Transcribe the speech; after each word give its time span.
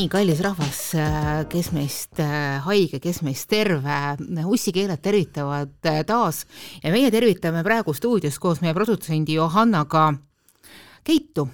nii, 0.00 0.08
kallis 0.08 0.38
rahvas, 0.40 0.78
kes 1.52 1.66
meist 1.76 2.20
äh, 2.24 2.56
haige, 2.64 2.96
kes 3.04 3.18
meist 3.20 3.50
terve, 3.52 3.96
ussikeeled 4.48 5.02
tervitavad 5.04 5.74
äh, 5.84 5.98
taas. 6.08 6.46
Ja 6.80 6.92
meie 6.94 7.10
tervitame 7.12 7.60
praegu 7.66 7.92
stuudios 7.92 8.38
koos 8.40 8.62
meie 8.64 8.72
produtsendi 8.72 9.36
Johannaga 9.36 10.06
Keitu, 11.04 11.44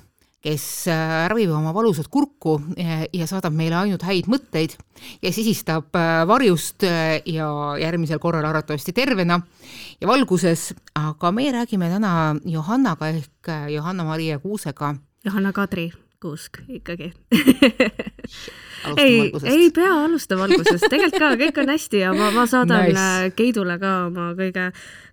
kes 0.47 0.69
äh, 0.93 1.27
ravib 1.33 1.57
oma 1.59 1.75
valusat 1.75 2.07
kurku 2.13 2.55
ja 2.77 3.27
saadab 3.27 3.57
meile 3.57 3.81
ainult 3.81 4.07
häid 4.07 4.31
mõtteid 4.31 4.79
ja 5.27 5.35
sisistab 5.35 5.91
varjust 6.31 6.87
ja 6.87 7.51
järgmisel 7.83 8.23
korral 8.23 8.47
arvatavasti 8.47 8.95
tervena 8.95 9.43
ja 9.99 10.07
valguses, 10.07 10.71
aga 10.95 11.35
meie 11.35 11.59
räägime 11.59 11.91
täna 11.99 12.37
Johannaga 12.47 13.11
ehk 13.11 13.55
Johanna-Maria 13.75 14.39
Kuusega. 14.39 14.95
Johanna 15.27 15.51
Kadri 15.51 15.91
Kuusk 16.21 16.63
ikkagi. 16.69 17.13
Ei, 18.97 19.33
ei 19.45 19.71
pea 19.75 19.93
alustama 20.05 20.47
algusest, 20.47 20.87
tegelikult 20.93 21.19
ka 21.19 21.31
kõik 21.41 21.61
on 21.63 21.73
hästi 21.73 22.03
ja 22.05 22.13
ma, 22.15 22.31
ma 22.35 22.45
saadan 22.47 22.85
nice. 22.87 23.03
Äh, 23.03 23.29
Keidule 23.37 23.79
ka 23.83 23.93
oma 24.07 24.29
kõige, 24.39 24.69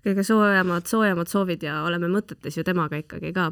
kõige 0.06 0.26
soojemad, 0.28 0.86
soojemad 0.90 1.32
soovid 1.32 1.66
ja 1.66 1.82
oleme 1.88 2.12
mõtetes 2.12 2.60
ju 2.60 2.66
temaga 2.68 3.00
ikkagi 3.02 3.34
ka 3.34 3.50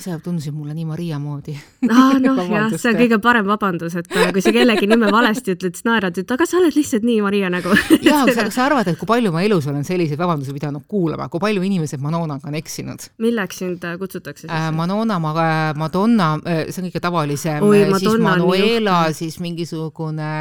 sa 0.00 0.16
tundusid 0.18 0.54
mulle 0.56 0.72
nii 0.74 0.84
Maria 0.88 1.18
moodi 1.20 1.52
ah,. 1.90 2.14
noh 2.20 2.38
jah, 2.54 2.72
see 2.80 2.92
on 2.92 2.96
kõige 2.96 3.18
parem 3.22 3.46
vabandus, 3.48 3.96
et 4.00 4.08
äh, 4.16 4.30
kui 4.32 4.44
sa 4.44 4.52
kellegi 4.54 4.88
nime 4.88 5.10
valesti 5.12 5.52
ütled, 5.52 5.76
siis 5.76 5.84
naerad, 5.84 6.16
et 6.18 6.32
aga 6.32 6.46
sa 6.48 6.58
oled 6.60 6.76
lihtsalt 6.76 7.04
nii 7.04 7.18
Maria 7.24 7.50
nägu 7.52 7.74
jaa, 8.06 8.22
aga 8.24 8.34
sa, 8.36 8.46
sa 8.56 8.64
arvad, 8.70 8.88
et 8.88 9.00
kui 9.00 9.08
palju 9.10 9.32
ma 9.34 9.42
elus 9.44 9.68
olen 9.68 9.84
selliseid 9.84 10.20
vabandusi 10.20 10.54
pidanud 10.56 10.86
kuulama, 10.88 11.28
kui 11.32 11.42
palju 11.42 11.64
inimesed 11.68 12.00
Manonaga 12.04 12.48
on 12.48 12.56
eksinud? 12.60 13.08
milleks 13.22 13.60
sind 13.64 13.84
äh, 13.88 13.98
kutsutakse 14.00 14.46
siis 14.46 14.52
äh,? 14.52 14.70
Manona, 14.72 15.18
Madonna, 15.20 16.30
äh, 16.48 16.64
see 16.70 16.84
on 16.84 16.88
kõige 16.88 17.04
tavalisem, 17.04 17.68
siis 17.98 18.18
Manuela, 18.22 19.02
siis 19.16 19.38
mingisugune 19.44 20.32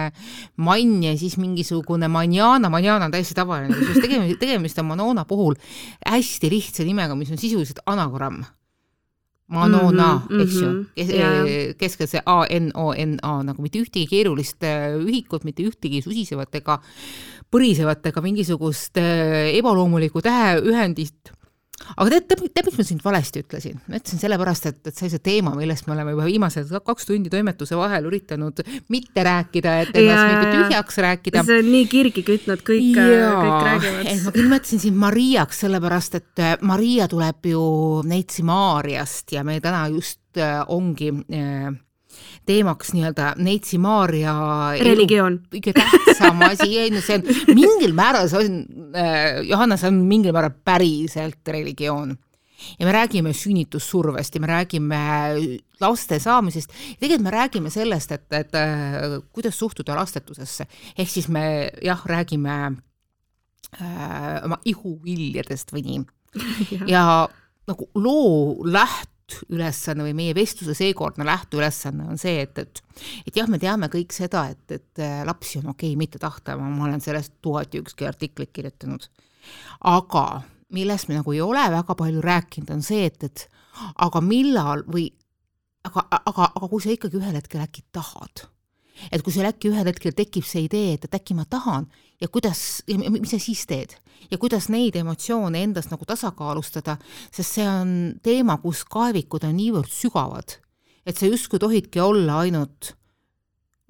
Mann 0.64 1.04
ja 1.04 1.14
siis 1.20 1.36
mingisugune 1.42 2.08
Manjana, 2.12 2.72
Manjana 2.72 3.10
on 3.10 3.18
täiesti 3.18 3.36
tavaline, 3.36 3.76
kusjuures 3.76 4.00
tegemist, 4.08 4.40
tegemist 4.40 4.80
on 4.80 4.90
Manona 4.94 5.28
puhul 5.28 5.60
hästi 6.08 6.56
lihtsa 6.56 6.88
nimega, 6.88 7.20
mis 7.20 7.36
on 7.36 7.42
sisuliselt 7.42 7.84
anagramm 7.92 8.46
Manona 9.52 10.14
mm, 10.16 10.28
-hmm, 10.28 10.42
eks 10.44 10.56
ju 10.56 10.70
mm, 10.70 10.86
kes, 10.96 11.10
yeah. 11.10 11.76
keskel 11.78 12.08
see 12.08 12.22
A 12.26 12.46
N 12.50 12.72
O 12.76 12.94
N 12.96 13.18
A 13.22 13.42
nagu 13.44 13.62
mitte 13.62 13.82
ühtegi 13.84 14.08
keerulist 14.08 14.64
äh, 14.64 14.96
ühikut, 14.96 15.44
mitte 15.44 15.64
ühtegi 15.68 16.02
susisevat 16.02 16.56
ega 16.56 16.80
põrisevat 17.52 18.06
ega 18.08 18.24
mingisugust 18.24 18.98
äh, 18.98 19.52
ebaloomulikku 19.58 20.24
täheühendit 20.24 21.34
aga 21.96 22.08
tead, 22.14 22.28
tead, 22.30 22.44
tead, 22.52 22.68
miks 22.70 22.80
ma 22.80 22.86
sind 22.88 23.04
valesti 23.06 23.44
ütlesin? 23.44 23.82
ma 23.88 24.00
ütlesin 24.00 24.22
sellepärast, 24.22 24.68
et, 24.72 24.80
et 24.88 24.96
see 24.96 25.08
on 25.08 25.14
see 25.14 25.24
teema, 25.26 25.54
millest 25.58 25.88
me 25.88 25.96
oleme 25.96 26.16
juba 26.16 26.28
viimased 26.30 26.72
kaks 26.88 27.10
tundi 27.10 27.32
toimetuse 27.34 27.78
vahel 27.80 28.08
üritanud 28.10 28.64
mitte 28.94 29.26
rääkida, 29.28 29.76
et 29.86 29.94
ennast 30.02 30.32
mitte 30.32 30.56
tühjaks 30.56 31.02
rääkida. 31.08 31.46
see 31.48 31.60
on 31.64 31.70
nii 31.76 31.86
kirgi 31.92 32.26
kütnud, 32.28 32.66
kõik, 32.68 32.98
kõik 32.98 33.68
räägivad. 33.68 34.26
ma 34.26 34.36
küll 34.38 34.52
mõtlesin 34.52 34.84
sind 34.88 35.00
Mariaks, 35.02 35.64
sellepärast 35.66 36.20
et 36.22 36.44
äh, 36.44 36.58
Maria 36.66 37.08
tuleb 37.12 37.52
ju 37.52 37.64
Neitsi 38.08 38.46
Maarjast 38.48 39.36
ja 39.36 39.46
meil 39.48 39.62
täna 39.64 39.86
just 39.92 40.22
äh, 40.40 40.62
ongi 40.72 41.12
äh, 41.12 41.72
teemaks 42.46 42.94
nii-öelda 42.96 43.34
Neitsi 43.42 43.78
Maarja 43.82 44.34
religioon. 44.82 45.40
kõige 45.54 45.74
tähtsam 45.78 46.42
asi, 46.48 46.70
ei 46.80 46.92
no 46.94 47.02
see 47.04 47.20
on 47.20 47.56
mingil 47.56 47.94
määral, 47.98 48.30
see 48.32 48.42
on 48.42 48.60
äh,, 48.98 49.42
Johanna, 49.48 49.78
see 49.80 49.92
on 49.92 50.02
mingil 50.10 50.36
määral 50.36 50.54
päriselt 50.66 51.48
religioon. 51.48 52.16
ja 52.80 52.86
me 52.86 52.92
räägime 52.94 53.34
sünnitussurvest 53.34 54.36
ja 54.36 54.42
me 54.42 54.48
räägime 54.48 55.02
laste 55.82 56.20
saamisest, 56.20 56.74
tegelikult 57.00 57.26
me 57.26 57.34
räägime 57.34 57.70
sellest, 57.74 58.12
et, 58.12 58.28
et 58.38 58.56
äh, 58.56 59.20
kuidas 59.34 59.60
suhtuda 59.60 59.96
lastetusesse, 59.98 60.68
ehk 60.98 61.10
siis 61.10 61.28
me 61.28 61.72
jah, 61.82 62.02
räägime 62.06 62.58
äh, 63.82 64.42
oma 64.46 64.60
ihuviljadest 64.66 65.74
või 65.74 65.86
nii 65.88 66.04
ja. 66.74 66.86
ja 66.88 67.06
nagu 67.68 67.90
loo 67.96 68.66
läht-, 68.66 69.11
lähteülesanne 69.32 70.06
või 70.06 70.14
meie 70.18 70.36
vestluse 70.36 70.76
seekordne 70.78 71.26
lähteülesanne 71.28 72.08
on 72.12 72.20
see, 72.22 72.42
et, 72.46 72.58
et 72.58 72.84
et 73.28 73.36
jah, 73.38 73.50
me 73.50 73.60
teame 73.62 73.90
kõik 73.92 74.14
seda, 74.14 74.46
et, 74.52 74.64
et 74.72 75.02
äh, 75.02 75.22
lapsi 75.28 75.60
on 75.62 75.72
okei 75.72 75.94
okay 75.94 76.00
mitte 76.00 76.20
tahta, 76.22 76.58
ma 76.58 76.86
olen 76.88 77.02
sellest 77.02 77.38
tuhat 77.42 77.74
ja 77.74 77.82
ükski 77.82 78.08
artiklit 78.08 78.52
kirjutanud. 78.54 79.08
aga 79.88 80.42
millest 80.70 81.10
me 81.10 81.18
nagu 81.20 81.34
ei 81.34 81.42
ole 81.42 81.64
väga 81.72 81.96
palju 81.96 82.22
rääkinud, 82.22 82.72
on 82.72 82.86
see, 82.86 83.06
et, 83.06 83.24
et 83.24 83.48
aga 83.96 84.22
millal 84.22 84.86
või 84.88 85.10
aga, 85.88 86.06
aga, 86.20 86.52
aga 86.56 86.68
kui 86.68 86.82
sa 86.84 86.94
ikkagi 86.94 87.20
ühel 87.20 87.38
hetkel 87.40 87.64
äkki 87.64 87.84
tahad 87.92 88.48
et 89.12 89.24
kui 89.24 89.34
sul 89.34 89.48
äkki 89.48 89.72
ühel 89.72 89.88
hetkel 89.88 90.14
tekib 90.18 90.46
see 90.48 90.66
idee, 90.68 90.96
et, 90.96 91.06
et 91.08 91.18
äkki 91.18 91.36
ma 91.38 91.46
tahan 91.50 91.88
ja 92.22 92.30
kuidas, 92.30 92.84
mis 92.88 93.34
sa 93.34 93.40
siis 93.42 93.66
teed? 93.70 93.96
Ja 94.32 94.38
kuidas 94.38 94.70
neid 94.70 94.96
emotsioone 95.00 95.64
endas 95.66 95.90
nagu 95.90 96.06
tasakaalustada, 96.08 96.98
sest 97.34 97.58
see 97.58 97.68
on 97.68 97.94
teema, 98.24 98.60
kus 98.62 98.84
kaevikud 98.86 99.48
on 99.48 99.58
niivõrd 99.58 99.90
sügavad, 99.92 100.60
et 101.06 101.18
sa 101.18 101.30
justkui 101.30 101.60
tohidki 101.60 102.04
olla 102.04 102.44
ainult, 102.46 102.94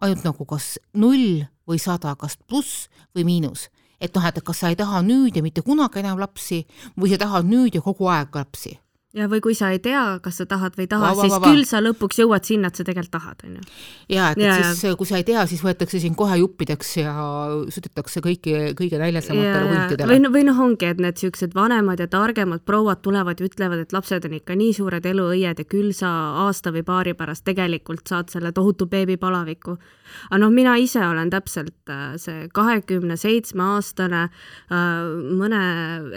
ainult 0.02 0.24
nagu 0.26 0.48
kas 0.48 0.78
null 0.96 1.44
või 1.68 1.82
sada, 1.82 2.16
kas 2.16 2.38
pluss 2.48 2.88
või 3.16 3.28
miinus. 3.28 3.70
et 4.02 4.16
noh, 4.16 4.24
et 4.26 4.40
kas 4.42 4.58
sa 4.58 4.70
ei 4.74 4.76
taha 4.76 5.04
nüüd 5.06 5.36
ja 5.38 5.44
mitte 5.46 5.62
kunagi 5.62 6.00
enam 6.02 6.18
lapsi 6.18 6.64
või 6.98 7.12
sa 7.12 7.20
tahad 7.22 7.46
nüüd 7.46 7.76
ja 7.76 7.82
kogu 7.86 8.08
aeg 8.10 8.34
lapsi 8.34 8.80
ja 9.18 9.28
või 9.32 9.42
kui 9.44 9.56
sa 9.58 9.72
ei 9.76 9.80
tea, 9.84 10.20
kas 10.24 10.40
sa 10.40 10.46
tahad 10.50 10.78
või 10.78 10.86
ei 10.86 10.92
taha, 10.92 11.12
siis 11.20 11.34
va, 11.34 11.40
va. 11.44 11.52
küll 11.52 11.66
sa 11.68 11.82
lõpuks 11.84 12.22
jõuad 12.22 12.48
sinna, 12.48 12.72
et 12.72 12.80
sa 12.80 12.86
tegelikult 12.88 13.14
tahad, 13.18 13.44
on 13.48 13.58
ju. 13.58 13.64
ja, 14.16 14.30
et, 14.32 14.40
et 14.40 14.72
siis 14.72 14.96
kui 15.00 15.10
sa 15.10 15.20
ei 15.20 15.26
tea, 15.28 15.44
siis 15.52 15.64
võetakse 15.66 16.00
sind 16.00 16.16
kohe 16.20 16.38
juppideks 16.40 16.94
ja 17.02 17.16
sütitakse 17.74 18.24
kõiki, 18.24 18.56
kõige 18.80 19.02
näljasematele 19.02 19.66
huntidele. 19.68 20.10
või, 20.14 20.34
või 20.38 20.46
noh, 20.48 20.62
ongi, 20.68 20.92
et 20.94 21.02
need 21.04 21.20
niisugused 21.20 21.56
vanemad 21.58 22.00
ja 22.00 22.08
targemad 22.12 22.64
prouad 22.68 23.04
tulevad 23.04 23.42
ja 23.42 23.50
ütlevad, 23.50 23.84
et 23.84 23.96
lapsed 23.96 24.30
on 24.30 24.38
ikka 24.40 24.56
nii 24.58 24.76
suured 24.80 25.06
eluõied 25.12 25.60
ja 25.60 25.68
küll 25.68 25.92
sa 25.98 26.12
aasta 26.46 26.72
või 26.72 26.86
paari 26.88 27.16
pärast 27.18 27.44
tegelikult 27.48 28.08
saad 28.08 28.32
selle 28.32 28.56
tohutu 28.56 28.88
beebipalaviku 28.88 29.76
aga 30.30 30.40
noh, 30.44 30.54
mina 30.54 30.76
ise 30.82 31.02
olen 31.06 31.32
täpselt 31.34 31.92
äh, 31.92 32.16
see 32.22 32.48
kahekümne 32.54 33.18
seitsme 33.20 33.66
aastane 33.76 34.24
äh, 34.28 34.80
mõne 35.42 35.62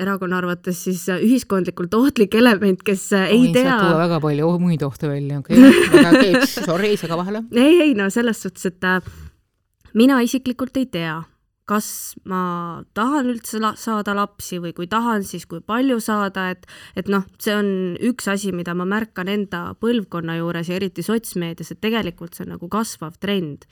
erakonna 0.00 0.40
arvates 0.42 0.84
siis 0.86 1.06
äh, 1.12 1.22
ühiskondlikult 1.24 1.94
ohtlik 1.98 2.34
element, 2.38 2.82
kes 2.86 3.10
ei 3.24 3.52
tea. 3.54 3.76
tuua 3.80 4.00
väga 4.04 4.22
palju 4.24 4.54
muid 4.62 4.82
ohte 4.86 5.10
välja, 5.10 5.42
okei 5.42 5.60
okay. 5.60 6.48
sorry, 6.48 6.96
sega 7.00 7.18
vahele. 7.20 7.44
ei, 7.66 7.80
ei 7.88 7.94
no 7.98 8.10
selles 8.12 8.42
suhtes, 8.44 8.70
et 8.72 9.94
mina 9.94 10.20
isiklikult 10.24 10.76
ei 10.80 10.90
tea 10.90 11.22
kas 11.68 11.86
ma 12.28 12.82
tahan 12.96 13.30
üldse 13.32 13.60
la 13.62 13.72
saada 13.80 14.14
lapsi 14.16 14.58
või 14.60 14.74
kui 14.76 14.88
tahan, 14.90 15.24
siis 15.24 15.46
kui 15.48 15.62
palju 15.64 15.96
saada, 16.04 16.50
et 16.52 16.66
et 16.96 17.08
noh, 17.08 17.24
see 17.40 17.54
on 17.56 17.70
üks 18.10 18.28
asi, 18.28 18.52
mida 18.52 18.74
ma 18.76 18.86
märkan 18.88 19.30
enda 19.32 19.66
põlvkonna 19.80 20.36
juures 20.40 20.68
ja 20.68 20.76
eriti 20.76 21.04
sotsmeedias, 21.04 21.72
et 21.72 21.80
tegelikult 21.80 22.36
see 22.36 22.44
on 22.44 22.54
nagu 22.56 22.68
kasvav 22.68 23.16
trend 23.20 23.64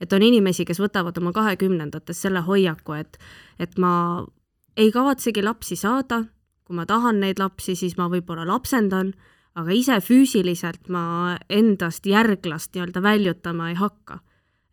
et 0.00 0.12
on 0.12 0.22
inimesi, 0.22 0.64
kes 0.64 0.80
võtavad 0.80 1.16
oma 1.20 1.32
kahekümnendates 1.36 2.22
selle 2.22 2.42
hoiaku, 2.46 2.98
et, 2.98 3.18
et 3.58 3.78
ma 3.78 4.24
ei 4.78 4.92
kavatsegi 4.94 5.42
lapsi 5.42 5.76
saada, 5.76 6.22
kui 6.64 6.76
ma 6.76 6.86
tahan 6.86 7.20
neid 7.22 7.40
lapsi, 7.40 7.74
siis 7.78 7.96
ma 7.98 8.08
võib-olla 8.12 8.46
lapsendan, 8.46 9.12
aga 9.58 9.74
ise 9.74 9.98
füüsiliselt 10.04 10.90
ma 10.92 11.36
endast 11.50 12.06
järglast 12.06 12.74
nii-öelda 12.74 13.02
väljutama 13.02 13.70
ei 13.72 13.78
hakka. 13.78 14.20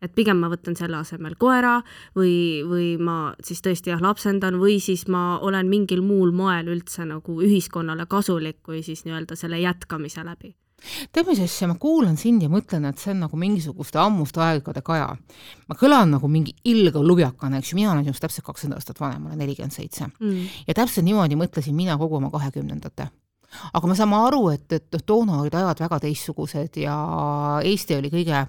et 0.04 0.12
pigem 0.14 0.36
ma 0.36 0.50
võtan 0.52 0.76
selle 0.76 0.98
asemel 1.00 1.34
koera 1.40 1.78
või, 2.14 2.62
või 2.68 2.98
ma 3.00 3.32
siis 3.42 3.62
tõesti 3.64 3.90
jah, 3.90 4.02
lapsendan 4.04 4.58
või 4.60 4.76
siis 4.78 5.06
ma 5.08 5.38
olen 5.40 5.70
mingil 5.72 6.04
muul 6.04 6.34
moel 6.36 6.68
üldse 6.68 7.08
nagu 7.08 7.40
ühiskonnale 7.42 8.06
kasulik, 8.06 8.60
kui 8.62 8.84
siis 8.84 9.06
nii-öelda 9.08 9.40
selle 9.40 9.58
jätkamise 9.58 10.22
läbi 10.22 10.52
tead, 11.12 11.26
mis 11.28 11.42
asja, 11.44 11.68
ma 11.70 11.76
kuulan 11.80 12.16
sind 12.20 12.44
ja 12.44 12.50
mõtlen, 12.52 12.88
et 12.88 13.02
see 13.02 13.12
on 13.14 13.24
nagu 13.26 13.40
mingisuguste 13.40 14.00
ammuste 14.02 14.42
aegade 14.44 14.82
kaja. 14.86 15.12
ma 15.66 15.78
kõlan 15.78 16.16
nagu 16.16 16.28
mingi 16.28 16.54
ilge 16.64 17.02
lubjakana, 17.02 17.60
eks 17.60 17.72
ju, 17.72 17.80
mina 17.80 17.92
olen 17.92 18.04
sinust 18.06 18.24
täpselt 18.24 18.46
kakskümmend 18.46 18.78
aastat 18.78 19.00
vanem, 19.00 19.26
olen 19.26 19.38
nelikümmend 19.38 19.74
seitse. 19.74 20.10
Mm. 20.20 20.48
ja 20.66 20.74
täpselt 20.74 21.06
niimoodi 21.06 21.38
mõtlesin 21.38 21.74
mina 21.76 21.98
kogu 21.98 22.20
oma 22.20 22.30
kahekümnendate 22.30 23.10
aga 23.72 23.88
me 23.88 23.96
saame 23.98 24.18
aru, 24.28 24.42
et, 24.54 24.66
et 24.72 24.96
noh, 24.96 25.02
toona 25.06 25.40
olid 25.42 25.54
ajad 25.56 25.82
väga 25.84 25.98
teistsugused 26.06 26.78
ja 26.80 26.96
Eesti 27.66 27.96
oli 27.98 28.10
kõige 28.12 28.42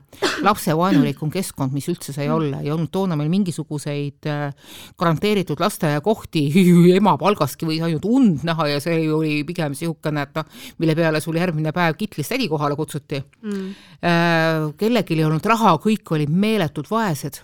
lapsevaenulikum 0.45 1.31
keskkond, 1.33 1.73
mis 1.75 1.87
üldse 1.91 2.15
sai 2.15 2.29
olla, 2.33 2.61
ei 2.63 2.71
olnud 2.73 2.91
toona 2.93 3.17
meil 3.19 3.31
mingisuguseid 3.33 4.29
äh, 4.31 4.71
garanteeritud 4.99 5.61
lasteaiakohti 5.63 6.45
ema 6.97 7.17
palgastki 7.19 7.69
võis 7.69 7.83
ainult 7.85 8.07
und 8.09 8.45
näha 8.47 8.69
ja 8.73 8.81
see 8.83 9.05
oli 9.13 9.41
pigem 9.47 9.75
niisugune, 9.75 10.27
et 10.27 10.37
noh, 10.37 10.47
mille 10.81 10.97
peale 10.97 11.21
sul 11.23 11.37
järgmine 11.39 11.73
päev 11.75 11.97
kitlis 11.99 12.31
tädi 12.31 12.49
kohale 12.51 12.77
kutsuti. 12.79 13.21
Mm.. 13.43 13.69
Äh, 14.01 14.71
kellelgi 14.79 15.17
ei 15.17 15.27
olnud 15.27 15.45
raha, 15.47 15.77
kõik 15.81 16.15
olid 16.17 16.33
meeletult 16.33 16.89
vaesed 16.91 17.41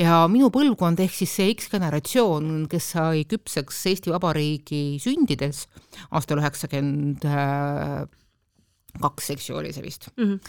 ja 0.00 0.24
minu 0.30 0.50
põlvkond 0.54 1.00
ehk 1.04 1.14
siis 1.14 1.34
see 1.38 1.54
X-generatsioon, 1.54 2.66
kes 2.70 2.90
sai 2.96 3.24
küpseks 3.30 3.84
Eesti 3.92 4.14
Vabariigi 4.14 4.82
sündides 5.02 5.66
aastal 6.10 6.42
üheksakümmend 6.42 7.26
kaks, 9.00 9.30
eks 9.34 9.50
ju, 9.50 9.58
oli 9.58 9.72
see 9.74 9.84
vist 9.84 10.08
mm. 10.16 10.24
-hmm. 10.24 10.40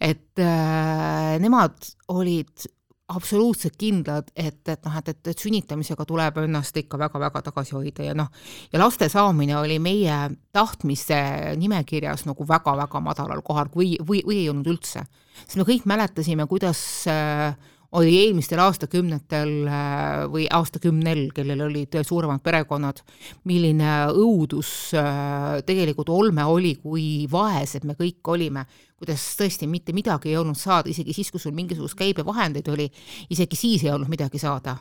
et 0.00 0.38
äh, 0.38 1.38
nemad 1.40 1.76
olid 2.08 2.68
absoluutselt 3.10 3.74
kindlad, 3.78 4.30
et, 4.36 4.68
et 4.68 4.84
noh, 4.86 4.96
et, 5.00 5.08
et, 5.08 5.30
et 5.32 5.38
sünnitamisega 5.38 6.04
tuleb 6.06 6.36
ennast 6.44 6.76
ikka 6.76 6.98
väga-väga 6.98 7.42
tagasi 7.48 7.74
hoida 7.74 8.06
ja 8.06 8.14
noh, 8.14 8.28
ja 8.72 8.78
laste 8.78 9.08
saamine 9.10 9.56
oli 9.58 9.78
meie 9.82 10.18
tahtmise 10.52 11.56
nimekirjas 11.58 12.26
nagu 12.28 12.46
väga-väga 12.46 13.02
madalal 13.02 13.42
kohal 13.42 13.72
või, 13.74 13.96
või, 13.98 14.22
või 14.26 14.42
ei 14.44 14.48
olnud 14.52 14.70
üldse. 14.70 15.04
sest 15.42 15.58
me 15.58 15.66
kõik 15.66 15.88
mäletasime, 15.90 16.46
kuidas 16.46 16.80
äh, 17.10 17.56
oli 17.98 18.12
eelmistel 18.20 18.60
aastakümnetel 18.62 19.54
äh, 19.66 20.26
või 20.30 20.44
aastakümnel, 20.50 21.24
kellel 21.34 21.64
olid 21.66 21.96
suuremad 22.06 22.42
perekonnad, 22.44 23.02
milline 23.50 23.94
õudus 24.14 24.92
äh, 24.98 25.58
tegelikult 25.66 26.12
olme 26.14 26.44
oli, 26.46 26.76
kui 26.82 27.26
vaesed 27.30 27.86
me 27.88 27.98
kõik 27.98 28.30
olime, 28.30 28.66
kuidas 29.00 29.24
tõesti 29.38 29.66
mitte 29.70 29.94
midagi 29.96 30.30
ei 30.30 30.38
olnud 30.38 30.58
saada, 30.58 30.90
isegi 30.92 31.16
siis, 31.16 31.32
kui 31.32 31.42
sul 31.42 31.56
mingisugust 31.56 31.98
käibevahendeid 31.98 32.70
oli, 32.70 32.86
isegi 33.30 33.58
siis 33.58 33.86
ei 33.86 33.94
olnud 33.94 34.12
midagi 34.12 34.38
saada 34.38 34.78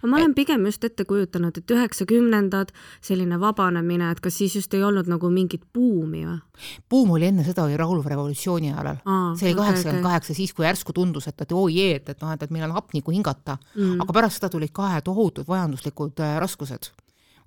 aga 0.00 0.10
ma 0.10 0.20
olen 0.20 0.34
pigem 0.36 0.66
just 0.68 0.84
ette 0.84 1.06
kujutanud, 1.08 1.58
et 1.58 1.74
üheksakümnendad, 1.76 2.72
selline 3.04 3.38
vabanemine, 3.40 4.10
et 4.14 4.22
kas 4.24 4.38
siis 4.40 4.56
just 4.60 4.74
ei 4.74 4.84
olnud 4.84 5.10
nagu 5.10 5.30
mingit 5.32 5.66
buumi 5.74 6.24
või? 6.26 6.40
buum 6.90 7.14
oli 7.16 7.28
enne 7.30 7.44
seda, 7.46 7.64
oli 7.66 7.76
rahulva 7.76 8.12
revolutsiooni 8.14 8.72
ajal. 8.72 9.00
see 9.38 9.50
oli 9.50 9.58
kaheksakümmend 9.58 10.06
kaheksa, 10.06 10.34
siis 10.34 10.52
kui 10.54 10.66
järsku 10.66 10.94
tundus, 10.96 11.28
et, 11.30 11.40
et 11.40 11.52
oo 11.52 11.66
jee, 11.72 11.96
et, 11.98 12.08
et 12.08 12.20
noh, 12.22 12.34
et, 12.34 12.42
et 12.42 12.54
meil 12.54 12.68
on 12.68 12.76
hapnikku 12.78 13.14
hingata 13.14 13.58
mm., 13.74 14.04
aga 14.04 14.20
pärast 14.20 14.40
seda 14.40 14.52
tulid 14.52 14.74
kahe 14.74 15.00
tohutud 15.04 15.50
majanduslikud 15.50 16.22
äh, 16.22 16.38
raskused 16.42 16.92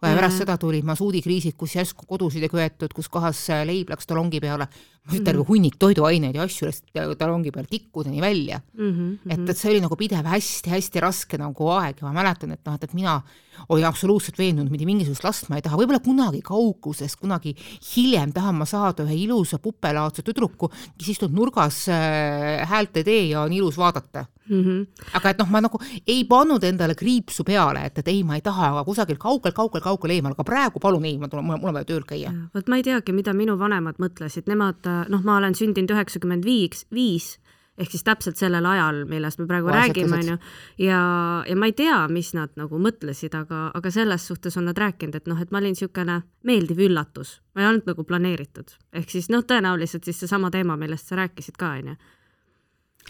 pärast 0.02 0.44
seda 0.44 0.58
tulid 0.62 0.86
masuudikriisid, 0.86 1.56
kus 1.58 1.76
järsku 1.76 2.06
kodusid 2.06 2.44
ei 2.46 2.52
köetud, 2.52 2.94
kus 2.94 3.10
kohas 3.10 3.40
äh, 3.54 3.64
leib 3.66 3.90
läks 3.90 4.10
talongi 4.10 4.42
peale, 4.44 4.68
terve 5.08 5.42
mhm. 5.42 5.48
hunnik 5.50 5.78
toiduaineid 5.80 6.36
ja 6.36 6.46
asju 6.48 6.68
läks 6.70 6.84
talongi 7.18 7.52
peal 7.56 7.68
tikkudeni 7.70 8.22
välja 8.22 8.60
mm. 8.60 8.92
-hmm. 8.92 9.34
et, 9.34 9.50
et 9.50 9.58
see 9.58 9.72
oli 9.72 9.82
nagu 9.84 9.96
pidev 9.96 10.28
hästi-hästi 10.28 11.04
raske 11.04 11.38
nagu 11.38 11.70
aeg 11.78 12.02
ja 12.02 12.08
ma 12.08 12.14
mäletan, 12.22 12.52
et 12.52 12.64
noh, 12.66 12.76
et, 12.76 12.84
et 12.84 12.94
mina 12.94 13.22
olin 13.70 13.86
absoluutselt 13.86 14.38
veendunud, 14.38 14.72
mitte 14.72 14.86
mingisugust 14.86 15.24
last 15.24 15.50
ma 15.50 15.58
ei 15.58 15.66
taha, 15.66 15.80
võib-olla 15.80 16.02
kunagi 16.04 16.42
kauguses, 16.46 17.16
kunagi 17.18 17.56
hiljem 17.96 18.34
tahan 18.36 18.56
ma 18.56 18.66
saada 18.70 19.06
ühe 19.08 19.18
ilusa 19.26 19.60
pupelaadse 19.60 20.26
tüdruku, 20.26 20.70
kes 20.98 21.14
istub 21.16 21.34
nurgas 21.34 21.88
äh, 21.90 22.64
häält 22.70 22.98
ei 22.98 23.08
tee 23.08 23.24
ja 23.32 23.42
on 23.42 23.54
ilus 23.54 23.78
vaadata 23.78 24.28
mm. 24.50 24.64
-hmm. 24.64 24.88
aga 25.14 25.30
et 25.30 25.38
noh, 25.42 25.50
ma 25.50 25.62
nagu 25.62 25.80
ei 26.08 26.24
pannud 26.26 26.64
endale 26.64 26.96
kriipsu 26.96 27.44
peale, 27.44 27.86
et, 27.86 27.98
et 27.98 28.08
ei, 28.08 28.24
ma 28.24 28.36
ei 28.36 28.42
taha, 28.42 28.72
aga 28.72 28.84
kusagil 28.84 29.18
kaugel-kaugel-kaugel 29.22 30.16
eemal, 30.18 30.36
aga 30.38 30.44
praegu 30.44 30.80
palun 30.80 31.06
ei, 31.06 31.18
ma 31.18 31.28
tulen, 31.28 31.46
mul 31.46 31.72
on 31.72 31.80
vaja 31.80 31.86
tööl 31.86 32.06
käia. 32.08 32.34
vot 32.54 32.68
ma 32.68 32.78
ei 32.78 32.84
teagi, 32.84 33.14
mida 33.14 33.34
minu 33.34 33.58
vanemad 33.60 34.00
mõtlesid, 34.02 34.48
nemad 34.48 34.86
noh, 35.10 35.26
ma 35.26 35.38
olen 35.42 35.56
sündinud 35.58 35.94
üheksakümmend 35.96 36.48
viis, 36.48 36.86
viis 36.94 37.36
ehk 37.78 37.94
siis 37.94 38.04
täpselt 38.04 38.40
sellel 38.40 38.66
ajal, 38.66 39.04
millest 39.10 39.38
me 39.38 39.46
praegu 39.50 39.70
Vaesed 39.70 39.94
räägime, 39.94 40.18
onju. 40.18 40.38
ja, 40.82 41.02
ja 41.46 41.56
ma 41.56 41.70
ei 41.70 41.76
tea, 41.78 42.00
mis 42.10 42.32
nad 42.34 42.56
nagu 42.58 42.80
mõtlesid, 42.82 43.36
aga, 43.38 43.68
aga 43.78 43.92
selles 43.94 44.26
suhtes 44.28 44.58
on 44.58 44.66
nad 44.70 44.78
rääkinud, 44.82 45.20
et 45.20 45.30
noh, 45.30 45.38
et 45.42 45.54
ma 45.54 45.62
olin 45.62 45.76
niisugune 45.78 46.22
meeldiv 46.48 46.82
üllatus, 46.88 47.38
ma 47.54 47.64
ei 47.64 47.70
olnud 47.70 47.90
nagu 47.92 48.06
planeeritud. 48.08 48.74
ehk 48.98 49.14
siis 49.14 49.30
noh, 49.30 49.46
tõenäoliselt 49.46 50.10
siis 50.10 50.24
seesama 50.24 50.50
teema, 50.54 50.78
millest 50.78 51.12
sa 51.12 51.22
rääkisid 51.22 51.60
ka, 51.60 51.76
onju 51.78 51.98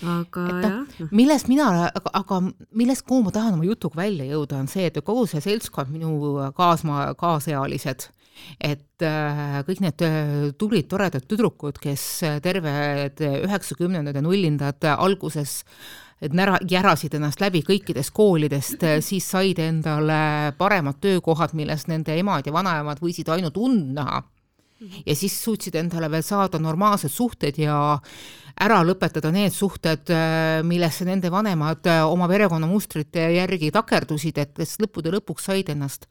aga 0.06 0.44
et, 0.51 0.66
jah 0.68 1.00
no.. 1.00 1.07
millest 1.16 1.50
mina, 1.50 1.69
aga, 1.88 2.12
aga 2.19 2.42
millest, 2.78 3.06
kuhu 3.07 3.24
ma 3.25 3.34
tahan 3.34 3.57
oma 3.57 3.66
jutuga 3.66 4.04
välja 4.04 4.28
jõuda, 4.30 4.60
on 4.62 4.69
see, 4.72 4.88
et 4.89 5.00
kogu 5.06 5.25
see 5.30 5.42
seltskond, 5.44 5.89
minu 5.94 6.51
kaasmaa, 6.57 7.13
kaasealised, 7.18 8.10
et 8.60 9.06
äh, 9.06 9.60
kõik 9.68 9.84
need 9.84 10.04
äh, 10.06 10.34
tublid 10.57 10.89
toredad 10.92 11.28
tüdrukud, 11.30 11.80
kes 11.81 12.04
terved 12.44 13.22
üheksakümnendad 13.22 14.18
ja 14.18 14.24
nullindad 14.25 14.89
alguses 14.98 15.63
et 16.22 16.34
nära, 16.34 16.57
järasid 16.66 17.13
ennast 17.13 17.42
läbi 17.44 17.62
kõikidest 17.66 18.10
koolidest, 18.16 18.81
siis 19.06 19.28
said 19.30 19.60
endale 19.62 20.54
paremad 20.57 20.98
töökohad, 21.04 21.54
millest 21.54 21.92
nende 21.92 22.16
emad 22.18 22.48
ja 22.48 22.56
vanaemad 22.56 23.04
võisid 23.04 23.30
ainult 23.30 23.60
und 23.62 23.94
näha. 24.00 24.24
Ja 25.06 25.16
siis 25.18 25.34
suutsid 25.42 25.75
endale 25.78 26.10
veel 26.13 26.25
saada 26.25 26.60
normaalsed 26.62 27.10
suhted 27.13 27.57
ja 27.57 27.98
ära 28.63 28.80
lõpetada 28.86 29.31
need 29.33 29.54
suhted, 29.54 30.09
äh, 30.13 30.63
millesse 30.65 31.06
nende 31.07 31.30
vanemad 31.33 31.88
äh, 31.89 32.01
oma 32.07 32.27
perekonnamustrite 32.31 33.27
järgi 33.36 33.71
takerdusid, 33.75 34.42
et 34.42 34.56
kes 34.57 34.77
lõppude 34.81 35.13
lõpuks 35.13 35.50
said 35.50 35.69
ennast 35.74 36.07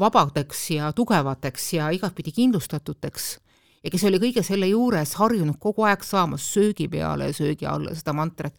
vabadeks 0.00 0.70
ja 0.76 0.92
tugevateks 0.96 1.72
ja 1.78 1.90
igatpidi 1.96 2.34
kindlustatuteks 2.36 3.36
ja 3.86 3.92
kes 3.92 4.06
oli 4.08 4.18
kõige 4.22 4.42
selle 4.46 4.66
juures 4.70 5.14
harjunud 5.20 5.60
kogu 5.62 5.86
aeg 5.86 6.02
saama 6.06 6.38
söögi 6.40 6.88
peale 6.90 7.30
ja 7.30 7.36
söögi 7.36 7.68
alla 7.70 7.94
seda 7.94 8.14
mantrat. 8.16 8.54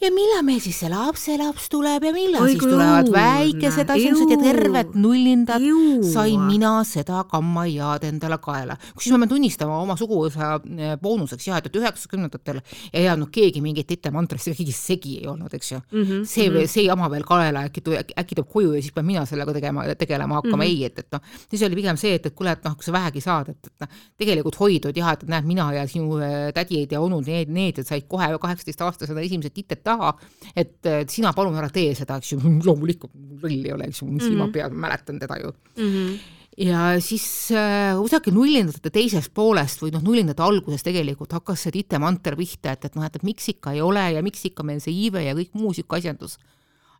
ja 0.00 0.08
millal 0.14 0.42
meil 0.42 0.62
siis 0.64 0.78
see 0.80 0.88
lapselaps 0.90 1.68
tuleb 1.70 2.06
ja 2.08 2.12
millal 2.14 2.46
Oi, 2.46 2.54
siis 2.56 2.64
tulevad 2.64 3.10
väikesed 3.14 3.92
asjandused 3.94 4.32
ja 4.34 4.38
terved 4.40 4.96
nullindad, 4.98 5.66
sain 6.08 6.46
mina 6.48 6.72
seda 6.88 7.22
kammaiaad 7.30 8.06
endale 8.08 8.40
kaela. 8.42 8.76
kusjuures 8.96 9.14
ma 9.14 9.22
pean 9.22 9.34
tunnistama 9.36 9.78
oma 9.84 9.96
suguvõsa 10.00 10.56
eh, 10.58 10.96
boonuseks 11.02 11.46
jah, 11.50 11.60
et, 11.60 11.70
et 11.70 11.78
üheksakümnendatel 11.82 12.62
ei 12.92 13.06
jäänud 13.06 13.30
keegi 13.30 13.62
mingit 13.62 13.94
itemantrast, 13.98 14.50
keegi 14.50 14.74
segi 14.74 15.18
ei 15.20 15.30
olnud, 15.30 15.54
eks 15.54 15.72
ju 15.72 15.78
mm. 15.78 16.02
-hmm, 16.02 16.24
see 16.24 16.48
mm, 16.48 16.56
-hmm. 16.56 16.74
see 16.74 16.86
jama 16.88 17.10
veel 17.12 17.28
kaela, 17.28 17.66
äkki, 17.70 17.84
äkki 18.18 18.34
tuleb 18.34 18.50
koju 18.50 18.74
ja 18.74 18.82
siis 18.82 18.96
pean 18.96 19.06
mina 19.06 19.26
sellega 19.26 19.52
tegema, 19.52 19.86
tegelema 19.94 20.40
hakkama 20.40 20.56
mm, 20.56 20.62
-hmm. 20.62 20.80
ei, 20.80 20.84
et, 20.84 20.98
et 20.98 21.12
noh, 21.12 21.22
siis 21.50 21.62
oli 21.62 21.78
pigem 21.78 21.96
see, 21.96 22.14
et, 22.18 22.26
et 22.26 22.34
kuule, 22.34 22.56
et 22.56 22.64
noh, 22.64 22.74
kui 22.74 22.88
sa 22.88 22.92
vähegi 22.92 23.20
saad, 23.20 23.54
et, 23.54 23.66
et 23.66 23.86
noh, 23.86 24.00
tegelikult 24.18 24.39
tegelikult 24.40 24.60
hoidnud 24.60 24.96
jah, 24.96 25.12
et 25.14 25.28
näed, 25.30 25.46
mina 25.48 25.68
ja 25.76 25.84
sinu 25.90 26.18
äh, 26.24 26.50
tädid 26.56 26.92
ja 26.94 27.02
onud, 27.04 27.28
need, 27.28 27.52
need 27.52 27.80
said 27.84 28.08
kohe 28.10 28.32
kaheksateistaastasena 28.40 29.22
esimesed 29.24 29.54
tited 29.54 29.84
taha, 29.84 30.14
et, 30.54 30.78
et 30.88 31.12
sina 31.12 31.34
palun 31.36 31.58
ära 31.60 31.70
tee 31.72 31.94
seda, 31.98 32.18
eks 32.20 32.34
ju, 32.34 32.40
loomulikult 32.66 33.14
loll 33.42 33.56
ei 33.60 33.72
ole, 33.76 33.88
eks 33.90 34.02
ju, 34.02 34.10
mul 34.10 34.20
silma 34.24 34.46
-hmm. 34.46 34.52
peal, 34.56 34.70
mäletan 34.74 35.18
teda 35.20 35.40
ju 35.40 35.52
mm. 35.76 35.88
-hmm 35.88 36.20
ja 36.60 37.00
siis 37.00 37.50
äh, 37.54 37.96
kusagil 37.96 38.34
nullindate 38.34 38.90
teisest 38.90 39.32
poolest 39.32 39.80
või 39.80 39.92
noh, 39.94 40.02
nullindate 40.02 40.42
alguses 40.42 40.82
tegelikult 40.82 41.32
hakkas 41.32 41.62
see 41.62 41.72
titemanter 41.72 42.36
pihta, 42.36 42.72
et, 42.72 42.84
et 42.84 42.94
noh, 42.98 43.04
et, 43.06 43.16
et 43.16 43.22
miks 43.22 43.48
ikka 43.48 43.72
ei 43.72 43.80
ole 43.80 44.02
ja 44.12 44.22
miks 44.22 44.44
ikka 44.44 44.66
meil 44.66 44.80
see 44.80 44.92
iive 44.92 45.22
ja 45.24 45.32
kõik 45.38 45.54
muu 45.54 45.72
sihuke 45.72 45.96
asjandus 45.96 46.36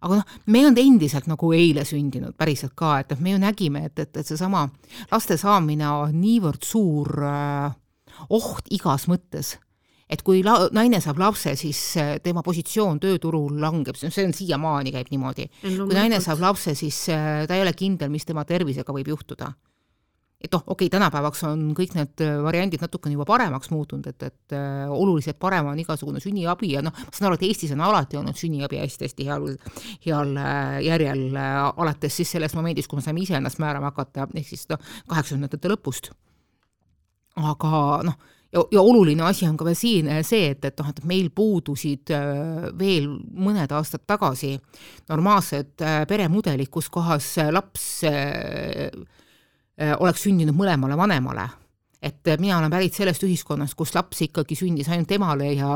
aga 0.01 0.21
noh, 0.21 0.37
me 0.47 0.61
ei 0.61 0.67
olnud 0.69 0.83
endiselt 0.83 1.29
nagu 1.31 1.53
eile 1.57 1.85
sündinud 1.89 2.37
päriselt 2.39 2.75
ka, 2.79 2.99
et, 3.03 3.13
et 3.13 3.21
me 3.21 3.35
ju 3.35 3.41
nägime, 3.43 3.85
et, 3.91 3.99
et, 3.99 4.13
et 4.17 4.27
seesama 4.27 4.67
laste 5.11 5.37
saamine 5.41 5.89
on 5.91 6.15
niivõrd 6.21 6.65
suur 6.67 7.25
äh, 7.27 7.75
oht 8.29 8.71
igas 8.75 9.09
mõttes. 9.11 9.57
Et 10.11 10.23
kui 10.27 10.41
la-, 10.43 10.71
naine 10.75 10.99
saab 11.03 11.21
lapse, 11.23 11.55
siis 11.59 11.81
äh, 12.01 12.17
tema 12.25 12.43
positsioon 12.43 12.99
tööturul 13.03 13.61
langeb, 13.63 13.99
see 14.01 14.25
on 14.25 14.35
siiamaani 14.35 14.95
käib 14.97 15.13
niimoodi. 15.13 15.47
kui 15.63 15.95
naine 15.95 16.19
saab 16.25 16.43
lapse, 16.43 16.75
siis 16.75 17.05
äh, 17.15 17.45
ta 17.47 17.59
ei 17.59 17.63
ole 17.67 17.77
kindel, 17.77 18.11
mis 18.11 18.27
tema 18.27 18.45
tervisega 18.49 18.97
võib 18.97 19.13
juhtuda 19.15 19.53
et 20.41 20.49
noh, 20.55 20.63
okei 20.65 20.87
okay,, 20.87 20.93
tänapäevaks 20.95 21.43
on 21.45 21.67
kõik 21.77 21.93
need 21.99 22.23
äh, 22.25 22.39
variandid 22.41 22.81
natukene 22.81 23.13
juba 23.13 23.27
paremaks 23.29 23.71
muutunud, 23.75 24.07
et, 24.09 24.25
et 24.25 24.57
äh, 24.57 24.89
oluliselt 24.89 25.37
parem 25.41 25.69
on 25.69 25.83
igasugune 25.83 26.23
sünniabi 26.23 26.73
ja 26.73 26.85
noh, 26.85 26.97
ma 26.97 27.13
saan 27.13 27.29
aru, 27.29 27.37
et 27.37 27.45
Eestis 27.51 27.75
on 27.77 27.85
alati 27.85 28.17
olnud 28.21 28.41
sünniabi 28.41 28.81
hästi-hästi 28.81 29.29
heal, 29.29 29.47
heal 30.07 30.35
äh, 30.41 30.81
järjel 30.87 31.37
alates 31.37 32.17
siis 32.17 32.33
sellest 32.33 32.57
momendist, 32.57 32.89
kui 32.89 33.01
me 33.01 33.05
saime 33.05 33.25
ise 33.25 33.37
ennast 33.37 33.61
määrama 33.61 33.93
hakata, 33.93 34.31
ehk 34.33 34.49
siis 34.49 34.65
noh, 34.73 34.81
kaheksakümnendate 35.13 35.75
lõpust. 35.75 36.13
aga 37.37 37.85
noh, 38.09 38.17
ja, 38.57 38.65
ja 38.73 38.81
oluline 38.81 39.29
asi 39.29 39.45
on 39.49 39.61
ka 39.61 39.69
veel 39.69 39.77
siin 39.77 40.09
see, 40.25 40.55
et, 40.55 40.65
et 40.65 40.81
noh, 40.81 40.89
et 40.89 41.05
meil 41.05 41.29
puudusid 41.37 42.17
veel 42.81 43.13
mõned 43.37 43.77
aastad 43.77 44.09
tagasi 44.09 44.57
normaalsed 45.13 45.85
peremudelid, 46.09 46.73
kus 46.73 46.89
kohas 46.89 47.35
laps 47.53 47.91
Äh, 48.09 49.20
oleks 49.81 50.27
sündinud 50.27 50.57
mõlemale 50.57 50.97
vanemale 50.99 51.47
et 52.03 52.31
mina 52.41 52.59
olen 52.59 52.73
pärit 52.73 52.97
sellest 52.97 53.23
ühiskonnast, 53.27 53.77
kus 53.77 53.95
laps 53.95 54.23
ikkagi 54.27 54.57
sündis 54.59 54.89
ainult 54.89 55.11
emale 55.13 55.53
ja 55.53 55.71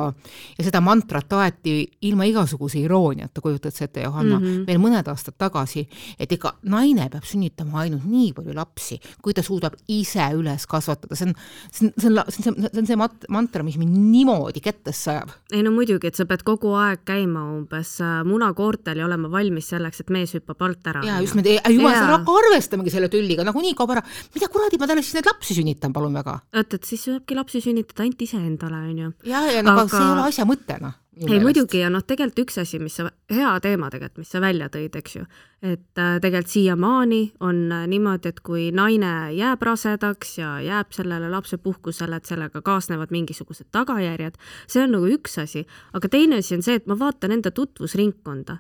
ja 0.59 0.65
seda 0.65 0.81
mantrat 0.85 1.33
aeti 1.37 1.77
ilma 2.09 2.27
igasuguse 2.29 2.81
irooniata, 2.81 3.43
kujutad 3.45 3.75
sa 3.75 3.85
ette, 3.85 4.03
Johanna 4.03 4.39
mm, 4.39 4.45
-hmm. 4.45 4.67
veel 4.67 4.81
mõned 4.81 5.09
aastad 5.11 5.37
tagasi, 5.39 5.87
et 6.19 6.33
ega 6.33 6.55
naine 6.63 7.09
peab 7.13 7.25
sünnitama 7.29 7.85
ainult 7.85 8.05
nii 8.09 8.33
palju 8.33 8.55
lapsi, 8.57 9.01
kui 9.23 9.35
ta 9.35 9.43
suudab 9.43 9.77
ise 9.89 10.25
üles 10.35 10.67
kasvatada, 10.67 11.17
see 11.17 11.29
on, 11.29 11.35
see 11.71 11.87
on, 11.87 11.93
see 11.99 12.09
on, 12.09 12.25
see 12.29 12.51
on, 12.51 12.69
see 12.73 12.81
on 12.81 12.87
see 12.87 12.97
mat-, 12.97 13.29
mantra, 13.29 13.63
mis 13.63 13.77
mind 13.79 13.97
niimoodi 14.11 14.61
kettesse 14.65 15.05
sajab. 15.05 15.33
ei 15.53 15.63
no 15.63 15.73
muidugi, 15.75 16.09
et 16.09 16.19
sa 16.19 16.25
pead 16.29 16.45
kogu 16.47 16.73
aeg 16.79 17.05
käima 17.09 17.45
umbes 17.53 17.99
äh, 18.01 18.23
munakoortel 18.29 19.03
ja 19.03 19.07
olema 19.09 19.31
valmis 19.33 19.69
selleks, 19.75 20.01
et 20.05 20.13
mees 20.15 20.35
hüppab 20.39 20.63
alt 20.65 20.91
ära. 20.93 21.05
jaa, 21.05 21.21
just, 21.25 21.37
me 21.39 21.45
jumal, 21.45 21.93
sa 21.97 22.07
hakka 22.15 22.39
arvestamegi 22.41 22.95
selle 22.95 23.11
tülliga, 23.13 23.45
nagunii 23.47 23.75
kaob 23.77 23.95
ära, 23.97 24.05
mida 24.35 24.49
kuradi 24.53 24.81
ma 24.81 24.89
talle 24.91 25.05
siis 25.05 25.19
neid 25.19 25.29
lapsi 25.29 25.57
sünnitan, 25.59 25.93
palun 25.95 26.14
väga. 26.15 26.39
oot, 26.55 26.75
et 26.75 26.91
siis 26.91 27.07
saabki 27.11 27.39
lapsi 27.39 27.63
sünnitada 27.65 28.07
ainult 28.07 28.27
iseendale, 28.27 28.83
onju. 28.91 29.15
ja, 29.25 29.47
ja 29.53 29.63
no 29.63 29.79
aga 29.79 29.89
see 29.91 30.05
ei 30.05 30.13
ole 30.13 30.29
asja 30.29 30.49
mõte, 30.49 30.79
noh 30.83 31.01
ei 31.17 31.41
muidugi 31.41 31.79
ja 31.79 31.89
noh, 31.93 32.03
tegelikult 32.07 32.43
üks 32.45 32.59
asi, 32.63 32.79
mis 32.83 32.97
sa, 32.99 33.07
hea 33.31 33.53
teema 33.63 33.89
tegelikult, 33.93 34.25
mis 34.25 34.33
sa 34.35 34.41
välja 34.43 34.69
tõid, 34.73 34.97
eks 34.99 35.17
ju, 35.17 35.27
et 35.63 36.01
äh, 36.01 36.17
tegelikult 36.23 36.53
siiamaani 36.53 37.21
on 37.45 37.61
äh, 37.73 37.87
niimoodi, 37.91 38.33
et 38.33 38.41
kui 38.45 38.67
naine 38.75 39.13
jääb 39.37 39.63
rasedaks 39.63 40.37
ja 40.41 40.57
jääb 40.65 40.93
sellele 40.97 41.31
lapsepuhkusele, 41.33 42.19
et 42.19 42.31
sellega 42.31 42.63
kaasnevad 42.65 43.15
mingisugused 43.15 43.71
tagajärjed, 43.75 44.39
see 44.67 44.85
on 44.85 44.95
nagu 44.97 45.11
üks 45.15 45.39
asi, 45.43 45.65
aga 45.95 46.11
teine 46.11 46.43
asi 46.43 46.59
on 46.59 46.67
see, 46.67 46.79
et 46.81 46.91
ma 46.91 46.99
vaatan 46.99 47.39
enda 47.39 47.55
tutvusringkonda. 47.55 48.59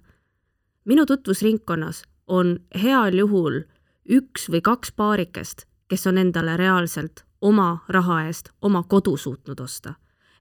minu 0.84 1.06
tutvusringkonnas 1.06 2.04
on 2.26 2.58
heal 2.82 3.18
juhul 3.18 3.64
üks 4.04 4.50
või 4.50 4.62
kaks 4.62 4.92
paarikest, 4.92 5.66
kes 5.88 6.06
on 6.06 6.18
endale 6.18 6.56
reaalselt 6.56 7.24
oma 7.44 7.84
raha 7.88 8.24
eest 8.28 8.48
oma 8.62 8.82
kodu 8.88 9.16
suutnud 9.20 9.60
osta 9.60 9.94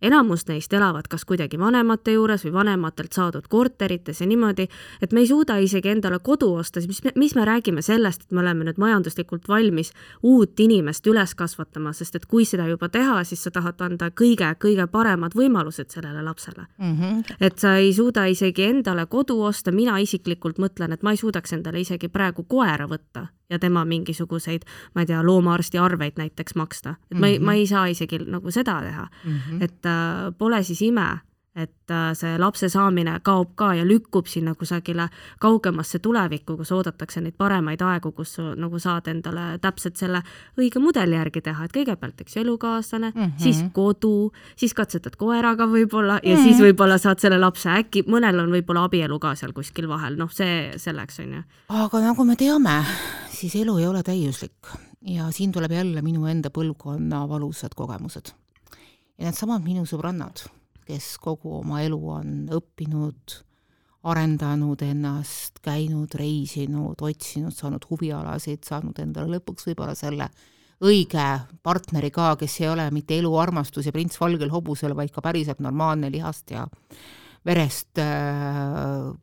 enamus 0.04 0.48
neist 0.48 0.74
elavad 0.74 1.08
kas 1.10 1.24
kuidagi 1.26 1.58
vanemate 1.60 2.14
juures 2.18 2.44
või 2.46 2.54
vanematelt 2.58 3.16
saadud 3.16 3.48
korterites 3.50 4.22
ja 4.22 4.28
niimoodi, 4.28 4.68
et 5.02 5.14
me 5.16 5.24
ei 5.24 5.30
suuda 5.30 5.58
isegi 5.64 5.94
endale 5.94 6.20
kodu 6.24 6.52
osta, 6.60 6.82
siis 6.82 6.90
mis 6.92 7.04
me, 7.06 7.14
mis 7.24 7.36
me 7.40 7.46
räägime 7.48 7.82
sellest, 7.86 8.26
et 8.26 8.36
me 8.36 8.44
oleme 8.44 8.68
nüüd 8.68 8.80
majanduslikult 8.82 9.48
valmis 9.50 9.94
uut 10.24 10.60
inimest 10.60 11.08
üles 11.08 11.36
kasvatama, 11.40 11.94
sest 11.96 12.20
et 12.20 12.28
kui 12.28 12.46
seda 12.50 12.68
juba 12.68 12.90
teha, 12.92 13.22
siis 13.28 13.44
sa 13.44 13.52
tahad 13.56 13.80
anda 13.86 14.12
kõige-kõige 14.12 14.88
paremad 14.92 15.38
võimalused 15.40 15.94
sellele 15.96 16.24
lapsele 16.24 16.66
mm. 16.78 16.98
-hmm. 16.98 17.38
et 17.40 17.60
sa 17.60 17.78
ei 17.78 17.94
suuda 17.94 18.26
isegi 18.26 18.64
endale 18.64 19.06
kodu 19.06 19.40
osta, 19.42 19.72
mina 19.72 19.98
isiklikult 20.00 20.60
mõtlen, 20.60 20.94
et 20.94 21.04
ma 21.04 21.12
ei 21.12 21.18
suudaks 21.18 21.54
endale 21.54 21.80
isegi 21.80 22.10
praegu 22.10 22.44
koera 22.44 22.88
võtta 22.88 23.28
ja 23.54 23.60
tema 23.62 23.86
mingisuguseid, 23.86 24.66
ma 24.96 25.04
ei 25.04 25.12
tea, 25.12 25.22
loomaarsti 25.26 25.78
arveid 25.82 26.18
näiteks 26.18 26.58
maksta. 26.60 26.96
et 27.12 27.20
ma 27.20 27.28
ei 27.28 27.38
mm, 27.38 27.42
-hmm. 27.42 27.46
ma 27.46 27.54
ei 27.54 27.68
saa 27.68 27.86
isegi 27.88 28.20
nagu 28.26 28.52
seda 28.52 28.82
teha 28.82 29.08
mm. 29.24 29.32
-hmm. 29.32 29.64
et 29.64 29.86
äh, 29.86 30.34
pole 30.38 30.64
siis 30.64 30.82
ime, 30.82 31.20
et 31.56 31.92
äh, 31.92 32.14
see 32.18 32.38
lapse 32.42 32.66
saamine 32.70 33.20
kaob 33.22 33.52
ka 33.56 33.74
ja 33.78 33.84
lükkub 33.86 34.26
sinna 34.30 34.56
kusagile 34.58 35.06
kaugemasse 35.42 36.00
tulevikku, 36.02 36.56
kus 36.58 36.72
oodatakse 36.74 37.22
neid 37.22 37.36
paremaid 37.38 37.82
aegu, 37.86 38.12
kus 38.18 38.40
nagu 38.58 38.80
saad 38.82 39.08
endale 39.12 39.60
täpselt 39.62 40.00
selle 40.02 40.24
õige 40.58 40.82
mudeli 40.82 41.14
järgi 41.14 41.44
teha, 41.46 41.68
et 41.68 41.76
kõigepealt, 41.76 42.24
eks 42.24 42.38
ju, 42.38 42.42
elukaaslane 42.42 43.12
mm, 43.12 43.22
-hmm. 43.22 43.44
siis 43.44 43.62
kodu, 43.74 44.32
siis 44.56 44.74
katsetad 44.74 45.16
koeraga 45.20 45.68
võib-olla 45.70 46.18
ja 46.24 46.34
mm 46.34 46.40
-hmm. 46.40 46.44
siis 46.44 46.62
võib-olla 46.62 46.98
saad 46.98 47.22
selle 47.22 47.38
lapse, 47.38 47.70
äkki 47.70 48.04
mõnel 48.08 48.40
on 48.42 48.50
võib-olla 48.52 48.88
abielu 48.90 49.20
ka 49.20 49.36
seal 49.36 49.54
kuskil 49.54 49.88
vahel, 49.88 50.18
noh, 50.18 50.32
see 50.32 50.74
selleks 50.78 51.20
on 51.20 51.34
ju. 51.34 51.44
aga 51.70 52.02
nagu 52.02 52.26
me 52.26 52.36
teame, 52.36 52.82
siis 53.30 53.56
elu 53.56 53.78
ei 53.78 53.88
ole 53.88 54.04
täiuslik 54.04 54.74
ja 55.06 55.32
siin 55.32 55.52
tuleb 55.52 55.72
jälle 55.72 56.02
minu 56.02 56.26
enda 56.26 56.50
põlvkonna 56.50 57.30
valusad 57.30 57.76
kogemused. 57.76 58.34
ja 59.18 59.26
needsamad 59.26 59.62
minu 59.62 59.86
sõbrannad 59.86 60.50
kes 60.88 61.18
kogu 61.24 61.60
oma 61.60 61.82
elu 61.84 62.00
on 62.18 62.34
õppinud, 62.54 63.38
arendanud 64.12 64.82
ennast, 64.84 65.62
käinud, 65.64 66.16
reisinud, 66.20 67.00
otsinud, 67.00 67.56
saanud 67.56 67.86
huvialasid, 67.90 68.64
saanud 68.68 69.00
endale 69.00 69.38
lõpuks 69.38 69.70
võib-olla 69.70 69.96
selle 69.96 70.28
õige 70.84 71.28
partneri 71.64 72.12
ka, 72.12 72.34
kes 72.40 72.60
ei 72.62 72.70
ole 72.74 72.90
mitte 72.92 73.16
eluarmastus 73.22 73.88
ja 73.88 73.94
prints 73.96 74.20
valgel 74.20 74.52
hobusel, 74.52 74.96
vaid 74.98 75.14
ka 75.16 75.24
päriselt 75.24 75.62
normaalne 75.64 76.12
lihast 76.12 76.52
ja 76.52 76.66
verest 77.48 78.00
äh, 78.04 79.14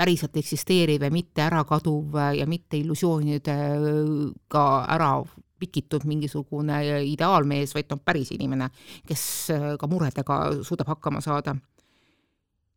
päriselt 0.00 0.36
eksisteeriv 0.40 1.02
ja 1.04 1.10
mitte 1.12 1.44
ära 1.44 1.64
kaduv 1.68 2.16
ja 2.36 2.46
mitte 2.48 2.78
illusioonidega 2.80 4.66
ära 4.96 5.12
pikitud 5.60 6.06
mingisugune 6.08 6.80
ideaalmees, 7.12 7.74
vaid 7.76 7.90
noh, 7.92 8.00
päris 8.04 8.32
inimene, 8.34 8.70
kes 9.08 9.24
äh, 9.54 9.66
ka 9.80 9.88
muredega 9.90 10.40
suudab 10.66 10.94
hakkama 10.94 11.22
saada. 11.24 11.56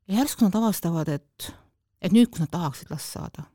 ja 0.08 0.20
järsku 0.20 0.46
nad 0.46 0.58
avastavad, 0.60 1.10
et, 1.10 1.54
et 2.02 2.12
nüüd, 2.16 2.30
kus 2.32 2.44
nad 2.44 2.52
tahaksid 2.52 2.92
last 2.92 3.16
saada, 3.16 3.48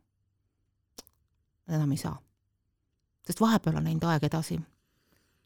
nad 1.69 1.79
enam 1.81 1.93
ei 1.93 2.01
saa. 2.01 2.17
sest 3.29 3.41
vahepeal 3.45 3.77
on 3.77 3.85
läinud 3.85 4.09
aeg 4.09 4.27
edasi. 4.31 4.59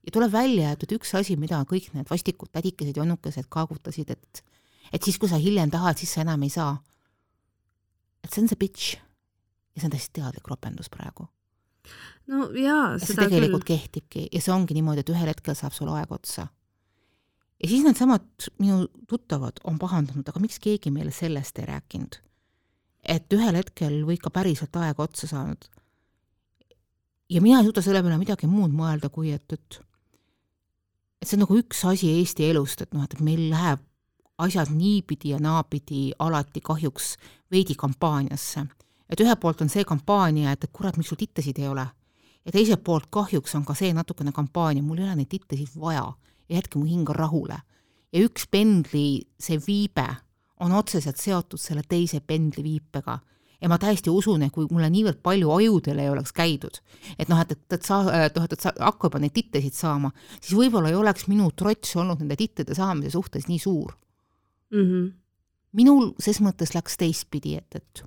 ja 0.06 0.14
tuleb 0.14 0.32
välja, 0.32 0.72
et, 0.72 0.86
et 0.86 0.96
üks 0.98 1.14
asi, 1.18 1.36
mida 1.36 1.62
kõik 1.68 1.92
need 1.96 2.10
vastikud 2.10 2.52
tädikesed 2.52 2.96
ja 2.96 3.06
onukesed 3.06 3.50
kaagutasid, 3.50 4.10
et 4.10 4.44
et 4.92 5.02
siis, 5.02 5.18
kui 5.18 5.28
sa 5.30 5.38
hiljem 5.40 5.70
tahad, 5.70 5.96
siis 5.96 6.10
sa 6.12 6.24
enam 6.26 6.42
ei 6.42 6.50
saa. 6.50 6.76
et 8.24 8.30
see 8.30 8.42
on 8.42 8.48
see 8.48 8.58
bitch. 8.58 8.98
ja 9.74 9.80
see 9.80 9.88
on 9.88 9.94
täiesti 9.94 10.20
teadlik 10.20 10.48
ropendus 10.48 10.90
praegu 10.90 11.28
no 12.30 12.48
jaa, 12.56 12.96
see 13.02 13.16
tegelikult 13.18 13.64
küll. 13.64 13.78
kehtibki 13.78 14.26
ja 14.32 14.42
see 14.42 14.54
ongi 14.54 14.76
niimoodi, 14.76 15.04
et 15.04 15.12
ühel 15.14 15.30
hetkel 15.32 15.56
saab 15.58 15.74
sul 15.76 15.90
aeg 15.92 16.12
otsa. 16.14 16.48
ja 17.62 17.70
siis 17.70 17.84
needsamad 17.86 18.48
minu 18.62 18.86
tuttavad 19.08 19.62
on 19.64 19.78
pahandanud, 19.82 20.28
aga 20.28 20.42
miks 20.42 20.60
keegi 20.62 20.92
meile 20.94 21.14
sellest 21.14 21.58
ei 21.58 21.68
rääkinud? 21.70 22.18
et 23.02 23.34
ühel 23.34 23.58
hetkel 23.58 24.02
võib 24.06 24.22
ka 24.22 24.30
päriselt 24.30 24.76
aeg 24.78 25.00
otsa 25.00 25.30
saanud. 25.30 25.64
ja 27.30 27.42
mina 27.44 27.60
ei 27.60 27.68
suuda 27.68 27.84
selle 27.84 28.02
peale 28.02 28.20
midagi 28.20 28.50
muud 28.50 28.74
mõelda, 28.74 29.10
kui 29.10 29.32
et, 29.34 29.46
et 29.52 29.80
et 31.22 31.28
see 31.28 31.38
on 31.38 31.44
nagu 31.44 31.56
üks 31.58 31.84
asi 31.86 32.10
Eesti 32.18 32.48
elust, 32.50 32.82
et 32.82 32.94
noh, 32.94 33.04
et 33.06 33.20
meil 33.22 33.48
läheb 33.50 33.82
asjad 34.42 34.72
niipidi 34.74 35.30
ja 35.30 35.38
naapidi 35.38 36.10
alati 36.18 36.60
kahjuks 36.64 37.16
veidi 37.52 37.76
kampaaniasse 37.78 38.64
et 39.10 39.20
ühelt 39.20 39.40
poolt 39.40 39.60
on 39.60 39.68
see 39.72 39.84
kampaania, 39.84 40.52
et, 40.52 40.64
et 40.64 40.72
kurat, 40.72 40.96
miks 40.96 41.12
sul 41.12 41.20
tittasid 41.20 41.58
ei 41.58 41.68
ole. 41.68 41.86
ja 42.44 42.52
teiselt 42.52 42.82
poolt 42.84 43.06
kahjuks 43.10 43.54
on 43.54 43.64
ka 43.64 43.74
see 43.78 43.92
natukene 43.94 44.32
kampaania, 44.32 44.82
mul 44.82 44.98
ei 44.98 45.04
ole 45.04 45.16
neid 45.20 45.30
tittasid 45.30 45.76
vaja 45.78 46.12
ja 46.48 46.56
jätke 46.56 46.78
mu 46.78 46.84
hing 46.84 47.08
rahule. 47.08 47.58
ja 48.12 48.24
üks 48.24 48.48
pendli 48.50 49.22
see 49.38 49.58
viibe 49.66 50.08
on 50.60 50.72
otseselt 50.72 51.16
seotud 51.16 51.60
selle 51.60 51.82
teise 51.88 52.20
pendli 52.20 52.62
viipega 52.62 53.18
ja 53.62 53.70
ma 53.70 53.78
täiesti 53.78 54.10
usun, 54.10 54.42
et 54.42 54.52
kui 54.54 54.66
mulle 54.70 54.88
niivõrd 54.90 55.20
palju 55.22 55.50
ajudel 55.54 56.02
ei 56.02 56.10
oleks 56.10 56.34
käidud, 56.34 56.80
et 57.14 57.30
noh, 57.30 57.40
et, 57.42 57.54
et, 57.54 57.76
et 57.76 57.86
sa, 57.86 58.00
noh, 58.02 58.26
et, 58.26 58.38
et 58.56 58.64
sa 58.64 58.72
hakka 58.74 59.08
juba 59.08 59.22
neid 59.22 59.34
tittesid 59.36 59.76
saama, 59.78 60.10
siis 60.40 60.56
võib-olla 60.58 60.90
ei 60.90 60.98
oleks 60.98 61.28
minu 61.30 61.50
trots 61.56 61.96
olnud 61.96 62.22
nende 62.22 62.38
tittede 62.38 62.74
saamise 62.78 63.14
suhtes 63.14 63.46
nii 63.48 63.60
suur 63.62 63.94
mm. 64.72 64.82
-hmm. 64.82 65.12
minul 65.78 66.10
ses 66.18 66.42
mõttes 66.42 66.74
läks 66.74 66.98
teistpidi, 66.98 67.56
et, 67.62 67.78
et 67.78 68.04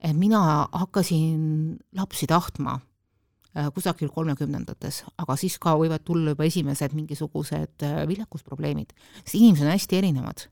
et 0.00 0.16
mina 0.16 0.40
hakkasin 0.72 1.78
lapsi 1.96 2.28
tahtma 2.30 2.78
äh, 3.56 3.68
kusagil 3.74 4.08
kolmekümnendates, 4.14 5.02
aga 5.20 5.36
siis 5.40 5.58
ka 5.62 5.76
võivad 5.80 6.04
tulla 6.06 6.34
juba 6.34 6.46
esimesed 6.48 6.96
mingisugused 6.96 7.84
äh, 7.86 8.00
viljakusprobleemid, 8.08 8.94
sest 9.22 9.36
inimesed 9.38 9.68
on 9.68 9.74
hästi 9.74 10.00
erinevad. 10.00 10.46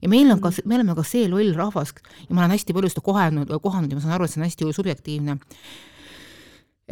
ja 0.00 0.08
meil 0.08 0.30
on 0.30 0.40
ka, 0.40 0.52
me 0.64 0.78
oleme 0.78 0.94
ka 0.96 1.04
see 1.04 1.28
loll 1.28 1.54
rahvas 1.56 1.94
ja 2.28 2.34
ma 2.34 2.44
olen 2.44 2.54
hästi 2.54 2.72
palju 2.72 2.92
seda 2.92 3.04
kohanud, 3.04 3.50
kohanud 3.62 3.90
ja 3.90 3.98
ma 3.98 4.04
saan 4.04 4.14
aru, 4.16 4.24
et 4.24 4.34
see 4.34 4.40
on 4.40 4.46
hästi 4.46 4.72
subjektiivne 4.78 5.38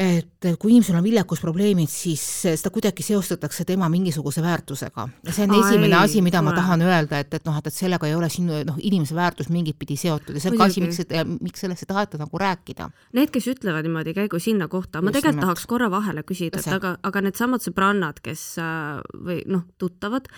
et 0.00 0.46
kui 0.56 0.72
inimesel 0.72 0.96
on 0.96 1.04
viljakusprobleemid, 1.04 1.90
siis 1.92 2.22
seda 2.46 2.70
kuidagi 2.72 3.04
seostatakse 3.04 3.66
tema 3.68 3.88
mingisuguse 3.92 4.40
väärtusega. 4.42 5.06
ja 5.26 5.32
see 5.36 5.44
on 5.44 5.52
Ai, 5.52 5.60
esimene 5.60 5.96
asi, 5.98 6.22
mida 6.24 6.40
ma 6.42 6.54
tahan 6.56 6.80
öelda, 6.86 7.18
et, 7.20 7.34
et 7.36 7.44
noh, 7.44 7.56
et, 7.58 7.66
et 7.68 7.76
sellega 7.76 8.08
ei 8.08 8.14
ole 8.16 8.30
sinu 8.32 8.62
noh, 8.64 8.78
inimese 8.80 9.14
väärtus 9.14 9.50
mingit 9.52 9.76
pidi 9.78 9.98
seotud 10.00 10.38
ja 10.38 10.40
see 10.40 10.54
on 10.54 10.56
ka 10.56 10.68
asi, 10.70 10.80
miks, 10.84 11.02
miks 11.44 11.64
sellest 11.66 11.84
ei 11.84 11.90
taheta 11.90 12.20
nagu 12.20 12.40
rääkida. 12.40 12.88
Need, 13.18 13.32
kes 13.34 13.50
ütlevad 13.52 13.84
niimoodi, 13.84 14.14
käigu 14.16 14.40
sinna 14.40 14.70
kohta, 14.72 15.02
ma 15.04 15.12
tegelikult 15.12 15.44
tahaks 15.44 15.66
korra 15.68 15.90
vahele 15.92 16.24
küsida, 16.24 16.62
et 16.62 16.78
aga, 16.78 16.94
aga 17.04 17.24
needsamad 17.26 17.64
sõbrannad, 17.64 18.22
kes 18.24 18.46
äh, 18.62 19.02
või 19.26 19.42
noh, 19.52 19.66
tuttavad, 19.80 20.30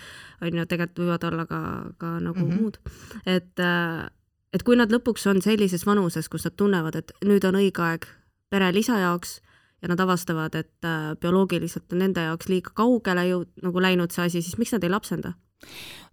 on 0.43 0.59
ju, 0.59 0.67
tegelikult 0.67 1.05
võivad 1.05 1.29
olla 1.29 1.47
ka, 1.47 1.61
ka 2.03 2.17
nagu 2.17 2.35
mm 2.41 2.49
-hmm. 2.49 2.59
muud, 2.59 2.81
et 3.23 3.63
äh, 3.63 4.11
et 4.53 4.67
kui 4.67 4.75
nad 4.75 4.91
lõpuks 4.91 5.23
on 5.31 5.41
sellises 5.41 5.87
vanuses, 5.87 6.27
kus 6.29 6.43
nad 6.45 6.53
tunnevad, 6.59 6.99
et 6.99 7.15
nüüd 7.25 7.47
on 7.47 7.55
õige 7.57 7.81
aeg 7.81 8.11
perelisa 8.53 8.99
jaoks 8.99 9.39
ja 9.83 9.91
nad 9.91 9.99
avastavad, 9.99 10.55
et 10.55 10.87
äh, 10.87 11.11
bioloogiliselt 11.19 11.91
on 11.93 11.99
nende 12.05 12.23
jaoks 12.23 12.47
liiga 12.49 12.71
kaugele 12.75 13.27
ju 13.27 13.43
nagu 13.63 13.83
läinud 13.83 14.15
see 14.15 14.25
asi, 14.29 14.41
siis 14.41 14.57
miks 14.57 14.71
nad 14.75 14.83
ei 14.83 14.91
lapsenda? 14.93 15.33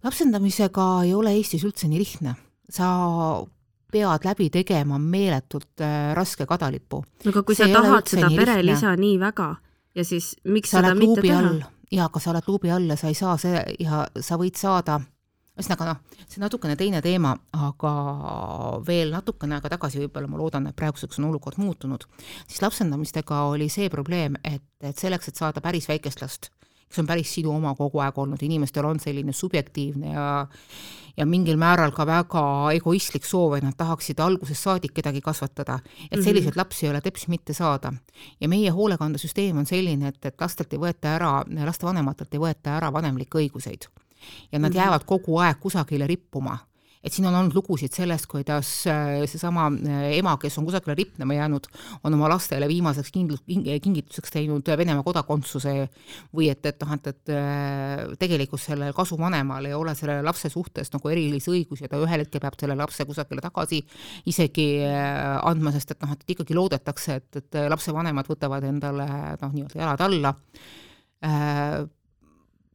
lapsendamisega 0.03 0.85
ei 1.05 1.13
ole 1.15 1.33
Eestis 1.35 1.63
üldse 1.67 1.87
nii 1.91 1.99
lihtne. 1.99 2.35
sa 2.71 2.87
pead 3.91 4.25
läbi 4.25 4.49
tegema 4.49 4.99
meeletult 4.99 5.83
äh, 5.83 6.13
raske 6.15 6.45
kadalipu. 6.45 7.03
no 7.25 7.31
aga 7.31 7.43
kui 7.43 7.55
see 7.55 7.67
sa 7.67 7.81
tahad 7.81 8.07
seda 8.07 8.31
perelisa 8.35 8.95
nii 8.95 9.19
väga 9.19 9.55
ja 9.95 10.05
siis 10.07 10.35
miks 10.43 10.71
sa 10.71 10.81
seda 10.81 10.95
mitte 10.95 11.21
teha? 11.21 11.55
jaa, 11.91 12.05
aga 12.05 12.19
sa 12.19 12.31
oled 12.31 12.47
luubi 12.47 12.71
all 12.71 12.91
ja 12.91 12.99
sa 12.99 13.11
ei 13.11 13.17
saa 13.17 13.37
see 13.37 13.63
ja 13.79 14.05
sa 14.19 14.39
võid 14.39 14.59
saada 14.59 14.99
ühesõnaga 15.61 15.91
noh, 15.91 15.99
see 16.27 16.41
natukene 16.41 16.75
teine 16.79 17.01
teema, 17.05 17.35
aga 17.53 17.91
veel 18.87 19.13
natukene 19.13 19.57
aega 19.57 19.73
tagasi, 19.75 20.01
võib-olla 20.05 20.31
ma 20.31 20.39
loodan, 20.41 20.69
et 20.69 20.77
praeguseks 20.77 21.21
on 21.21 21.29
olukord 21.29 21.61
muutunud, 21.61 22.07
siis 22.47 22.61
lapsendamistega 22.63 23.45
oli 23.51 23.69
see 23.71 23.91
probleem, 23.93 24.39
et, 24.43 24.65
et 24.81 24.97
selleks, 24.97 25.31
et 25.31 25.39
saada 25.39 25.63
päris 25.63 25.87
väikest 25.91 26.25
last, 26.25 26.49
kes 26.91 26.99
on 26.99 27.07
päris 27.07 27.31
sinu 27.37 27.53
oma 27.55 27.75
kogu 27.77 28.01
aeg 28.03 28.17
olnud, 28.19 28.41
inimestel 28.43 28.87
on 28.89 28.99
selline 28.99 29.35
subjektiivne 29.35 30.17
ja 30.17 30.31
ja 31.17 31.25
mingil 31.27 31.57
määral 31.59 31.91
ka 31.91 32.05
väga 32.07 32.41
egoistlik 32.71 33.25
soov, 33.27 33.57
et 33.57 33.65
nad 33.65 33.75
tahaksid 33.77 34.19
algusest 34.23 34.63
saadik 34.63 34.93
kedagi 34.95 35.19
kasvatada, 35.21 35.79
et 36.07 36.17
mhm. 36.17 36.23
selliseid 36.23 36.45
mm 36.45 36.53
-hmm. 36.53 36.57
lapsi 36.57 36.85
ei 36.85 36.91
ole 36.91 37.01
teps 37.01 37.27
mitte 37.27 37.53
saada. 37.53 37.93
ja 38.39 38.47
meie 38.47 38.69
hoolekandesüsteem 38.69 39.57
on 39.57 39.65
selline, 39.65 40.07
et, 40.07 40.25
et 40.25 40.41
lastelt 40.41 40.73
ei 40.73 40.79
võeta 40.79 41.15
ära, 41.15 41.43
lastevanematelt 41.65 42.33
ei 42.33 42.39
võeta 42.39 42.77
ära 42.77 42.93
vanemlikke 42.93 43.37
õiguseid 43.37 43.91
ja 44.51 44.59
nad 44.59 44.71
-hmm. 44.71 44.77
jäävad 44.77 45.05
kogu 45.05 45.37
aeg 45.37 45.59
kusagile 45.59 46.07
rippuma. 46.07 46.57
Et 47.01 47.13
siin 47.13 47.25
on 47.25 47.33
olnud 47.33 47.55
lugusid 47.57 47.95
sellest, 47.97 48.27
kuidas 48.29 48.69
äh, 48.89 49.23
seesama 49.25 49.65
äh, 49.73 50.03
ema, 50.19 50.35
kes 50.41 50.59
on 50.61 50.67
kusagile 50.67 50.93
ripnema 50.99 51.33
jäänud, 51.33 51.65
on 52.05 52.13
oma 52.13 52.27
lastele 52.29 52.67
viimaseks 52.69 53.09
kindl-, 53.15 53.39
kingituseks 53.81 54.33
teinud 54.35 54.69
Venemaa 54.77 55.01
kodakondsuse. 55.03 55.73
Või 56.37 56.51
et, 56.53 56.65
et 56.69 56.83
noh, 56.85 56.93
et, 56.93 57.09
et 57.09 57.31
äh, 57.33 58.03
tegelikult 58.21 58.61
sellel 58.61 58.93
kasuvanemal 58.93 59.65
ei 59.65 59.73
ole 59.73 59.95
selle 59.97 60.19
lapse 60.25 60.51
suhtes 60.53 60.93
nagu 60.93 61.09
erilisi 61.09 61.49
õigusi 61.49 61.87
ja 61.87 61.89
ta 61.89 62.01
ühel 62.01 62.21
hetkel 62.21 62.43
peab 62.43 62.59
selle 62.61 62.77
lapse 62.77 63.05
kusagile 63.09 63.41
tagasi 63.41 63.81
isegi 64.29 64.67
andma, 64.85 65.73
sest 65.73 65.95
et 65.95 66.05
noh, 66.05 66.13
et 66.13 66.35
ikkagi 66.35 66.53
loodetakse, 66.53 67.17
et, 67.17 67.41
et 67.41 67.59
lapsevanemad 67.73 68.29
võtavad 68.29 68.69
endale 68.69 69.09
noh, 69.41 69.57
nii-öelda 69.57 69.81
jalad 69.81 70.05
alla 70.05 70.35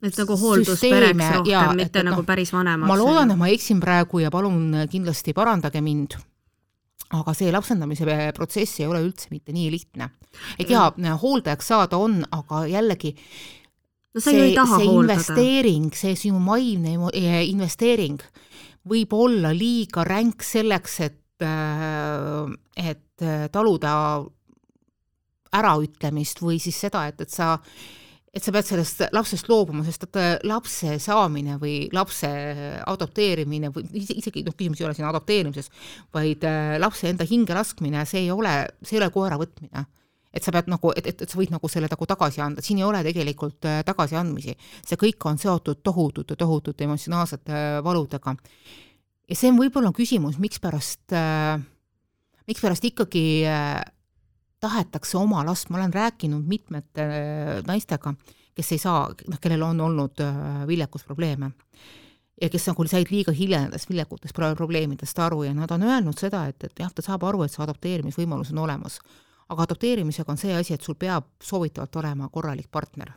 et 0.04 0.18
nagu 0.20 0.36
hoolduspereks 0.36 1.24
rohkem, 1.38 1.50
ja, 1.50 1.66
mitte 1.76 2.02
et, 2.02 2.06
nagu 2.08 2.20
no, 2.20 2.28
päris 2.28 2.52
vanemaks. 2.52 2.88
ma 2.90 2.96
loodan, 3.00 3.32
et 3.32 3.40
ma 3.40 3.50
eksin 3.52 3.80
praegu 3.80 4.20
ja 4.20 4.30
palun 4.32 4.86
kindlasti 4.92 5.32
parandage 5.36 5.80
mind, 5.84 6.18
aga 7.16 7.34
see 7.36 7.52
lapsendamise 7.54 8.18
protsess 8.36 8.82
ei 8.82 8.88
ole 8.90 9.00
üldse 9.06 9.32
mitte 9.32 9.54
nii 9.56 9.70
lihtne. 9.72 10.10
et 10.58 10.70
jaa, 10.70 10.90
hooldajaks 11.22 11.72
saada 11.72 12.00
on, 12.02 12.20
aga 12.30 12.66
jällegi 12.68 13.14
no 13.16 14.20
see, 14.20 14.36
ju 14.36 14.44
ei 14.50 14.54
taha 14.56 14.80
see 14.82 14.92
investeering, 14.92 15.90
see 15.96 16.16
sinu 16.26 16.42
eh, 17.12 17.42
investeering 17.48 18.20
võib 18.86 19.12
olla 19.16 19.50
liiga 19.56 20.04
ränk 20.06 20.44
selleks, 20.46 21.00
et, 21.00 21.42
äh, 21.42 22.52
et 22.76 23.24
taluda 23.52 24.22
äraütlemist 25.56 26.42
või 26.42 26.58
siis 26.60 26.78
seda, 26.84 27.06
et, 27.08 27.20
et 27.20 27.32
sa 27.32 27.56
et 28.36 28.44
sa 28.44 28.52
pead 28.52 28.68
sellest 28.68 29.04
lapsest 29.16 29.48
loobuma, 29.48 29.84
sest 29.86 30.08
et 30.10 30.18
äh, 30.20 30.32
lapse 30.44 30.98
saamine 31.00 31.56
või 31.60 31.86
lapse 31.96 32.28
adopteerimine 32.84 33.70
või 33.72 33.86
isegi 33.96 34.44
noh, 34.44 34.56
küsimus 34.56 34.82
ei 34.82 34.88
ole 34.88 34.96
siin 34.98 35.08
adopteerimises, 35.08 35.70
vaid 36.12 36.44
äh, 36.44 36.76
lapse 36.82 37.08
enda 37.08 37.24
hinge 37.28 37.56
laskmine, 37.56 38.04
see 38.08 38.26
ei 38.26 38.34
ole, 38.34 38.58
see 38.82 38.98
ei 38.98 39.04
ole 39.04 39.12
koera 39.14 39.40
võtmine 39.40 39.86
et 40.36 40.44
sa 40.44 40.52
pead 40.52 40.68
nagu, 40.68 40.92
et, 40.92 41.06
et, 41.08 41.22
et 41.24 41.32
sa 41.32 41.38
võid 41.38 41.52
nagu 41.54 41.68
selle 41.72 41.88
nagu 41.88 42.08
tagasi 42.08 42.42
anda, 42.44 42.64
siin 42.64 42.82
ei 42.82 42.84
ole 42.86 43.00
tegelikult 43.06 43.64
äh, 43.68 43.80
tagasiandmisi. 43.88 44.56
see 44.84 45.00
kõik 45.00 45.28
on 45.30 45.40
seotud 45.40 45.80
tohutute, 45.86 46.36
tohutute 46.36 46.84
emotsionaalsete 46.84 47.62
valudega. 47.84 48.36
ja 49.30 49.38
see 49.38 49.52
on 49.52 49.60
võib-olla 49.62 49.92
küsimus, 49.96 50.36
mikspärast 50.42 51.16
äh,, 51.16 51.56
mikspärast 52.50 52.84
ikkagi 52.84 53.26
äh, 53.48 53.80
tahetakse 54.66 55.18
oma 55.18 55.44
last, 55.46 55.70
ma 55.70 55.78
olen 55.80 55.94
rääkinud 55.94 56.46
mitmete 56.46 57.06
äh, 57.06 57.62
naistega, 57.66 58.14
kes 58.56 58.72
ei 58.74 58.82
saa, 58.82 59.06
noh, 59.30 59.40
kellel 59.42 59.62
on 59.62 59.80
olnud 59.86 60.24
äh, 60.24 60.66
viljakusprobleeme 60.68 61.52
ja 62.40 62.48
kes 62.52 62.66
nagu 62.68 62.84
said 62.88 63.10
liiga 63.10 63.32
hilja 63.32 63.62
nendest 63.64 63.90
viljakutest 63.90 64.36
probleemidest 64.56 65.18
aru 65.24 65.44
ja 65.46 65.54
nad 65.54 65.70
on 65.72 65.82
öelnud 65.82 66.18
seda, 66.20 66.44
et, 66.50 66.64
et 66.64 66.82
jah, 66.84 66.92
ta 66.92 67.04
saab 67.04 67.24
aru, 67.24 67.44
et 67.44 67.52
see 67.52 67.62
adopteerimisvõimalus 67.64 68.52
on 68.52 68.64
olemas. 68.66 68.98
aga 69.48 69.62
adopteerimisega 69.62 70.32
on 70.32 70.40
see 70.40 70.56
asi, 70.56 70.74
et 70.74 70.82
sul 70.82 70.98
peab 70.98 71.24
soovitavalt 71.42 71.96
olema 71.96 72.28
korralik 72.28 72.68
partner. 72.70 73.12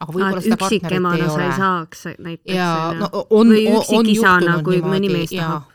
aga 0.00 0.12
võib-olla 0.12 0.42
seda 0.42 0.56
partnerit 0.56 0.98
ei 0.98 1.22
ole. 1.22 1.30
sa 1.30 1.44
ei 1.44 1.52
saaks 1.58 2.04
näiteks 2.18 2.56
ja 2.56 2.70
no 2.98 3.10
on, 3.12 3.52
on, 3.52 3.84
on 3.98 4.10
juhtunud 4.14 4.64
kui 4.64 4.82
mõni 4.82 5.12
mees 5.12 5.30
tahab 5.30 5.73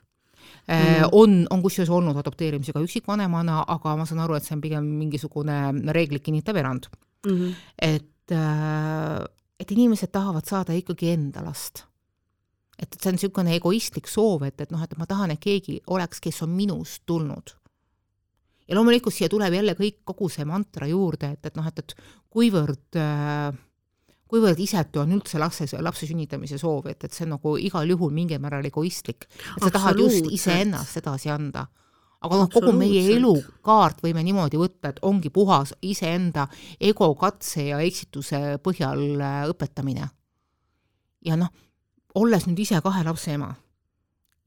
Mm. 0.70 1.10
on, 1.18 1.48
on 1.50 1.62
kusjuures 1.64 1.90
olnud 1.90 2.18
adopteerimisega 2.22 2.82
üksikvanemana, 2.86 3.64
aga 3.74 3.96
ma 3.98 4.06
saan 4.06 4.20
aru, 4.22 4.36
et 4.38 4.46
see 4.46 4.54
on 4.54 4.62
pigem 4.62 4.90
mingisugune 5.00 5.56
reeglit 5.96 6.22
kinnitav 6.22 6.60
erand 6.62 6.86
mm. 7.26 7.32
-hmm. 7.32 7.54
et, 7.82 8.32
äh, 8.32 9.24
et 9.60 9.72
inimesed 9.72 10.12
tahavad 10.12 10.46
saada 10.46 10.74
ikkagi 10.74 11.10
enda 11.10 11.42
last. 11.44 11.86
et, 12.78 12.94
et 12.94 13.02
see 13.02 13.10
on 13.10 13.18
niisugune 13.18 13.56
egoistlik 13.56 14.08
soov, 14.08 14.44
et, 14.44 14.62
et 14.62 14.72
noh, 14.72 14.84
et 14.84 14.98
ma 14.98 15.06
tahan, 15.06 15.32
et 15.32 15.40
keegi 15.40 15.82
oleks, 15.88 16.20
kes 16.20 16.44
on 16.44 16.50
minust 16.50 17.04
tulnud. 17.06 17.56
ja 18.68 18.76
loomulikult 18.76 19.14
siia 19.14 19.30
tuleb 19.30 19.54
jälle 19.54 19.74
kõik, 19.74 20.04
kogu 20.06 20.30
see 20.30 20.46
mantra 20.46 20.88
juurde, 20.88 21.32
et, 21.32 21.46
et 21.46 21.56
noh, 21.56 21.68
et, 21.68 21.80
et 21.80 21.96
kuivõrd 22.30 22.96
äh, 22.96 23.58
kuivõrd 24.30 24.60
isetu 24.62 25.02
on 25.02 25.16
üldse 25.18 25.40
lapse, 25.42 25.66
lapse 25.82 26.08
sünnitamise 26.10 26.60
soov, 26.62 26.88
et, 26.92 27.04
et 27.04 27.16
see 27.16 27.26
on 27.26 27.36
nagu 27.38 27.56
igal 27.58 27.90
juhul 27.90 28.14
mingil 28.14 28.42
määral 28.42 28.66
egoistlik. 28.70 29.26
et 29.26 29.64
sa 29.64 29.72
tahad 29.74 30.00
just 30.00 30.30
iseennast 30.30 31.02
edasi 31.02 31.32
anda. 31.34 31.66
aga 32.22 32.42
noh, 32.42 32.50
kogu 32.52 32.74
meie 32.76 33.06
elukaart 33.16 34.04
võime 34.04 34.24
niimoodi 34.28 34.60
võtta, 34.60 34.92
et 34.92 35.00
ongi 35.08 35.32
puhas 35.34 35.74
iseenda 35.82 36.48
ego 36.80 37.14
katse 37.16 37.70
ja 37.72 37.80
eksituse 37.80 38.60
põhjal 38.64 39.02
äh, 39.18 39.42
õpetamine. 39.50 40.10
ja 41.26 41.40
noh, 41.40 41.50
olles 42.16 42.46
nüüd 42.48 42.62
ise 42.66 42.82
kahe 42.86 43.04
lapse 43.08 43.34
ema 43.34 43.54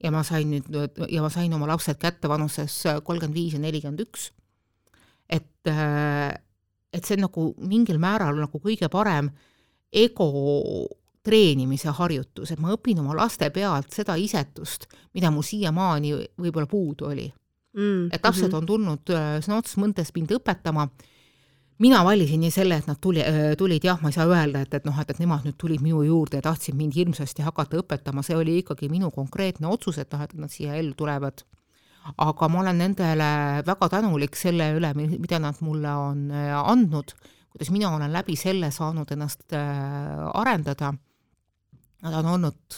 ja 0.03 0.11
ma 0.11 0.23
sain 0.27 0.49
nüüd, 0.51 0.71
ja 1.09 1.23
ma 1.23 1.31
sain 1.31 1.53
oma 1.55 1.67
lapsed 1.69 1.99
kätte 1.99 2.31
vanuses 2.31 2.75
kolmkümmend 3.03 3.35
viis 3.35 3.55
ja 3.55 3.59
nelikümmend 3.63 4.03
üks, 4.03 4.31
et, 5.27 5.67
äh, 5.67 6.31
et 6.93 7.03
see 7.03 7.17
on 7.17 7.27
nagu 7.27 7.49
mingil 7.63 7.99
määral 7.99 8.39
nagu 8.39 8.63
kõige 8.63 8.87
parem 8.91 9.31
ego 9.93 10.29
treenimise 11.23 11.93
harjutus, 11.95 12.51
et 12.51 12.59
ma 12.59 12.73
õpin 12.75 12.99
oma 12.99 13.15
laste 13.15 13.47
pealt 13.55 13.93
seda 13.95 14.17
isetust, 14.19 14.89
mida 15.15 15.31
mul 15.31 15.45
siiamaani 15.47 16.11
võib-olla 16.41 16.67
puudu 16.67 17.07
oli 17.07 17.29
mm,. 17.73 18.11
et 18.11 18.23
lapsed 18.23 18.47
mm 18.47 18.51
-hmm. 18.51 18.57
on 18.57 18.65
tulnud 18.65 19.09
äh, 19.09 19.39
sõna 19.39 19.57
otseses 19.61 19.79
mõttes 19.79 20.11
mind 20.15 20.31
õpetama, 20.35 20.87
mina 21.79 22.03
valisin 22.03 22.39
nii 22.39 22.51
selle, 22.51 22.75
et 22.75 22.87
nad 22.87 22.99
tuli, 23.01 23.21
äh, 23.21 23.55
tulid, 23.57 23.83
jah, 23.83 24.01
ma 24.01 24.09
ei 24.09 24.17
saa 24.17 24.27
öelda, 24.27 24.61
et, 24.61 24.73
et 24.73 24.85
noh, 24.85 24.99
et, 24.99 25.09
et 25.09 25.19
nemad 25.19 25.45
nüüd 25.47 25.57
tulid 25.57 25.81
minu 25.81 26.03
juurde 26.03 26.37
ja 26.37 26.41
tahtsid 26.41 26.75
mind 26.75 26.95
hirmsasti 26.95 27.41
hakata 27.41 27.79
õpetama, 27.81 28.23
see 28.23 28.35
oli 28.35 28.57
ikkagi 28.61 28.89
minu 28.89 29.11
konkreetne 29.11 29.67
otsus, 29.67 29.97
et 29.97 30.11
noh, 30.11 30.21
et 30.21 30.33
nad 30.33 30.51
siia 30.51 30.75
ellu 30.75 30.93
tulevad. 30.93 31.43
aga 32.17 32.47
ma 32.49 32.59
olen 32.59 32.77
nendele 32.77 33.63
väga 33.65 33.87
tänulik 33.89 34.35
selle 34.35 34.73
üle, 34.75 34.93
mida 34.93 35.39
nad 35.39 35.55
mulle 35.61 35.89
on 35.89 36.31
äh, 36.31 36.51
andnud 36.69 37.15
kuidas 37.53 37.71
mina 37.71 37.91
olen 37.95 38.13
läbi 38.13 38.35
selle 38.35 38.71
saanud 38.71 39.11
ennast 39.13 39.53
äh, 39.53 40.25
arendada. 40.33 40.93
Nad 42.03 42.13
on 42.19 42.29
olnud 42.35 42.77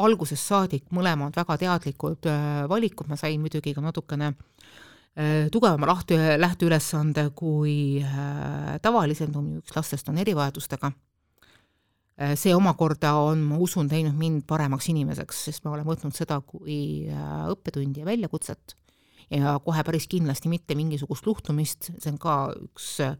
algusest 0.00 0.46
saadik 0.46 0.86
mõlemad 0.94 1.34
väga 1.36 1.56
teadlikud 1.64 2.28
äh, 2.30 2.64
valikud, 2.68 3.08
ma 3.10 3.18
sain 3.18 3.40
muidugi 3.40 3.74
ka 3.74 3.82
natukene 3.84 4.32
äh, 4.32 5.48
tugevama 5.52 5.88
lahti, 5.90 6.18
lähteülesande 6.38 7.30
kui 7.34 8.04
tavaliselt, 8.82 9.36
üks 9.62 9.76
lastest 9.76 10.08
on 10.08 10.18
erivajadustega. 10.18 10.92
see 12.36 12.52
omakorda 12.52 13.14
on, 13.16 13.40
ma 13.48 13.56
usun, 13.56 13.88
teinud 13.88 14.12
mind 14.12 14.42
paremaks 14.46 14.90
inimeseks, 14.92 15.38
sest 15.46 15.64
ma 15.64 15.70
olen 15.72 15.86
võtnud 15.88 16.12
seda 16.12 16.36
kui 16.44 17.08
õppetundi 17.48 18.02
ja 18.02 18.04
väljakutset 18.04 18.74
ja 19.30 19.58
kohe 19.64 19.84
päris 19.86 20.08
kindlasti 20.10 20.50
mitte 20.50 20.74
mingisugust 20.78 21.26
luhtumist, 21.26 21.92
see 21.96 22.12
on 22.12 22.18
ka 22.20 22.36
üks 22.66 22.92
äh, 23.04 23.14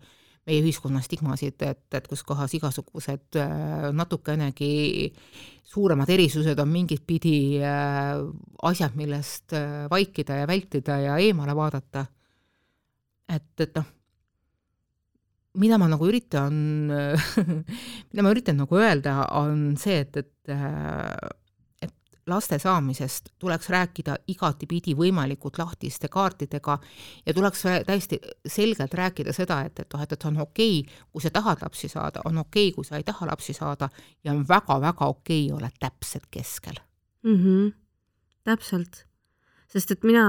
meie 0.49 0.63
ühiskonna 0.65 1.03
stigmasid, 1.05 1.61
et, 1.67 1.85
et 1.95 2.09
kus 2.09 2.23
kohas 2.27 2.53
igasugused 2.57 3.39
äh, 3.39 3.91
natukenegi 3.95 5.11
suuremad 5.71 6.11
erisused 6.11 6.59
on 6.59 6.71
mingit 6.73 7.05
pidi 7.07 7.61
äh, 7.63 8.17
asjad, 8.67 8.97
millest 8.99 9.55
äh, 9.57 9.85
vaikida 9.93 10.41
ja 10.41 10.49
vältida 10.51 10.99
ja 11.05 11.19
eemale 11.21 11.57
vaadata. 11.57 12.07
et, 13.31 13.53
et 13.61 13.77
noh, 13.77 13.91
mida 15.61 15.79
ma 15.79 15.91
nagu 15.91 16.09
üritan 16.09 16.57
mida 18.11 18.25
ma 18.25 18.33
üritan 18.33 18.59
nagu 18.65 18.81
öelda, 18.81 19.21
on 19.39 19.77
see, 19.79 20.01
et, 20.07 20.17
et 20.25 21.40
laste 22.31 22.59
saamisest 22.59 23.33
tuleks 23.39 23.69
rääkida 23.71 24.17
igatipidi 24.29 24.95
võimalikult 24.97 25.59
lahtiste 25.59 26.09
kaartidega 26.09 26.79
ja 27.27 27.35
tuleks 27.35 27.65
täiesti 27.87 28.21
selgelt 28.47 28.95
rääkida 28.95 29.33
seda, 29.37 29.61
et, 29.67 29.81
et 29.81 29.95
noh, 29.95 30.03
et, 30.03 30.13
et 30.13 30.25
on 30.25 30.41
okei 30.47 30.81
okay,, 30.81 31.03
kui 31.13 31.23
sa 31.23 31.31
tahad 31.35 31.63
lapsi 31.63 31.89
saada, 31.89 32.25
on 32.25 32.39
okei 32.39 32.69
okay,, 32.69 32.75
kui 32.77 32.85
sa 32.85 32.97
ei 32.97 33.05
taha 33.05 33.29
lapsi 33.31 33.55
saada 33.57 33.91
ja 34.25 34.33
on 34.33 34.45
väga-väga 34.49 35.07
okei 35.07 35.47
okay 35.51 35.57
olla 35.57 35.71
täpselt 35.81 36.27
keskel 36.31 36.81
mm. 37.23 37.37
-hmm. 37.37 37.73
täpselt, 38.45 39.07
sest 39.69 39.91
et 39.91 40.05
mina 40.05 40.25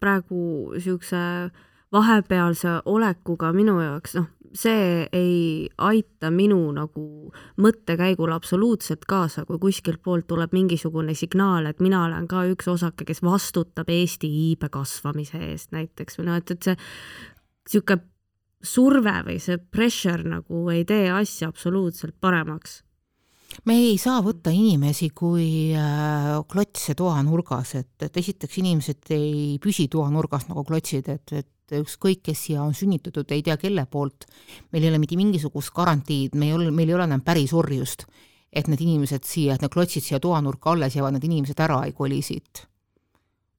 praegu 0.00 0.72
niisuguse 0.72 1.50
vahepealse 1.92 2.68
olekuga 2.84 3.52
minu 3.52 3.80
jaoks, 3.80 4.14
noh, 4.18 4.26
see 4.54 5.04
ei 5.12 5.68
aita 5.82 6.30
minu 6.30 6.60
nagu 6.76 7.32
mõttekäigul 7.60 8.32
absoluutselt 8.34 9.04
kaasa, 9.10 9.44
kui 9.48 9.58
kuskilt 9.62 10.02
poolt 10.02 10.28
tuleb 10.30 10.54
mingisugune 10.54 11.14
signaal, 11.18 11.66
et 11.66 11.82
mina 11.82 12.04
olen 12.06 12.28
ka 12.30 12.44
üks 12.52 12.70
osake, 12.70 13.06
kes 13.08 13.22
vastutab 13.24 13.90
Eesti 13.90 14.30
iibe 14.30 14.70
kasvamise 14.72 15.42
eest 15.50 15.74
näiteks 15.74 16.20
või 16.20 16.30
noh, 16.30 16.40
et, 16.40 16.54
et 16.54 16.70
see 16.70 16.76
niisugune 16.78 18.02
surve 18.64 19.18
või 19.26 19.38
see 19.42 19.58
pressure 19.58 20.24
nagu 20.24 20.64
ei 20.72 20.86
tee 20.88 21.10
asja 21.12 21.50
absoluutselt 21.50 22.16
paremaks. 22.20 22.80
Me 23.68 23.76
ei 23.78 23.98
saa 24.02 24.18
võtta 24.24 24.50
inimesi 24.50 25.10
kui 25.14 25.70
äh, 25.78 26.30
klotse 26.50 26.96
toanurgas, 26.98 27.74
et, 27.78 27.92
et 28.02 28.16
esiteks 28.18 28.58
inimesed 28.58 29.12
ei 29.14 29.58
püsi 29.62 29.86
toanurgas 29.92 30.48
nagu 30.48 30.64
klotsid, 30.66 31.10
et, 31.12 31.34
et 31.38 31.50
ükskõik, 31.72 32.20
kes 32.24 32.44
siia 32.46 32.62
on 32.62 32.74
sünnitatud, 32.76 33.30
ei 33.32 33.42
tea 33.44 33.56
kelle 33.60 33.86
poolt, 33.90 34.26
meil 34.72 34.84
ei 34.84 34.92
ole 34.92 35.00
mitte 35.02 35.16
mingisugust 35.16 35.72
garantiid, 35.74 36.36
me 36.36 36.50
ei 36.50 36.56
ole, 36.56 36.70
meil 36.74 36.92
ei 36.92 36.98
ole 36.98 37.08
enam 37.08 37.24
päris 37.24 37.54
orjust. 37.56 38.06
et 38.54 38.68
need 38.70 38.84
inimesed 38.84 39.24
siia, 39.26 39.56
et 39.56 39.62
need 39.64 39.72
klotsid 39.74 40.04
siia 40.06 40.20
toanurka 40.22 40.70
alles 40.70 40.94
jäävad, 40.94 41.16
need 41.16 41.24
inimesed 41.26 41.58
ära 41.58 41.80
ei 41.88 41.92
koli 41.92 42.20
siit. 42.22 42.66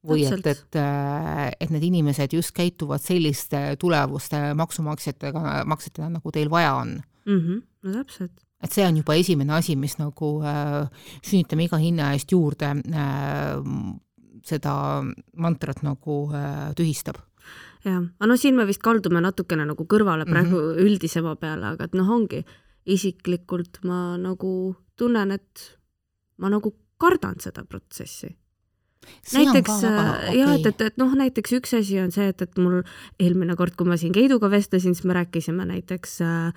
või 0.05 0.23
et, 0.23 0.45
et, 0.47 0.75
äh, 0.77 1.51
et 1.59 1.69
need 1.73 1.83
inimesed 1.83 2.33
just 2.33 2.53
käituvad 2.53 3.01
selliste 3.01 3.75
tulevuste 3.81 4.53
maksumaksjatega, 4.53 5.63
maksjatena, 5.65 6.09
nagu 6.19 6.31
teil 6.31 6.49
vaja 6.49 6.75
on 6.75 7.01
mm. 7.25 7.39
-hmm. 7.39 7.61
no 7.83 7.91
täpselt. 7.91 8.31
et 8.63 8.71
see 8.71 8.87
on 8.87 8.97
juba 8.97 9.13
esimene 9.13 9.53
asi, 9.53 9.75
mis 9.75 9.97
nagu 9.97 10.41
äh, 10.43 10.87
sünnitame 11.21 11.63
iga 11.63 11.77
hinna 11.77 12.13
eest 12.13 12.31
juurde 12.31 12.65
äh, 12.65 13.59
seda 14.45 15.03
mantrat 15.35 15.81
nagu 15.83 16.29
äh, 16.33 16.73
tühistab 16.77 17.17
jah, 17.85 18.05
aga 18.19 18.29
no 18.29 18.37
siin 18.39 18.57
me 18.57 18.65
vist 18.67 18.83
kaldume 18.83 19.21
natukene 19.23 19.65
nagu 19.69 19.85
kõrvale 19.89 20.25
praegu 20.27 20.55
mm 20.55 20.63
-hmm. 20.69 20.85
üldisema 20.85 21.35
peale, 21.35 21.73
aga 21.73 21.85
et 21.85 21.93
noh, 21.93 22.09
ongi 22.09 22.43
isiklikult 22.85 23.81
ma 23.83 24.17
nagu 24.17 24.75
tunnen, 24.97 25.31
et 25.31 25.77
ma 26.37 26.49
nagu 26.49 26.73
kardan 26.97 27.39
seda 27.39 27.65
protsessi. 27.65 28.35
näiteks 29.33 29.69
okay. 29.69 30.37
jah, 30.37 30.55
et, 30.55 30.65
et, 30.65 30.81
et 30.81 30.97
noh, 30.97 31.11
näiteks 31.13 31.51
üks 31.59 31.75
asi 31.77 31.99
on 32.01 32.11
see, 32.11 32.27
et, 32.27 32.41
et 32.41 32.57
mul 32.57 32.81
eelmine 33.19 33.55
kord, 33.55 33.75
kui 33.77 33.85
ma 33.85 33.97
siin 33.97 34.13
Keiduga 34.13 34.49
vestlesin, 34.49 34.95
siis 34.95 35.05
me 35.05 35.13
rääkisime 35.13 35.65
näiteks 35.65 36.21
äh, 36.25 36.53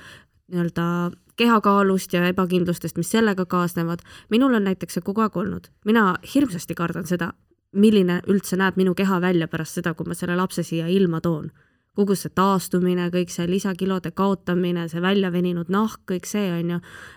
nii-öelda 0.48 1.10
kehakaalust 1.36 2.12
ja 2.12 2.24
ebakindlustest, 2.26 2.96
mis 2.96 3.10
sellega 3.10 3.44
kaasnevad. 3.46 4.00
minul 4.30 4.54
on 4.54 4.64
näiteks 4.64 4.96
see 4.96 5.04
kogu 5.04 5.20
aeg 5.20 5.36
olnud, 5.36 5.68
mina 5.84 6.14
hirmsasti 6.34 6.74
kardan 6.74 7.06
seda, 7.06 7.32
milline 7.72 8.20
üldse 8.28 8.57
näeb 8.57 8.78
minu 8.81 8.94
keha 8.96 9.20
välja 9.20 9.48
pärast 9.48 9.78
seda, 9.78 9.94
kui 9.94 10.09
ma 10.09 10.16
selle 10.16 10.37
lapse 10.38 10.64
siia 10.64 10.88
ilma 10.88 11.20
toon. 11.20 11.50
kogu 11.98 12.14
see 12.14 12.31
taastumine, 12.31 13.09
kõik 13.11 13.33
see 13.35 13.48
lisakilode 13.50 14.12
kaotamine, 14.14 14.85
see 14.87 15.00
väljaveninud 15.02 15.66
nahk, 15.74 16.04
kõik 16.07 16.28
see 16.31 16.44
on 16.54 16.68
ju, 16.70 16.76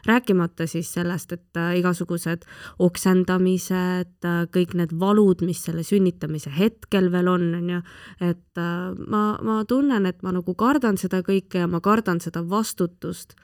rääkimata 0.10 0.66
siis 0.66 0.90
sellest, 0.96 1.36
et 1.36 1.60
äh, 1.62 1.76
igasugused 1.78 2.48
oksendamised 2.82 4.26
äh,, 4.26 4.40
kõik 4.50 4.74
need 4.74 4.96
valud, 4.98 5.44
mis 5.46 5.62
selle 5.68 5.86
sünnitamise 5.86 6.50
hetkel 6.58 7.12
veel 7.14 7.30
on, 7.30 7.46
on 7.60 7.70
ju, 7.76 7.84
et 8.26 8.58
äh, 8.58 8.98
ma, 9.06 9.22
ma 9.46 9.62
tunnen, 9.70 10.10
et 10.10 10.26
ma 10.26 10.34
nagu 10.34 10.58
kardan 10.58 10.98
seda 10.98 11.22
kõike 11.22 11.62
ja 11.62 11.70
ma 11.70 11.78
kardan 11.78 12.18
seda 12.18 12.42
vastutust, 12.42 13.38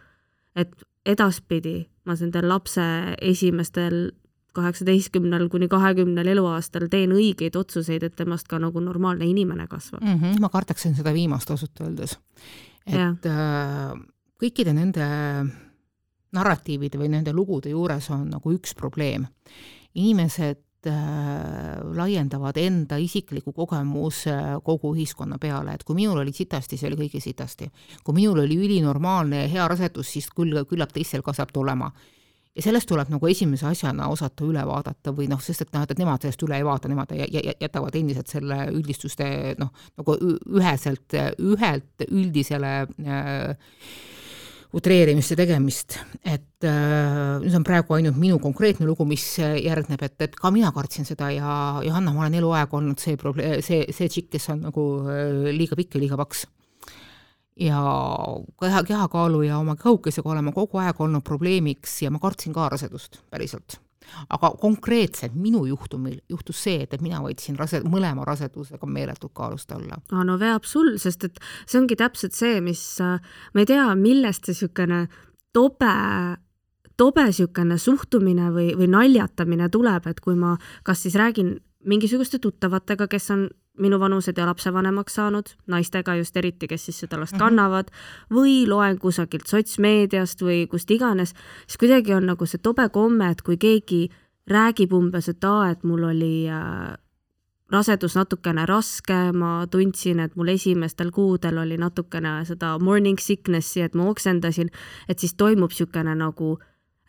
et 0.58 0.74
edaspidi 1.06 1.84
ma 2.10 2.17
nende 2.17 2.41
lapse 2.41 2.88
esimestel 3.22 4.08
kaheksateistkümnel 4.55 5.47
kuni 5.53 5.67
kahekümnel 5.71 6.33
eluaastal 6.33 6.88
teen 6.91 7.13
õigeid 7.15 7.55
otsuseid, 7.60 8.03
et 8.03 8.15
temast 8.17 8.47
ka 8.49 8.60
nagu 8.62 8.81
normaalne 8.83 9.27
inimene 9.29 9.67
kasvab 9.67 10.03
mm. 10.03 10.19
-hmm, 10.19 10.41
ma 10.41 10.49
kardaksin 10.49 10.95
seda 10.95 11.13
viimast 11.13 11.51
ausalt 11.51 11.81
öeldes. 11.81 12.17
et 12.86 13.25
äh, 13.25 13.97
kõikide 14.41 14.73
nende 14.73 15.07
narratiivide 16.38 16.99
või 16.99 17.12
nende 17.12 17.33
lugude 17.33 17.69
juures 17.73 18.10
on 18.13 18.29
nagu 18.29 18.53
üks 18.53 18.75
probleem. 18.75 19.27
inimesed 19.95 20.88
äh, 20.88 20.93
laiendavad 21.95 22.57
enda 22.57 22.97
isikliku 22.97 23.53
kogemuse 23.53 24.36
kogu 24.63 24.93
ühiskonna 24.95 25.38
peale, 25.38 25.73
et 25.73 25.83
kui 25.83 25.95
minul 25.95 26.17
oli 26.17 26.33
sitasti, 26.33 26.77
see 26.77 26.88
oli 26.88 27.07
kõigil 27.07 27.21
sitasti. 27.21 27.71
kui 28.03 28.13
minul 28.13 28.39
oli 28.39 28.57
ülinormaalne 28.57 29.41
ja 29.41 29.47
hea 29.47 29.67
rasedus, 29.67 30.12
siis 30.12 30.29
küll, 30.29 30.65
küllap 30.65 30.93
teistel 30.93 31.21
ka 31.21 31.33
saab 31.33 31.51
tulema 31.53 31.91
ja 32.58 32.65
sellest 32.65 32.89
tuleb 32.89 33.12
nagu 33.13 33.30
esimese 33.30 33.67
asjana 33.70 34.10
osata 34.12 34.46
üle 34.48 34.63
vaadata 34.65 35.13
või 35.15 35.30
noh, 35.30 35.41
sest 35.43 35.67
et 35.67 35.72
noh, 35.76 35.86
et 35.86 36.00
nemad 36.00 36.26
sellest 36.26 36.43
üle 36.48 36.58
ei 36.58 36.65
vaata, 36.65 36.89
nemad 36.91 37.13
jätavad 37.13 37.96
endiselt 38.00 38.34
selle 38.34 38.63
üldistuste 38.74 39.56
noh, 39.62 39.72
nagu 40.00 40.17
üheselt, 40.58 41.15
ühelt 41.38 42.08
üldisele 42.10 42.74
äh, 43.06 43.72
utreerimiste 44.78 45.38
tegemist, 45.39 46.00
et 46.26 46.65
äh, 46.67 47.38
see 47.46 47.60
on 47.60 47.65
praegu 47.67 47.96
ainult 47.96 48.17
minu 48.20 48.41
konkreetne 48.43 48.88
lugu, 48.89 49.06
mis 49.08 49.24
järgneb, 49.39 50.02
et, 50.04 50.17
et 50.28 50.36
ka 50.36 50.52
mina 50.54 50.74
kartsin 50.76 51.08
seda 51.08 51.30
ja 51.32 51.54
Johanna, 51.86 52.13
ma 52.13 52.26
olen 52.26 52.41
eluaeg 52.41 52.74
olnud 52.80 53.02
see 53.02 53.15
probleem, 53.22 53.62
see, 53.65 53.86
see 53.96 54.12
tšikk, 54.12 54.34
kes 54.36 54.52
on 54.56 54.65
nagu 54.67 54.88
äh, 55.06 55.52
liiga 55.54 55.78
pikk 55.80 55.98
ja 55.98 56.08
liiga 56.08 56.20
paks 56.20 56.48
ja 57.60 57.82
keha, 58.62 58.84
kehakaalu 58.88 59.41
ja 59.48 59.58
oma 59.58 59.76
kõhukesega 59.80 60.32
olema 60.32 60.54
kogu 60.56 60.82
aeg 60.82 61.02
olnud 61.02 61.26
probleemiks 61.26 62.02
ja 62.04 62.12
ma 62.13 62.22
kartsin 62.22 62.56
ka 62.56 62.70
rasedust, 62.74 63.22
päriselt. 63.32 63.80
aga 64.30 64.54
konkreetselt 64.62 65.34
minu 65.36 65.65
juhtumil 65.67 66.22
juhtus 66.30 66.62
see, 66.63 66.84
et, 66.84 66.93
et 66.93 67.02
mina 67.04 67.20
võtsin 67.20 67.58
rase-, 67.60 67.84
mõlema 67.84 68.24
rasedusega 68.26 68.88
meeletult 68.88 69.34
kaalust 69.36 69.72
alla. 69.72 70.00
aa, 70.12 70.24
no 70.24 70.38
veab 70.39 70.63
sul, 70.63 70.96
sest 70.98 71.24
et 71.28 71.39
see 71.65 71.80
ongi 71.82 71.98
täpselt 72.00 72.34
see, 72.34 72.62
mis, 72.62 72.84
ma 73.02 73.63
ei 73.63 73.67
tea, 73.67 73.88
millest 74.00 74.46
see 74.48 74.56
niisugune 74.56 75.08
tobe 75.54 75.93
tobe 76.98 77.28
niisugune 77.28 77.78
suhtumine 77.78 78.50
või, 78.54 78.72
või 78.78 78.89
naljatamine 78.89 79.70
tuleb, 79.70 80.08
et 80.10 80.20
kui 80.24 80.36
ma 80.36 80.56
kas 80.84 81.04
siis 81.06 81.17
räägin 81.20 81.58
mingisuguste 81.88 82.39
tuttavatega, 82.39 83.08
kes 83.08 83.32
on 83.36 83.48
minuvanused 83.80 84.38
ja 84.38 84.46
lapsevanemaks 84.46 85.18
saanud, 85.20 85.50
naistega 85.68 86.16
just 86.16 86.38
eriti, 86.38 86.68
kes 86.68 86.86
siis 86.86 87.00
seda 87.06 87.20
last 87.20 87.36
mhm. 87.36 87.44
kannavad, 87.44 87.92
või 88.34 88.68
loen 88.68 89.00
kusagilt 89.00 89.48
sotsmeediast 89.48 90.42
või 90.42 90.66
kust 90.72 90.92
iganes, 90.92 91.34
siis 91.68 91.82
kuidagi 91.82 92.13
on 92.18 92.30
nagu 92.32 92.46
see 92.46 92.62
tobe 92.63 92.90
komme, 92.94 93.32
et 93.32 93.42
kui 93.42 93.58
keegi 93.58 94.08
räägib 94.48 94.94
umbes, 94.96 95.30
et 95.30 95.44
aa, 95.44 95.72
et 95.72 95.84
mul 95.84 96.08
oli 96.08 96.48
äh, 96.52 96.96
rasedus 97.72 98.16
natukene 98.16 98.66
raske, 98.66 99.18
ma 99.34 99.68
tundsin, 99.72 100.22
et 100.24 100.36
mul 100.36 100.54
esimestel 100.56 101.12
kuudel 101.12 101.58
oli 101.58 101.78
natukene 101.78 102.40
seda 102.48 102.78
morning 102.80 103.20
sickness'i, 103.20 103.84
et 103.84 103.96
ma 103.96 104.08
oksendasin, 104.12 104.72
et 105.10 105.20
siis 105.20 105.36
toimub 105.36 105.72
niisugune 105.72 106.16
nagu 106.16 106.58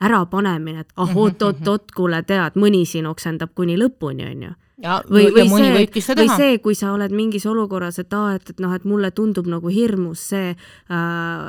ärapanemine, 0.02 0.80
et 0.80 0.92
ah 0.96 1.14
oot-oot-oot, 1.14 1.92
kuule, 1.94 2.22
tead, 2.22 2.58
mõni 2.58 2.84
siin 2.86 3.06
oksendab 3.06 3.54
kuni 3.54 3.78
lõpuni, 3.78 4.26
onju 4.30 4.54
ja, 4.82 4.98
või, 5.10 5.28
või 5.34 5.46
see, 5.50 6.16
või 6.16 6.28
see, 6.36 6.58
kui 6.64 6.76
sa 6.78 6.92
oled 6.94 7.14
mingis 7.14 7.46
olukorras, 7.50 7.98
et 8.02 8.14
aa, 8.16 8.36
et, 8.38 8.52
et 8.54 8.60
noh, 8.62 8.74
et 8.76 8.84
mulle 8.88 9.10
tundub 9.14 9.48
nagu 9.50 9.72
hirmus 9.72 10.28
see 10.32 10.52
äh, 10.54 11.46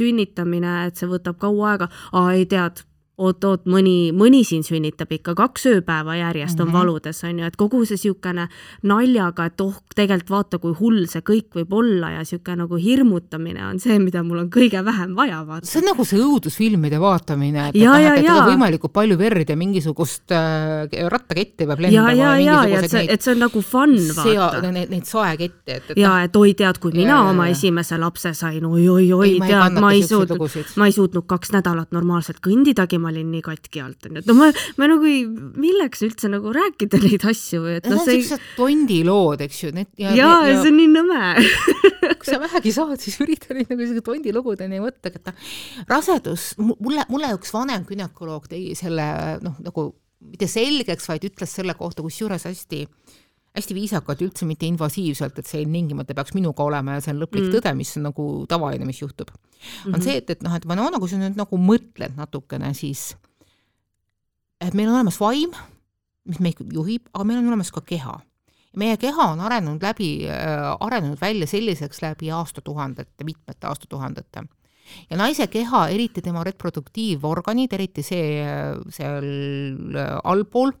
sünnitamine, 0.00 0.76
et 0.88 1.00
see 1.00 1.10
võtab 1.10 1.40
kaua 1.40 1.74
aega, 1.74 1.90
aa 2.16 2.32
ei 2.38 2.46
tead, 2.50 2.84
oot-oot, 3.20 3.66
mõni, 3.70 4.10
mõni 4.16 4.42
siin 4.46 4.64
sünnitab 4.66 5.12
ikka 5.12 5.34
kaks 5.38 5.66
ööpäeva 5.70 6.16
järjest 6.16 6.58
mm 6.58 6.64
-hmm. 6.64 6.68
on 6.68 6.72
valudes, 6.72 7.24
on 7.24 7.38
ju, 7.38 7.46
et 7.46 7.56
kogu 7.60 7.82
see 7.84 7.98
niisugune 8.00 8.48
naljaga, 8.82 9.44
et 9.50 9.60
oh, 9.60 9.74
tegelikult 9.94 10.30
vaata, 10.30 10.58
kui 10.58 10.72
hull 10.78 11.06
see 11.10 11.20
kõik 11.20 11.56
võib 11.58 11.74
olla 11.76 12.10
ja 12.14 12.24
niisugune 12.24 12.62
nagu 12.62 12.76
hirmutamine 12.80 13.66
on 13.66 13.80
see, 13.80 13.98
mida 13.98 14.22
mul 14.22 14.44
on 14.44 14.50
kõige 14.50 14.84
vähem 14.84 15.14
vaja 15.16 15.42
vaadata. 15.46 15.66
see 15.66 15.82
on 15.82 15.88
nagu 15.92 16.04
see 16.04 16.20
õudusfilmide 16.20 17.00
vaatamine, 17.00 17.68
et, 17.68 17.76
ja, 17.76 17.98
et, 17.98 18.24
et 18.24 18.48
võimalikult 18.50 18.92
palju 18.92 19.18
verd 19.18 19.48
ja 19.48 19.56
mingisugust 19.56 20.32
äh, 20.32 20.88
rattaketti 21.08 21.66
peab 21.66 21.80
lendama. 21.80 22.12
ja, 22.12 22.36
ja, 22.36 22.38
ja, 22.38 22.64
ja 22.68 22.80
et 22.80 22.90
see, 22.90 23.04
et 23.08 23.22
see 23.22 23.34
on 23.34 23.44
nagu 23.44 23.62
fun 23.62 23.96
vaata. 24.16 24.70
Neid, 24.70 24.90
neid 24.90 25.06
saekette, 25.08 25.76
et, 25.76 25.90
et 25.90 25.98
ja 25.98 26.14
et 26.24 26.36
oi, 26.36 26.54
tead, 26.54 26.78
kui 26.82 26.92
mina 26.94 27.16
ja, 27.18 27.22
oma 27.30 27.48
ja, 27.48 27.56
esimese 27.56 27.98
lapse 27.98 28.32
sain 28.34 28.64
oi,, 28.64 28.88
oi-oi-oi, 28.88 29.38
tead, 29.42 29.78
ma 29.82 29.92
ei 29.92 30.02
suutnud, 30.06 30.74
ma 30.80 30.88
ei 30.88 30.94
suutnud 30.94 31.26
kaks 31.30 31.52
nädalat 31.56 31.92
normaalselt 31.96 32.40
kõndidagi, 32.44 33.00
ma 33.02 33.09
olin 33.10 33.30
nii 33.34 33.42
katki 33.44 33.82
alt, 33.84 34.08
onju, 34.08 34.22
et 34.22 34.30
no 34.30 34.36
ma, 34.38 34.50
ma 34.80 34.88
nagu 34.90 35.08
ei, 35.08 35.22
milleks 35.26 36.04
üldse 36.06 36.30
nagu 36.32 36.52
rääkida 36.54 37.00
neid 37.02 37.26
asju 37.30 37.62
või 37.66 37.76
et 37.78 37.88
noh, 37.90 38.02
see 38.06 38.20
siuksed 38.20 38.50
tondilood, 38.58 39.44
eks 39.46 39.62
ju, 39.64 39.72
need 39.76 39.90
ja 40.00 40.14
jaa, 40.16 40.42
ja 40.48 40.58
see 40.60 40.72
on 40.72 40.78
nii 40.80 40.90
nõme. 40.94 41.22
kui 42.20 42.28
sa 42.28 42.40
vähegi 42.42 42.74
saad, 42.76 42.98
siis 43.02 43.20
ürita 43.24 43.54
neid 43.56 43.70
nagu 43.70 43.80
sellise 43.84 44.04
tondilugudeni 44.06 44.82
võtta, 44.82 45.12
et 45.12 45.30
noh, 45.30 45.48
rasedus, 45.90 46.52
mulle, 46.60 47.06
mulle 47.12 47.34
üks 47.36 47.52
vanem 47.54 47.86
gümnakoloog 47.88 48.48
tegi 48.50 48.76
selle 48.78 49.06
noh, 49.44 49.58
nagu 49.64 49.90
mitte 50.20 50.46
selgeks, 50.50 51.08
vaid 51.08 51.24
ütles 51.30 51.52
selle 51.56 51.72
kohta 51.78 52.04
kusjuures 52.04 52.44
hästi 52.44 52.84
äh, 52.84 53.20
hästi 53.56 53.74
viisakalt, 53.74 54.22
üldse 54.22 54.46
mitte 54.46 54.68
invasiivselt, 54.68 55.40
et 55.40 55.48
see 55.48 55.64
ilmtingimata 55.64 56.14
peaks 56.14 56.36
minuga 56.36 56.64
olema 56.66 56.96
ja 56.96 57.04
see 57.04 57.14
on 57.14 57.24
lõplik 57.24 57.48
mm. 57.48 57.56
tõde, 57.56 57.72
mis 57.78 57.90
on 57.98 58.06
nagu 58.10 58.26
tavaline, 58.50 58.86
mis 58.86 59.00
juhtub 59.02 59.32
mm. 59.32 59.40
-hmm. 59.40 59.94
on 59.94 59.98
mhm. 59.98 60.04
see, 60.06 60.16
et, 60.22 60.30
et 60.30 60.46
noh, 60.46 60.54
et 60.54 60.66
ma 60.70 60.78
no 60.78 60.86
nagu 60.92 61.08
sa 61.10 61.18
nüüd 61.18 61.38
nagu 61.38 61.58
mõtled 61.58 62.16
natukene, 62.16 62.72
siis 62.78 63.10
et 64.60 64.74
meil 64.74 64.88
on 64.88 65.00
olemas 65.00 65.18
vaim, 65.20 65.54
mis 66.28 66.38
meid 66.38 66.60
juhib, 66.72 67.08
aga 67.14 67.24
meil 67.26 67.40
on 67.40 67.48
olemas 67.48 67.72
ka 67.74 67.80
keha. 67.80 68.20
meie 68.76 68.96
keha 68.96 69.32
on 69.32 69.40
arenenud 69.42 69.82
läbi 69.82 70.28
äh,, 70.30 70.76
arenenud 70.80 71.18
välja 71.20 71.46
selliseks 71.46 72.02
läbi 72.02 72.30
aastatuhandete, 72.30 73.24
mitmete 73.24 73.66
aastatuhandete 73.66 74.46
ja 75.10 75.16
naise 75.18 75.46
keha, 75.50 75.88
eriti 75.88 76.22
tema 76.22 76.44
reproduktiivorganid, 76.46 77.72
eriti 77.72 78.04
see 78.06 78.44
seal 78.94 79.26
allpool, 80.24 80.72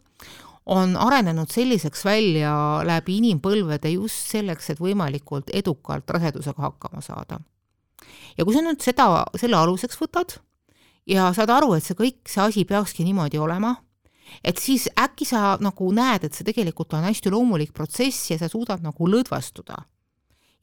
on 0.66 0.96
arenenud 0.96 1.50
selliseks 1.50 2.04
välja 2.04 2.52
läbi 2.86 3.18
inimpõlvede 3.20 3.92
just 3.94 4.30
selleks, 4.30 4.70
et 4.70 4.80
võimalikult 4.80 5.50
edukalt 5.54 6.10
rasedusega 6.10 6.62
hakkama 6.62 7.00
saada. 7.00 7.40
ja 8.36 8.44
kui 8.44 8.54
sa 8.54 8.62
nüüd 8.64 8.80
seda, 8.82 9.24
selle 9.36 9.56
aluseks 9.56 9.98
võtad 10.00 10.38
ja 11.06 11.32
saad 11.34 11.50
aru, 11.50 11.74
et 11.74 11.84
see 11.84 11.96
kõik, 11.96 12.20
see 12.28 12.42
asi 12.42 12.64
peakski 12.64 13.04
niimoodi 13.04 13.38
olema, 13.38 13.74
et 14.44 14.58
siis 14.58 14.88
äkki 14.98 15.26
sa 15.26 15.56
nagu 15.60 15.92
näed, 15.92 16.24
et 16.24 16.34
see 16.34 16.46
tegelikult 16.46 16.94
on 16.94 17.04
hästi 17.08 17.32
loomulik 17.32 17.72
protsess 17.72 18.30
ja 18.30 18.38
sa 18.38 18.48
suudad 18.48 18.84
nagu 18.84 19.08
lõdvestuda 19.08 19.84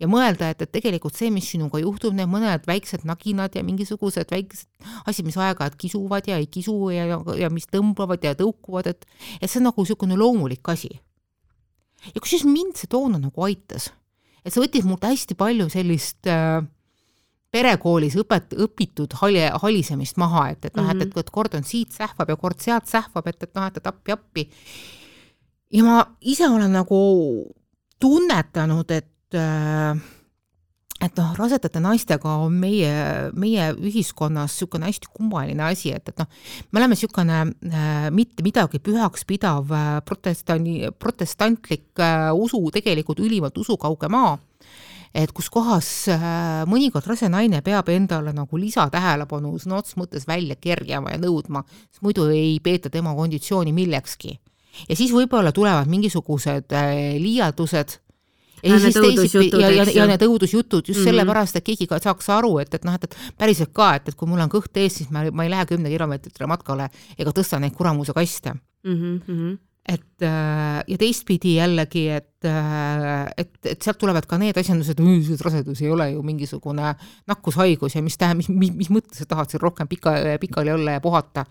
ja 0.01 0.09
mõelda, 0.09 0.51
et, 0.53 0.61
et 0.61 0.71
tegelikult 0.71 1.17
see, 1.17 1.31
mis 1.33 1.47
sinuga 1.49 1.81
juhtub, 1.81 2.13
need 2.17 2.29
mõned 2.29 2.67
väiksed 2.69 3.05
naginad 3.09 3.55
ja 3.57 3.63
mingisugused 3.65 4.29
väiksed 4.33 4.69
asjad, 5.09 5.25
mis 5.25 5.37
aeg-ajalt 5.41 5.77
kisuvad 5.79 6.29
ja 6.29 6.37
ei 6.37 6.47
kisu 6.51 6.75
ja, 6.93 7.19
ja 7.39 7.49
mis 7.53 7.69
tõmbavad 7.71 8.23
ja 8.25 8.35
tõukuvad, 8.37 8.91
et 8.93 9.07
et 9.41 9.49
see 9.49 9.61
on 9.61 9.69
nagu 9.71 9.83
niisugune 9.85 10.17
loomulik 10.19 10.69
asi. 10.73 10.91
ja 12.13 12.21
kusjuures 12.21 12.45
mind 12.45 12.77
see 12.77 12.89
toona 12.91 13.17
nagu 13.21 13.47
aitas, 13.47 13.91
et 14.43 14.53
see 14.53 14.61
võttis 14.61 14.85
mult 14.85 15.05
hästi 15.07 15.37
palju 15.37 15.69
sellist 15.73 16.29
äh, 16.29 16.61
perekoolis 17.51 18.17
õpet-, 18.21 18.55
õpitud 18.67 19.17
hali, 19.21 19.41
halisemist 19.63 20.19
maha, 20.21 20.49
et, 20.53 20.69
et 20.69 20.77
noh, 20.77 20.89
et, 20.93 21.01
et, 21.07 21.19
et 21.23 21.33
kord 21.33 21.57
on 21.57 21.65
siit 21.65 21.95
sähvab 21.95 22.29
ja 22.29 22.37
kord 22.37 22.61
sealt 22.61 22.89
sähvab, 22.91 23.27
et, 23.31 23.41
et 23.43 23.53
noh, 23.57 23.65
et, 23.65 23.81
et 23.81 23.89
appi-appi. 23.89 24.47
ja 25.73 25.85
ma 25.87 26.01
ise 26.21 26.49
olen 26.49 26.75
nagu 26.75 26.99
tunnetanud, 27.97 28.91
et 28.93 29.09
et 29.33 31.19
noh, 31.19 31.33
rasedate 31.37 31.81
naistega 31.83 32.37
on 32.41 32.55
meie, 32.57 32.91
meie 33.37 33.69
ühiskonnas 33.75 34.55
niisugune 34.55 34.89
hästi 34.89 35.11
kummaline 35.13 35.67
asi, 35.67 35.91
et, 35.93 36.09
et 36.09 36.23
noh, 36.23 36.29
me 36.71 36.81
oleme 36.81 36.97
niisugune 36.97 37.41
äh, 37.45 38.07
mitte 38.13 38.45
midagi 38.45 38.81
pühaks 38.81 39.27
pidav 39.29 39.69
äh, 39.69 39.99
protestani, 40.05 40.89
protestantlik 40.97 42.01
äh, 42.01 42.31
usu, 42.33 42.63
tegelikult 42.73 43.21
ülimalt 43.21 43.57
usukauge 43.61 44.09
maa 44.09 44.37
et 45.17 45.31
kus 45.35 45.49
kohas 45.53 45.89
äh, 46.11 46.63
mõnikord 46.69 47.07
rase 47.09 47.29
naine 47.31 47.61
peab 47.65 47.89
endale 47.93 48.33
nagu 48.35 48.59
lisatähelepanu 48.59 49.53
sõna 49.61 49.79
otseses 49.81 49.99
mõttes 49.99 50.27
välja 50.29 50.57
kerjama 50.59 51.13
ja 51.13 51.21
nõudma, 51.21 51.63
sest 51.91 52.03
muidu 52.05 52.27
ei 52.33 52.57
peeta 52.63 52.91
tema 52.93 53.15
konditsiooni 53.17 53.73
millekski. 53.73 54.37
ja 54.89 54.95
siis 54.95 55.13
võib-olla 55.13 55.51
tulevad 55.51 55.87
mingisugused 55.89 56.73
äh, 56.73 57.17
liialdused 57.21 57.99
ja, 58.63 58.79
siis 58.79 58.95
teisipidi 58.95 59.61
ja, 59.61 59.69
ja, 59.71 59.85
ja 59.93 60.07
need 60.09 60.23
õudusjutud 60.25 60.87
just 60.87 60.99
mm 60.99 61.03
-hmm. 61.03 61.09
sellepärast, 61.11 61.55
et 61.55 61.65
keegi 61.65 61.87
ka 61.87 61.99
saaks 61.99 62.29
aru, 62.29 62.57
et, 62.59 62.73
et 62.73 62.85
noh, 62.85 62.93
et, 62.93 63.03
et 63.03 63.37
päriselt 63.37 63.73
ka, 63.73 63.93
et, 63.95 64.09
et 64.09 64.15
kui 64.15 64.27
mul 64.27 64.41
on 64.41 64.49
kõht 64.49 64.77
ees, 64.77 65.01
siis 65.01 65.09
ma, 65.09 65.25
ma 65.31 65.43
ei 65.43 65.53
lähe 65.53 65.65
kümne 65.65 65.89
kilomeetrile 65.89 66.47
matkale 66.47 66.89
ega 67.17 67.31
tõsta 67.31 67.59
neid 67.59 67.75
kuramuse 67.77 68.13
kaste 68.13 68.53
mm. 68.83 69.19
-hmm 69.27 69.57
et 69.87 70.23
äh, 70.23 70.83
ja 70.87 70.97
teistpidi 70.99 71.53
jällegi, 71.55 72.09
et, 72.11 72.43
äh, 72.45 73.29
et, 73.39 73.53
et 73.71 73.81
sealt 73.81 73.99
tulevad 74.01 74.25
ka 74.27 74.35
need 74.41 74.57
asjandused, 74.59 74.99
et 74.99 75.43
rasedus 75.45 75.81
ei 75.81 75.91
ole 75.93 76.09
ju 76.11 76.23
mingisugune 76.27 76.91
nakkushaigus 77.27 77.95
ja 77.95 78.01
mis 78.03 78.19
tähendab, 78.19 78.41
mis, 78.43 78.49
mis, 78.51 78.73
mis 78.81 78.91
mõttes 78.91 79.21
sa 79.23 79.27
tahad 79.29 79.53
seal 79.53 79.63
rohkem 79.63 79.87
pika, 79.87 80.17
pikali 80.41 80.73
olla 80.75 80.97
ja 80.97 81.03
puhata. 81.03 81.45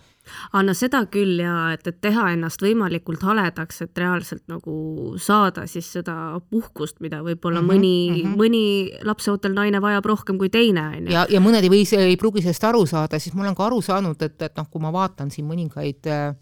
aa, 0.52 0.62
no 0.66 0.74
seda 0.76 1.00
küll 1.08 1.40
ja 1.40 1.70
et, 1.72 1.86
et 1.88 2.00
teha 2.04 2.26
ennast 2.34 2.60
võimalikult 2.60 3.24
haledaks, 3.24 3.80
et 3.86 4.02
reaalselt 4.04 4.44
nagu 4.52 5.14
saada 5.22 5.64
siis 5.70 5.88
seda 5.96 6.36
puhkust, 6.50 7.00
mida 7.00 7.22
võib-olla 7.24 7.62
mm 7.62 7.70
-hmm, 7.70 7.72
mõni 7.72 8.10
mm, 8.10 8.20
-hmm. 8.20 8.36
mõni 8.36 9.06
lapseootel 9.06 9.56
naine 9.56 9.80
vajab 9.80 10.04
rohkem 10.12 10.38
kui 10.38 10.50
teine, 10.50 10.88
on 10.88 11.06
ju. 11.06 11.12
ja, 11.12 11.24
ja 11.30 11.40
mõned 11.40 11.64
ei 11.64 11.72
või, 11.72 11.86
ei 11.98 12.20
pruugi 12.20 12.44
sellest 12.44 12.68
aru 12.68 12.84
saada, 12.86 13.18
siis 13.18 13.34
ma 13.34 13.46
olen 13.46 13.56
ka 13.56 13.64
aru 13.70 13.80
saanud, 13.80 14.22
et, 14.22 14.42
et 14.42 14.56
noh, 14.56 14.68
kui 14.70 14.82
ma 14.82 14.92
vaatan 14.92 15.30
siin 15.30 15.48
mõningaid 15.48 16.04
äh, 16.12 16.36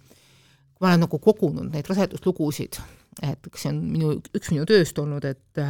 ma 0.80 0.90
olen 0.90 1.04
nagu 1.06 1.20
kogunud 1.22 1.70
neid 1.72 1.86
raseduslugusid, 1.90 2.80
et 3.22 3.50
see 3.54 3.70
on 3.70 3.78
minu, 3.92 4.16
üks 4.34 4.50
minu 4.52 4.66
tööst 4.68 4.98
olnud, 4.98 5.24
et, 5.28 5.62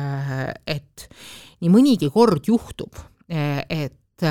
et 0.71 1.09
nii 1.61 1.73
mõnigi 1.73 2.11
kord 2.15 2.49
juhtub, 2.49 2.97
et 3.29 4.25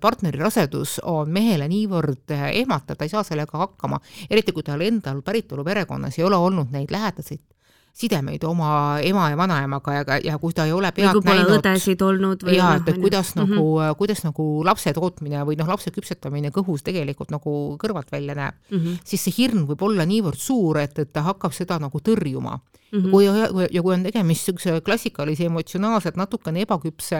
partneri 0.00 0.40
rasedus 0.40 0.96
on 1.06 1.30
mehele 1.30 1.68
niivõrd 1.70 2.32
ehmatav, 2.32 2.96
ta 2.96 3.06
ei 3.06 3.12
saa 3.12 3.22
sellega 3.26 3.60
hakkama, 3.60 4.00
eriti 4.30 4.54
kui 4.56 4.64
tal 4.66 4.82
endal 4.82 5.20
päritolu 5.22 5.64
perekonnas 5.66 6.18
ei 6.18 6.26
ole 6.26 6.40
olnud 6.40 6.72
neid 6.74 6.90
lähedaseid 6.90 7.44
sidemeid 7.92 8.44
oma 8.44 8.98
ema 9.04 9.28
ja 9.30 9.36
vanaemaga 9.36 9.94
ja, 9.94 10.18
ja 10.24 10.38
kui 10.38 10.54
ta 10.56 10.64
ei 10.68 10.72
ole 10.72 10.92
pealt 10.96 11.24
näinud. 11.24 11.52
õdesid 11.58 12.02
olnud 12.06 12.44
või. 12.46 12.56
jaa, 12.56 12.74
et, 12.78 12.88
et 12.88 13.00
kuidas 13.02 13.34
mm 13.34 13.42
-hmm. 13.42 13.54
nagu, 13.54 13.96
kuidas 13.98 14.24
nagu 14.24 14.48
lapse 14.64 14.92
tootmine 14.96 15.44
või 15.46 15.58
noh, 15.58 15.68
lapse 15.68 15.90
küpsetamine 15.90 16.52
kõhus 16.54 16.84
tegelikult 16.86 17.30
nagu 17.30 17.76
kõrvalt 17.82 18.12
välja 18.12 18.34
näeb 18.34 18.54
mm, 18.70 18.78
-hmm. 18.78 18.98
siis 19.04 19.24
see 19.24 19.34
hirm 19.38 19.66
võib 19.66 19.82
olla 19.82 20.06
niivõrd 20.06 20.38
suur, 20.38 20.78
et, 20.78 20.98
et 20.98 21.12
ta 21.12 21.22
hakkab 21.22 21.52
seda 21.52 21.78
nagu 21.78 22.00
tõrjuma 22.00 22.58
mm. 22.92 22.98
-hmm. 22.98 23.10
kui, 23.10 23.66
ja 23.70 23.82
kui 23.82 23.94
on 23.94 24.02
tegemist 24.02 24.48
niisuguse 24.48 24.80
klassikalise 24.84 25.46
emotsionaalselt 25.46 26.16
natukene 26.16 26.64
ebaküpse 26.64 27.18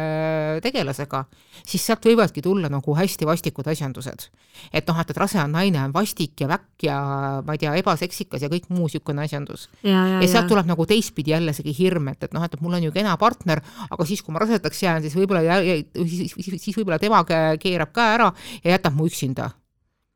tegelasega, 0.63 1.25
siis 1.67 1.85
sealt 1.87 2.07
võivadki 2.07 2.43
tulla 2.43 2.69
nagu 2.73 2.95
hästi 2.97 3.27
vastikud 3.27 3.67
asjandused. 3.67 4.29
et 4.73 4.89
noh, 4.89 5.01
et, 5.01 5.11
et 5.11 5.17
rase 5.17 5.39
on 5.43 5.53
naine, 5.53 5.85
on 5.85 5.95
vastik 5.95 6.41
ja 6.41 6.49
väkk 6.49 6.83
ja 6.83 6.99
ma 7.47 7.57
ei 7.57 7.63
tea, 7.63 7.75
ebaseksikas 7.83 8.43
ja 8.43 8.49
kõik 8.49 8.69
muu 8.69 8.89
niisugune 8.89 9.23
asjandus. 9.25 9.69
ja, 9.83 10.07
ja, 10.07 10.21
ja 10.23 10.29
sealt 10.29 10.49
tuleb 10.49 10.67
nagu 10.67 10.87
teistpidi 10.87 11.31
jälle 11.31 11.51
isegi 11.51 11.75
hirm, 11.79 12.09
et, 12.09 12.23
et 12.23 12.35
noh, 12.35 12.45
et 12.45 12.61
mul 12.61 12.75
on 12.75 12.83
ju 12.83 12.93
kena 12.93 13.17
partner, 13.17 13.63
aga 13.91 14.05
siis, 14.05 14.23
kui 14.23 14.35
ma 14.35 14.43
rasedaks 14.43 14.83
jään, 14.83 15.03
siis 15.03 15.17
võib-olla, 15.17 15.61
siis, 15.95 16.35
siis, 16.35 16.63
siis 16.63 16.77
võib-olla 16.77 16.99
tema 16.99 17.25
keerab 17.61 17.93
ka 17.93 18.13
ära 18.15 18.33
ja 18.65 18.77
jätab 18.77 18.95
mu 18.95 19.07
üksinda. 19.07 19.51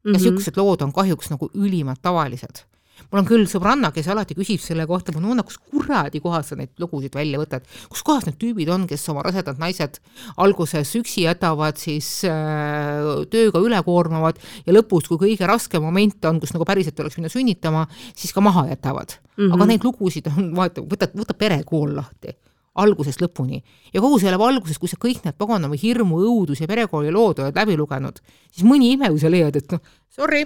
ja 0.05 0.13
niisugused 0.13 0.53
mm 0.53 0.61
-hmm. 0.61 0.67
lood 0.67 0.83
on 0.83 0.93
kahjuks 0.93 1.31
nagu 1.31 1.51
ülimalt 1.55 2.03
tavalised 2.03 2.65
mul 3.11 3.21
on 3.21 3.29
küll 3.29 3.47
sõbranna, 3.51 3.91
kes 3.95 4.09
alati 4.13 4.37
küsib 4.37 4.63
selle 4.63 4.87
kohta, 4.91 5.15
ma 5.15 5.35
no 5.35 5.45
kus 5.47 5.59
kuradi 5.59 6.21
kohast 6.25 6.53
sa 6.53 6.59
neid 6.59 6.73
lugusid 6.83 7.15
välja 7.15 7.41
võtad, 7.41 7.67
kus 7.91 8.03
kohas 8.07 8.29
need 8.29 8.39
tüübid 8.41 8.71
on, 8.75 8.87
kes 8.91 9.05
oma 9.13 9.25
rasedad 9.27 9.61
naised 9.63 10.01
alguses 10.43 10.95
üksi 10.99 11.27
jätavad, 11.27 11.79
siis 11.81 12.09
äh, 12.29 13.27
tööga 13.33 13.63
üle 13.65 13.81
koormavad 13.87 14.41
ja 14.67 14.75
lõpus, 14.75 15.09
kui 15.11 15.21
kõige 15.21 15.49
raskem 15.51 15.85
moment 15.85 16.31
on, 16.31 16.41
kus 16.43 16.55
nagu 16.57 16.67
päriselt 16.69 16.97
tuleks 16.99 17.19
minna 17.21 17.33
sünnitama, 17.33 17.87
siis 18.15 18.35
ka 18.35 18.43
maha 18.45 18.69
jätavad 18.73 19.19
mm. 19.19 19.45
-hmm. 19.45 19.55
aga 19.55 19.71
neid 19.71 19.87
lugusid 19.87 20.31
on, 20.33 20.51
vaata, 20.57 20.83
võta, 20.83 21.11
võta 21.15 21.39
perekool 21.39 21.95
lahti 21.97 22.35
algusest 22.75 23.23
lõpuni. 23.23 23.63
ja 23.95 24.01
kogu 24.01 24.19
selle 24.19 24.39
valguses, 24.39 24.79
kui 24.79 24.91
sa 24.91 24.99
kõik 24.99 25.23
need 25.25 25.37
paganama 25.39 25.79
hirmu, 25.79 26.19
õudus 26.19 26.61
ja 26.61 26.67
perekooli 26.67 27.13
lood 27.15 27.39
oled 27.39 27.55
läbi 27.55 27.77
lugenud, 27.79 28.19
siis 28.51 28.67
mõni 28.67 28.91
ime, 28.97 29.11
kui 29.11 29.23
sa 29.23 29.31
leiad, 29.31 29.57
et 29.57 29.71
noh, 29.71 29.81
sorry, 30.11 30.43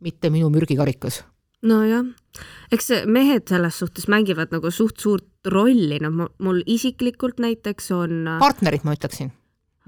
mitte 0.00 0.30
minu 0.30 0.48
mürgikarikas 0.50 1.22
nojah, 1.62 2.06
eks 2.72 2.90
mehed 3.06 3.46
selles 3.50 3.78
suhtes 3.82 4.08
mängivad 4.10 4.54
nagu 4.54 4.70
suht 4.70 5.02
suurt 5.02 5.50
rolli, 5.50 5.98
noh, 6.02 6.32
mul 6.42 6.62
isiklikult 6.66 7.42
näiteks 7.42 7.92
on 7.96 8.26
äh, 8.36 8.42
partnerid, 8.42 8.84
ma 8.86 8.96
ütleksin 8.96 9.32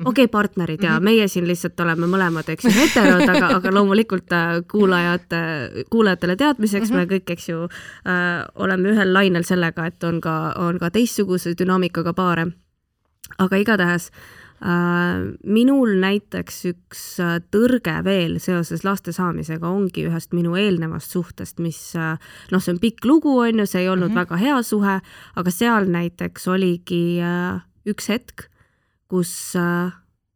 okei 0.03 0.25
okay,, 0.25 0.29
partnerid 0.29 0.83
ja 0.83 0.91
mm 0.91 0.97
-hmm. 0.97 1.05
meie 1.05 1.29
siin 1.29 1.47
lihtsalt 1.49 1.81
oleme 1.81 2.07
mõlemad, 2.11 2.49
eks 2.51 2.65
ju, 2.65 2.73
heterod, 2.75 3.29
aga, 3.29 3.49
aga 3.59 3.75
loomulikult 3.75 4.33
äh, 4.33 4.63
kuulajate, 4.71 5.37
kuulajatele 5.91 6.37
teadmiseks 6.37 6.91
mm 6.91 6.97
-hmm. 6.97 7.07
me 7.11 7.17
kõik, 7.17 7.31
eks 7.31 7.49
ju 7.49 7.65
äh,, 7.65 8.47
oleme 8.55 8.91
ühel 8.91 9.15
lainel 9.15 9.45
sellega, 9.45 9.87
et 9.87 10.05
on 10.05 10.21
ka, 10.21 10.55
on 10.57 10.79
ka 10.79 10.91
teistsuguse 10.91 11.55
dünaamikaga 11.59 12.13
paare. 12.13 12.47
aga 13.39 13.57
igatahes 13.57 14.11
Äh, 14.11 14.44
minul 14.65 15.99
näiteks 16.01 16.63
üks 16.71 17.03
äh, 17.21 17.37
tõrge 17.53 17.99
veel 18.05 18.39
seoses 18.41 18.85
laste 18.85 19.13
saamisega 19.13 19.69
ongi 19.69 20.07
ühest 20.09 20.33
minu 20.33 20.55
eelnevast 20.57 21.13
suhtest, 21.13 21.59
mis 21.61 21.81
äh, 21.97 22.17
noh, 22.51 22.63
see 22.65 22.73
on 22.73 22.81
pikk 22.81 23.05
lugu, 23.05 23.37
on 23.45 23.61
ju, 23.61 23.67
see 23.67 23.85
ei 23.85 23.91
olnud 23.93 24.09
mm 24.09 24.17
-hmm. 24.17 24.25
väga 24.25 24.37
hea 24.41 24.63
suhe, 24.63 25.01
aga 25.37 25.51
seal 25.51 25.91
näiteks 25.93 26.49
oligi 26.49 27.21
üks 27.85 28.09
hetk, 28.09 28.49
kus 29.09 29.55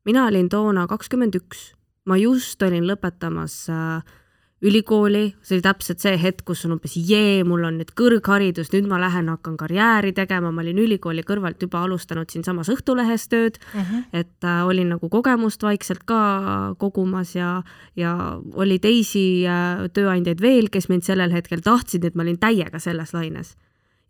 mina 0.09 0.27
olin 0.27 0.49
toona 0.49 0.87
kakskümmend 0.89 1.37
üks, 1.37 1.73
ma 2.09 2.17
just 2.17 2.63
olin 2.65 2.87
lõpetamas 2.89 3.67
äh, 3.73 4.17
ülikooli, 4.63 5.37
see 5.43 5.57
oli 5.57 5.63
täpselt 5.63 6.03
see 6.03 6.17
hetk, 6.19 6.43
kus 6.49 6.65
on 6.67 6.75
umbes 6.75 6.97
jee, 6.99 7.45
mul 7.47 7.63
on 7.69 7.77
nüüd 7.79 7.93
kõrgharidus, 7.99 8.73
nüüd 8.73 8.89
ma 8.91 8.99
lähen 8.99 9.31
hakkan 9.31 9.55
karjääri 9.61 10.11
tegema, 10.17 10.51
ma 10.55 10.65
olin 10.65 10.81
ülikooli 10.83 11.23
kõrvalt 11.27 11.63
juba 11.63 11.85
alustanud 11.87 12.31
siinsamas 12.33 12.71
Õhtulehes 12.75 13.29
tööd 13.31 13.61
uh, 13.61 13.79
mhm. 13.79 13.85
-huh. 13.87 14.21
et 14.21 14.45
äh, 14.45 14.67
olin 14.67 14.91
nagu 14.97 15.09
kogemust 15.09 15.63
vaikselt 15.63 16.03
ka 16.05 16.75
kogumas 16.79 17.37
ja, 17.37 17.63
ja 17.97 18.41
oli 18.55 18.79
teisi 18.79 19.47
äh, 19.47 19.87
tööandjaid 19.95 20.43
veel, 20.43 20.71
kes 20.71 20.89
mind 20.89 21.07
sellel 21.07 21.31
hetkel 21.31 21.63
tahtsid, 21.63 22.05
et 22.05 22.15
ma 22.15 22.27
olin 22.27 22.39
täiega 22.39 22.79
selles 22.79 23.15
laines. 23.15 23.55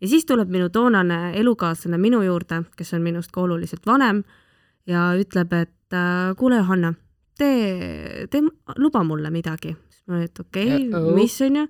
ja 0.01 0.07
siis 0.07 0.25
tuleb 0.25 0.49
minu 0.49 0.69
toonane 0.69 1.37
elukaaslane 1.37 1.97
minu 1.97 2.21
juurde, 2.21 2.63
kes 2.75 2.93
on 2.93 3.01
minust 3.01 3.31
ka 3.31 3.41
oluliselt 3.41 3.85
vanem 3.85 4.23
ja 4.87 5.13
ütleb, 5.13 5.53
et 5.53 5.93
äh, 5.93 6.33
kuule, 6.37 6.55
Johanna, 6.55 6.93
tee, 7.37 8.27
tee, 8.31 8.41
luba 8.77 9.03
mulle 9.03 9.29
midagi 9.29 9.75
et 10.17 10.39
okei 10.39 10.67
okay, 10.67 10.87
uh, 10.89 11.07
-oh. 11.07 11.15
mis 11.15 11.41
on 11.41 11.55
ju, 11.55 11.67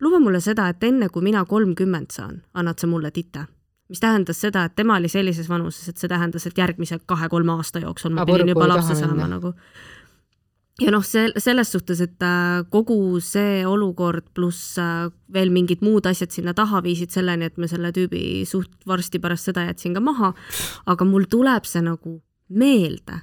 luba 0.00 0.20
mulle 0.20 0.40
seda, 0.40 0.68
et 0.68 0.84
enne 0.84 1.08
kui 1.08 1.22
mina 1.22 1.44
kolmkümmend 1.44 2.10
saan, 2.10 2.42
annad 2.54 2.78
sa 2.78 2.86
mulle 2.86 3.10
tite. 3.10 3.46
mis 3.88 4.00
tähendas 4.00 4.40
seda, 4.40 4.64
et 4.64 4.74
tema 4.76 4.96
oli 4.96 5.08
sellises 5.08 5.48
vanuses, 5.48 5.88
et 5.88 5.96
see 5.96 6.08
tähendas, 6.08 6.46
et 6.46 6.58
järgmise 6.58 6.98
kahe-kolme 7.06 7.52
aasta 7.52 7.78
jooksul 7.80 8.12
ma 8.12 8.26
pidin 8.26 8.48
juba 8.48 8.68
lapse 8.68 8.94
saama 8.94 9.28
nagu 9.28 9.54
ja 10.82 10.92
noh, 10.94 11.04
see 11.04 11.30
selles 11.42 11.72
suhtes, 11.72 12.00
et 12.04 12.22
äh, 12.22 12.62
kogu 12.70 13.18
see 13.24 13.64
olukord 13.66 14.28
pluss 14.34 14.78
äh, 14.78 15.08
veel 15.32 15.50
mingid 15.54 15.82
muud 15.82 16.06
asjad 16.06 16.34
sinna 16.34 16.54
taha 16.54 16.82
viisid 16.84 17.14
selleni, 17.14 17.48
et 17.48 17.58
ma 17.58 17.66
selle 17.70 17.90
tüübi 17.94 18.44
suht 18.46 18.86
varsti 18.86 19.18
pärast 19.22 19.50
seda 19.50 19.66
jätsin 19.68 19.96
ka 19.96 20.04
maha, 20.04 20.34
aga 20.86 21.08
mul 21.08 21.26
tuleb 21.30 21.66
see 21.68 21.82
nagu 21.82 22.18
meelde 22.48 23.22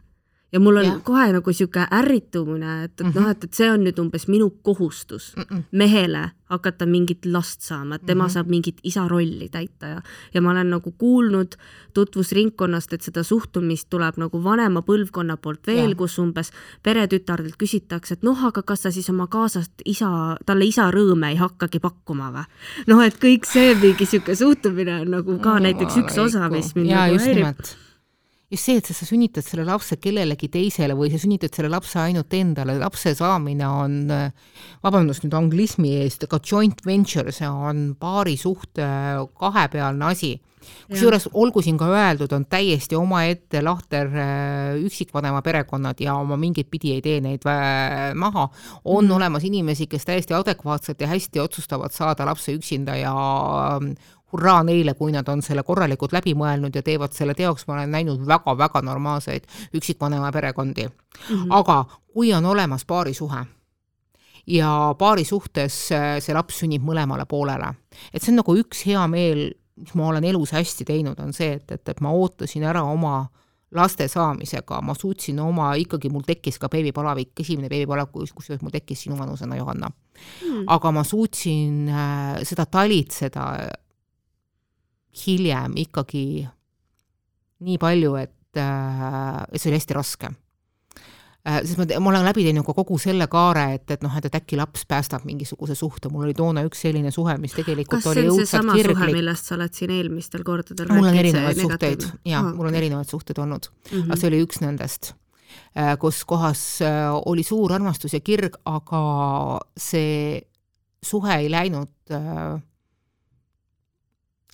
ja 0.56 0.60
mul 0.60 0.78
on 0.78 0.86
Jah. 0.86 1.00
kohe 1.04 1.26
nagu 1.36 1.54
sihuke 1.54 1.84
ärritumine, 1.92 2.84
et, 2.84 2.92
et 2.92 3.02
mm 3.04 3.12
-hmm. 3.12 3.22
noh, 3.22 3.30
et, 3.30 3.44
et 3.44 3.54
see 3.54 3.72
on 3.72 3.84
nüüd 3.84 4.00
umbes 4.00 4.28
minu 4.32 4.50
kohustus 4.64 5.34
mm 5.36 5.44
-mm. 5.44 5.64
mehele 5.72 6.30
hakata 6.50 6.86
mingit 6.86 7.26
last 7.26 7.62
saama, 7.62 7.96
et 7.96 8.06
tema 8.06 8.24
mm 8.24 8.28
-hmm. 8.28 8.34
saab 8.34 8.48
mingit 8.48 8.78
isa 8.84 9.08
rolli 9.08 9.50
täita 9.50 9.86
ja, 9.86 10.02
ja 10.34 10.42
ma 10.42 10.52
olen 10.52 10.70
nagu 10.70 10.92
kuulnud 10.92 11.56
tutvusringkonnast, 11.94 12.94
et 12.94 13.02
seda 13.02 13.24
suhtumist 13.24 13.90
tuleb 13.90 14.18
nagu 14.18 14.44
vanema 14.44 14.82
põlvkonna 14.82 15.38
poolt 15.38 15.68
veel, 15.68 15.96
kus 15.96 16.20
umbes 16.20 16.52
peretütardelt 16.84 17.56
küsitakse, 17.58 18.14
et 18.14 18.24
noh, 18.24 18.46
aga 18.46 18.62
kas 18.62 18.82
sa 18.82 18.92
siis 18.92 19.10
oma 19.10 19.28
kaasast 19.28 19.72
isa, 19.86 20.38
talle 20.46 20.66
isa 20.66 20.92
rõõme 20.92 21.30
ei 21.30 21.36
hakkagi 21.36 21.80
pakkuma 21.80 22.32
või? 22.32 22.46
noh, 22.92 23.04
et 23.04 23.18
kõik 23.20 23.46
see 23.46 23.76
mingi 23.76 24.06
sihuke 24.06 24.36
suhtumine 24.36 25.02
on 25.02 25.12
nagu 25.12 25.40
ka 25.40 25.60
näiteks 25.60 25.98
üks 25.98 26.18
osa, 26.18 26.50
mis 26.50 26.76
mind 26.76 26.90
ja, 26.90 27.08
nagu 27.08 27.20
häirib 27.20 27.85
just 28.52 28.68
see, 28.68 28.78
et 28.78 28.86
sa, 28.86 29.06
sünnitad 29.08 29.46
selle 29.46 29.66
lapse 29.66 29.98
kellelegi 30.02 30.50
teisele 30.54 30.96
või 30.98 31.10
sa 31.14 31.20
sünnitad 31.22 31.56
selle 31.56 31.72
lapse 31.74 32.00
ainult 32.02 32.34
endale, 32.38 32.78
lapse 32.82 33.16
saamine 33.18 33.68
on, 33.68 34.02
vabandust 34.86 35.26
nüüd 35.26 35.38
anglismi 35.38 35.96
eest, 36.04 36.28
aga 36.28 36.40
joint 36.46 36.84
venture, 36.86 37.34
see 37.34 37.50
on 37.50 37.88
paari 38.00 38.38
suhte 38.38 38.90
kahepealne 39.40 40.12
asi. 40.12 40.36
kusjuures 40.90 41.28
olgu 41.38 41.62
siin 41.62 41.78
ka 41.78 41.86
öeldud, 41.94 42.32
on 42.34 42.46
täiesti 42.50 42.98
omaette 42.98 43.62
lahter 43.62 44.08
äh, 44.10 44.78
üksikvanema 44.82 45.44
perekonnad 45.46 46.00
ja 46.02 46.16
oma 46.18 46.38
mingit 46.42 46.72
pidi 46.72 46.96
ei 46.96 47.04
tee 47.06 47.20
neid 47.22 47.46
äh, 47.46 48.14
maha. 48.18 48.50
on 48.84 49.06
mm. 49.06 49.12
olemas 49.12 49.44
inimesi, 49.44 49.88
kes 49.88 50.06
täiesti 50.06 50.34
adekvaatselt 50.34 51.02
ja 51.02 51.08
hästi 51.08 51.40
otsustavad 51.40 51.94
saada 51.94 52.26
lapse 52.26 52.54
üksinda 52.54 52.98
ja 52.98 53.14
hurraa 54.36 54.62
neile, 54.68 54.94
kui 55.00 55.16
nad 55.16 55.28
on 55.32 55.42
selle 55.46 55.64
korralikult 55.64 56.14
läbi 56.16 56.36
mõelnud 56.38 56.76
ja 56.76 56.84
teevad 56.84 57.16
selle 57.16 57.34
teoks, 57.38 57.68
ma 57.68 57.80
olen 57.80 57.96
näinud 57.96 58.24
väga-väga 58.28 58.84
normaalseid 58.84 59.48
üksikvanema 59.74 60.32
perekondi 60.36 60.88
mm. 60.88 60.96
-hmm. 61.30 61.48
aga 61.50 61.86
kui 62.14 62.34
on 62.34 62.46
olemas 62.46 62.86
paarisuhe 62.86 63.46
ja 64.48 64.96
paari 64.98 65.24
suhtes 65.26 65.92
äh, 65.92 66.18
see 66.20 66.36
laps 66.36 66.62
sünnib 66.62 66.84
mõlemale 66.86 67.26
poolele, 67.30 67.74
et 68.14 68.22
see 68.22 68.34
on 68.34 68.44
nagu 68.44 68.58
üks 68.60 68.86
hea 68.86 69.06
meel, 69.08 69.48
mis 69.80 69.96
ma 69.98 70.10
olen 70.12 70.24
elus 70.24 70.54
hästi 70.56 70.86
teinud, 70.86 71.20
on 71.20 71.34
see, 71.34 71.56
et, 71.58 71.72
et, 71.72 71.90
et 71.90 72.02
ma 72.02 72.14
ootasin 72.14 72.64
ära 72.64 72.84
oma 72.84 73.26
laste 73.76 74.08
saamisega, 74.08 74.80
ma 74.86 74.94
suutsin 74.96 75.40
oma, 75.42 75.74
ikkagi 75.82 76.10
mul 76.14 76.24
tekkis 76.26 76.60
ka 76.62 76.70
beebipalavik, 76.72 77.34
esimene 77.42 77.70
beebipalavik, 77.72 78.36
kusjuures 78.36 78.62
mul 78.64 78.72
tekkis 78.72 79.06
sinu 79.08 79.18
vanusena, 79.20 79.58
Johanna 79.60 79.90
mm.. 79.90 80.68
aga 80.72 80.92
ma 80.96 81.04
suutsin 81.04 81.90
äh, 81.90 82.44
seda 82.48 82.68
talitseda 82.72 83.48
hiljem 85.26 85.78
ikkagi 85.86 86.26
nii 87.66 87.78
palju, 87.82 88.16
et, 88.20 88.58
et 88.58 89.62
see 89.62 89.72
oli 89.72 89.80
hästi 89.80 89.96
raske. 89.96 90.32
sest 91.46 91.78
ma, 91.78 91.86
ma 92.02 92.12
olen 92.12 92.26
läbi 92.26 92.44
teinud 92.48 92.66
ka 92.66 92.74
kogu 92.74 92.98
selle 93.02 93.28
kaare, 93.32 93.66
et, 93.78 93.86
et 93.94 94.06
noh, 94.06 94.14
et, 94.18 94.26
et 94.28 94.38
äkki 94.40 94.58
laps 94.60 94.86
päästab 94.90 95.28
mingisuguse 95.30 95.76
suhte, 95.78 96.10
mul 96.10 96.26
oli 96.28 96.34
toona 96.38 96.64
üks 96.66 96.82
selline 96.88 97.12
suhe, 97.14 97.38
mis 97.42 97.54
tegelikult 97.56 98.02
kas 98.02 98.10
oli 98.12 98.26
õudselt 98.32 98.72
kirglik. 98.74 99.14
millest 99.20 99.52
sa 99.52 99.58
oled 99.58 99.78
siin 99.78 99.94
eelmistel 99.94 100.46
kordadel 100.48 100.90
mul 100.92 101.12
on 101.12 101.20
erinevaid 101.22 101.62
suhteid 101.62 102.02
negatiivne? 102.02 102.32
ja 102.32 102.42
Aa, 102.42 102.50
mul 102.50 102.66
on 102.66 102.74
okei. 102.74 102.82
erinevaid 102.82 103.14
suhteid 103.14 103.44
olnud 103.46 103.70
mm. 103.70 103.94
-hmm. 103.94 104.10
aga 104.10 104.20
see 104.22 104.32
oli 104.34 104.42
üks 104.48 104.62
nendest, 104.66 105.14
kus 106.02 106.24
kohas 106.26 106.66
äh, 106.82 107.14
oli 107.26 107.44
suur 107.44 107.74
armastus 107.74 108.18
ja 108.18 108.20
kirg, 108.20 108.58
aga 108.66 109.06
see 109.78 110.42
suhe 111.06 111.38
ei 111.44 111.52
läinud 111.52 111.94
äh, 112.12 112.58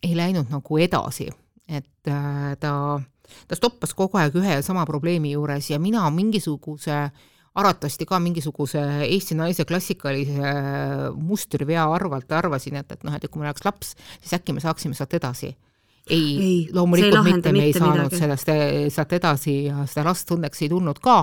ei 0.03 0.15
läinud 0.17 0.49
nagu 0.49 0.77
edasi, 0.81 1.27
et 1.69 2.07
äh, 2.09 2.55
ta, 2.59 2.99
ta 3.47 3.55
stoppas 3.55 3.93
kogu 3.93 4.17
aeg 4.17 4.35
ühe 4.35 4.55
ja 4.57 4.61
sama 4.65 4.85
probleemi 4.85 5.31
juures 5.35 5.69
ja 5.69 5.79
mina 5.79 6.09
mingisuguse 6.09 7.11
arvatavasti 7.55 8.05
ka 8.07 8.19
mingisuguse 8.23 8.79
Eesti 9.05 9.35
naise 9.35 9.65
klassikalise 9.67 10.39
äh, 10.39 11.11
mustrivea 11.15 11.83
arvalt 11.93 12.31
arvasin, 12.31 12.75
et, 12.79 12.91
et 12.95 13.03
noh, 13.03 13.13
et 13.15 13.27
kui 13.29 13.41
meil 13.41 13.51
oleks 13.51 13.65
laps, 13.67 13.93
siis 14.21 14.33
äkki 14.39 14.53
me 14.55 14.63
saaksime 14.63 14.95
sealt 14.95 15.13
edasi. 15.13 15.51
ei, 16.09 16.37
Ei, 16.39 16.69
loomulikult 16.73 17.23
mitte, 17.23 17.51
me 17.51 17.59
ei 17.59 17.65
mitte 17.73 17.79
saanud 17.79 18.05
midagi. 18.07 18.17
sellest, 18.19 18.49
sealt 18.95 19.13
edasi 19.13 19.57
ja 19.65 19.85
seda 19.85 20.07
last 20.09 20.31
õnneks 20.31 20.63
ei 20.63 20.69
tulnud 20.71 20.99
ka, 20.99 21.19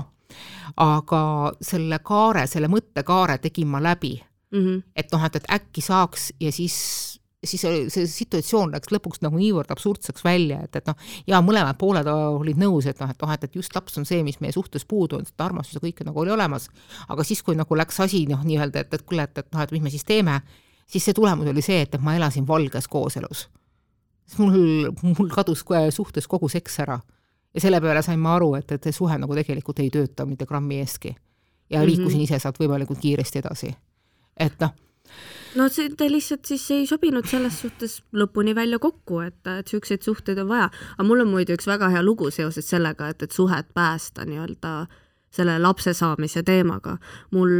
aga 0.76 1.22
selle 1.64 1.98
kaare, 2.04 2.46
selle 2.46 2.68
mõttekaare 2.68 3.38
tegin 3.42 3.68
ma 3.68 3.80
läbi 3.82 4.18
Mhm. 4.50 4.78
et 4.96 5.10
noh, 5.12 5.24
et, 5.26 5.34
et 5.36 5.44
äkki 5.52 5.82
saaks 5.84 6.30
ja 6.40 6.48
siis, 6.52 7.07
siis 7.46 7.64
oli- 7.64 7.90
see 7.90 8.07
situatsioon 8.07 8.72
läks 8.74 8.90
lõpuks 8.92 9.22
nagu 9.22 9.38
niivõrd 9.38 9.70
absurdseks 9.70 10.24
välja, 10.24 10.61
et, 10.64 10.77
et 10.77 10.87
noh, 10.87 10.96
ja 11.27 11.40
mõlemad 11.44 11.79
pooled 11.79 12.07
olid 12.11 12.59
nõus, 12.59 12.87
et 12.87 13.01
noh, 13.01 13.11
et 13.11 13.22
noh, 13.22 13.33
et, 13.33 13.44
et 13.44 13.59
just 13.61 13.74
laps 13.74 13.98
on 13.98 14.07
see, 14.09 14.22
mis 14.27 14.40
meie 14.40 14.53
suhtes 14.53 14.85
puudu 14.85 15.18
on, 15.18 15.27
sest 15.27 15.40
armastus 15.40 15.79
ja 15.79 15.85
kõike 15.85 16.07
nagu 16.07 16.20
oli 16.20 16.35
olemas, 16.35 16.68
aga 17.09 17.24
siis, 17.24 17.42
kui 17.46 17.57
nagu 17.59 17.79
läks 17.79 18.01
asi 18.01 18.24
noh, 18.27 18.42
nii-öelda, 18.44 18.83
et, 18.83 18.94
et 18.94 19.07
kuule, 19.07 19.29
et, 19.29 19.38
et 19.38 19.53
noh, 19.53 19.62
et 19.62 19.77
mis 19.77 19.85
me 19.85 19.90
siis 19.94 20.05
teeme, 20.05 20.40
siis 20.87 21.05
see 21.05 21.14
tulemus 21.14 21.46
oli 21.53 21.62
see, 21.62 21.85
et, 21.87 21.94
et 21.94 22.03
ma 22.03 22.16
elasin 22.18 22.46
valges 22.48 22.88
kooselus. 22.88 23.48
siis 24.27 24.38
mul, 24.42 24.90
mul 25.18 25.31
kadus 25.31 25.64
suhtes 25.90 26.27
kogu 26.27 26.48
seks 26.48 26.81
ära. 26.81 27.01
ja 27.55 27.61
selle 27.61 27.81
peale 27.81 28.03
sain 28.03 28.18
ma 28.18 28.35
aru, 28.35 28.55
et, 28.55 28.72
et 28.72 28.83
see 28.83 28.92
suhe 28.92 29.18
nagu 29.18 29.35
tegelikult 29.35 29.79
ei 29.79 29.90
tööta 29.90 30.27
mitte 30.27 30.46
grammi 30.46 30.81
eestki. 30.81 31.14
ja 31.70 31.87
liikusin 31.87 32.18
mm 32.18 32.20
-hmm. 32.20 32.24
ise 32.24 32.38
sealt 32.38 32.59
võimalikult 32.59 32.98
kiiresti 32.98 33.38
edasi 33.38 33.77
et 34.38 34.61
noh, 34.62 34.74
no 35.58 35.68
see, 35.72 35.90
te 35.96 36.08
lihtsalt 36.10 36.48
siis 36.48 36.64
ei 36.74 36.86
sobinud 36.86 37.26
selles 37.28 37.60
suhtes 37.62 37.98
lõpuni 38.12 38.54
välja 38.56 38.78
kokku, 38.82 39.20
et, 39.26 39.40
et 39.46 39.68
siukseid 39.68 40.04
suhteid 40.06 40.38
on 40.42 40.48
vaja. 40.48 40.70
aga 40.96 41.08
mul 41.08 41.24
on 41.24 41.32
muide 41.32 41.56
üks 41.56 41.68
väga 41.70 41.90
hea 41.94 42.02
lugu 42.04 42.30
seoses 42.34 42.68
sellega, 42.68 43.10
et, 43.12 43.22
et 43.22 43.34
suhet 43.34 43.70
päästa 43.74 44.26
nii-öelda 44.28 44.74
selle 45.34 45.58
lapse 45.60 45.92
saamise 45.92 46.42
teemaga. 46.42 46.96
mul, 47.30 47.52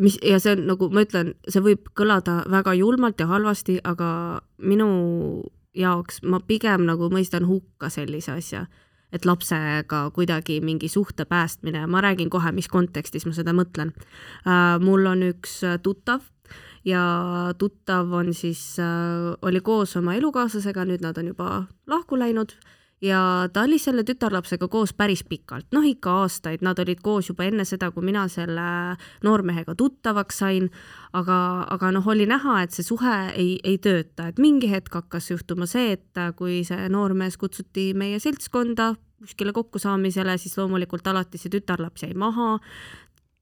mis, 0.00 0.18
ja 0.22 0.38
see 0.42 0.56
on 0.56 0.66
nagu 0.68 0.90
ma 0.92 1.06
ütlen, 1.06 1.34
see 1.48 1.64
võib 1.64 1.88
kõlada 1.98 2.42
väga 2.50 2.76
julmalt 2.76 3.20
ja 3.20 3.28
halvasti, 3.30 3.80
aga 3.84 4.40
minu 4.58 4.88
jaoks 5.76 6.20
ma 6.28 6.40
pigem 6.44 6.84
nagu 6.88 7.08
mõistan 7.12 7.48
hukka 7.48 7.88
sellise 7.92 8.36
asja 8.36 8.66
et 9.12 9.26
lapsega 9.28 10.06
kuidagi 10.16 10.60
mingi 10.64 10.88
suhte 10.88 11.24
päästmine 11.28 11.84
ja 11.84 11.88
ma 11.88 12.00
räägin 12.00 12.30
kohe, 12.32 12.52
mis 12.52 12.68
kontekstis 12.68 13.26
ma 13.28 13.32
seda 13.36 13.52
mõtlen. 13.52 13.92
mul 14.80 15.06
on 15.06 15.22
üks 15.28 15.60
äh, 15.64 15.78
tuttav 15.82 16.24
ja 16.84 17.02
tuttav 17.58 18.12
on 18.12 18.34
siis, 18.34 18.76
oli 19.42 19.60
koos 19.60 19.96
oma 19.96 20.14
elukaaslasega, 20.18 20.86
nüüd 20.88 21.02
nad 21.04 21.18
on 21.18 21.32
juba 21.32 21.64
lahku 21.86 22.18
läinud. 22.18 22.54
Ja 23.02 23.48
ta 23.50 23.64
oli 23.66 23.80
selle 23.82 24.04
tütarlapsega 24.06 24.68
koos 24.70 24.92
päris 24.94 25.24
pikalt, 25.26 25.66
noh 25.74 25.82
ikka 25.82 26.12
aastaid, 26.20 26.60
nad 26.62 26.78
olid 26.78 27.00
koos 27.02 27.32
juba 27.32 27.48
enne 27.48 27.64
seda, 27.66 27.88
kui 27.90 28.04
mina 28.06 28.28
selle 28.30 28.66
noormehega 29.26 29.74
tuttavaks 29.74 30.38
sain, 30.38 30.68
aga, 31.10 31.38
aga 31.74 31.90
noh, 31.96 32.06
oli 32.06 32.28
näha, 32.30 32.60
et 32.62 32.70
see 32.70 32.86
suhe 32.86 33.16
ei, 33.34 33.56
ei 33.66 33.80
tööta, 33.82 34.28
et 34.30 34.38
mingi 34.38 34.70
hetk 34.70 34.94
hakkas 35.00 35.32
juhtuma 35.32 35.66
see, 35.66 35.96
et 35.98 36.22
kui 36.38 36.60
see 36.68 36.86
noormees 36.94 37.40
kutsuti 37.42 37.90
meie 37.98 38.22
seltskonda 38.22 38.92
kuskile 39.22 39.52
kokkusaamisele, 39.54 40.38
siis 40.38 40.54
loomulikult 40.58 41.06
alati 41.06 41.38
see 41.38 41.50
tütarlaps 41.52 42.06
jäi 42.06 42.14
maha, 42.18 42.56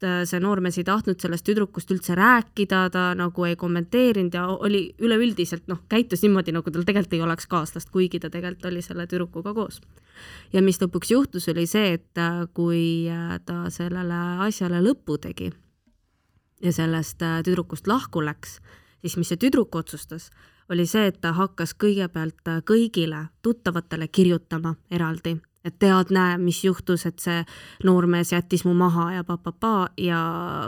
see 0.03 0.41
noormees 0.41 0.79
ei 0.81 0.85
tahtnud 0.85 1.21
sellest 1.21 1.45
tüdrukust 1.47 1.91
üldse 1.93 2.15
rääkida, 2.19 2.83
ta 2.93 3.03
nagu 3.19 3.45
ei 3.45 3.57
kommenteerinud 3.57 4.35
ja 4.35 4.47
oli 4.49 4.83
üleüldiselt 4.99 5.67
noh, 5.69 5.83
käitus 5.89 6.23
niimoodi, 6.25 6.55
nagu 6.57 6.71
tal 6.71 6.87
tegelikult 6.89 7.17
ei 7.19 7.25
oleks 7.25 7.49
kaaslast, 7.51 7.91
kuigi 7.93 8.21
ta 8.21 8.31
tegelikult 8.31 8.71
oli 8.71 8.83
selle 8.83 9.07
tüdrukuga 9.11 9.55
koos. 9.55 9.81
ja 10.53 10.63
mis 10.63 10.81
lõpuks 10.83 11.13
juhtus, 11.13 11.49
oli 11.49 11.67
see, 11.67 11.93
et 11.99 12.23
kui 12.55 13.09
ta 13.45 13.71
sellele 13.71 14.21
asjale 14.47 14.81
lõpu 14.85 15.19
tegi 15.21 15.51
ja 16.63 16.73
sellest 16.73 17.21
tüdrukust 17.45 17.87
lahku 17.87 18.25
läks, 18.25 18.59
siis 19.01 19.17
mis 19.17 19.29
see 19.29 19.41
tüdruk 19.41 19.75
otsustas, 19.75 20.31
oli 20.71 20.87
see, 20.87 21.07
et 21.11 21.21
ta 21.21 21.33
hakkas 21.35 21.75
kõigepealt 21.75 22.57
kõigile 22.65 23.27
tuttavatele 23.43 24.09
kirjutama 24.09 24.77
eraldi 24.91 25.39
et 25.65 25.77
tead, 25.79 26.09
näe, 26.15 26.39
mis 26.41 26.63
juhtus, 26.65 27.05
et 27.07 27.21
see 27.21 27.43
noormees 27.85 28.33
jättis 28.33 28.65
mu 28.65 28.73
maha 28.75 29.11
ja 29.19 29.25
papapaa 29.29 29.91
ja 30.01 30.21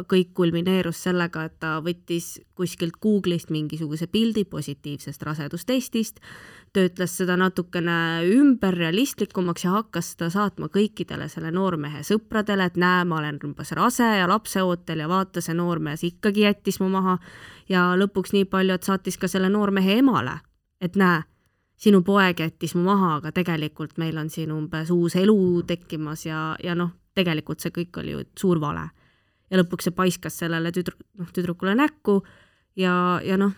kõik 0.08 0.34
kulmineerus 0.36 1.00
sellega, 1.06 1.46
et 1.48 1.56
ta 1.62 1.78
võttis 1.84 2.34
kuskilt 2.58 2.98
Google'ist 3.00 3.50
mingisuguse 3.50 4.06
pildi 4.12 4.44
positiivsest 4.44 5.24
rasedustestist, 5.24 6.20
töötles 6.76 7.16
seda 7.16 7.38
natukene 7.40 7.96
ümber 8.34 8.76
realistlikumaks 8.76 9.64
ja 9.64 9.78
hakkas 9.78 10.12
seda 10.12 10.28
saatma 10.32 10.68
kõikidele 10.72 11.28
selle 11.32 11.54
noormehe 11.56 12.04
sõpradele, 12.04 12.68
et 12.68 12.76
näe, 12.76 13.08
ma 13.08 13.22
olen 13.22 13.40
umbes 13.48 13.72
rase 13.78 14.12
ja 14.20 14.28
lapseootel 14.28 15.04
ja 15.06 15.08
vaata, 15.08 15.40
see 15.40 15.56
noormees 15.56 16.04
ikkagi 16.04 16.44
jättis 16.44 16.80
mu 16.84 16.92
maha. 16.92 17.18
Ja 17.68 17.92
lõpuks 17.96 18.34
nii 18.36 18.44
palju, 18.50 18.74
et 18.76 18.84
saatis 18.84 19.16
ka 19.16 19.28
selle 19.30 19.48
noormehe 19.48 20.02
emale, 20.02 20.40
et 20.82 20.98
näe 21.00 21.22
sinu 21.76 22.02
poeg 22.06 22.40
jättis 22.40 22.74
mu 22.74 22.84
maha, 22.86 23.16
aga 23.18 23.32
tegelikult 23.32 23.98
meil 23.98 24.18
on 24.18 24.30
siin 24.30 24.52
umbes 24.52 24.90
uus 24.90 25.16
elu 25.18 25.62
tekkimas 25.66 26.26
ja, 26.26 26.52
ja 26.62 26.76
noh, 26.78 26.92
tegelikult 27.14 27.60
see 27.60 27.74
kõik 27.74 27.98
oli 28.00 28.14
ju 28.14 28.24
suur 28.38 28.60
vale. 28.60 28.88
ja 29.50 29.58
lõpuks 29.60 29.88
see 29.88 29.96
paiskas 29.96 30.38
sellele 30.38 30.72
tüdru-, 30.72 31.00
noh, 31.18 31.28
tüdrukule 31.32 31.74
näkku 31.76 32.22
ja, 32.76 33.20
ja 33.24 33.36
noh, 33.36 33.52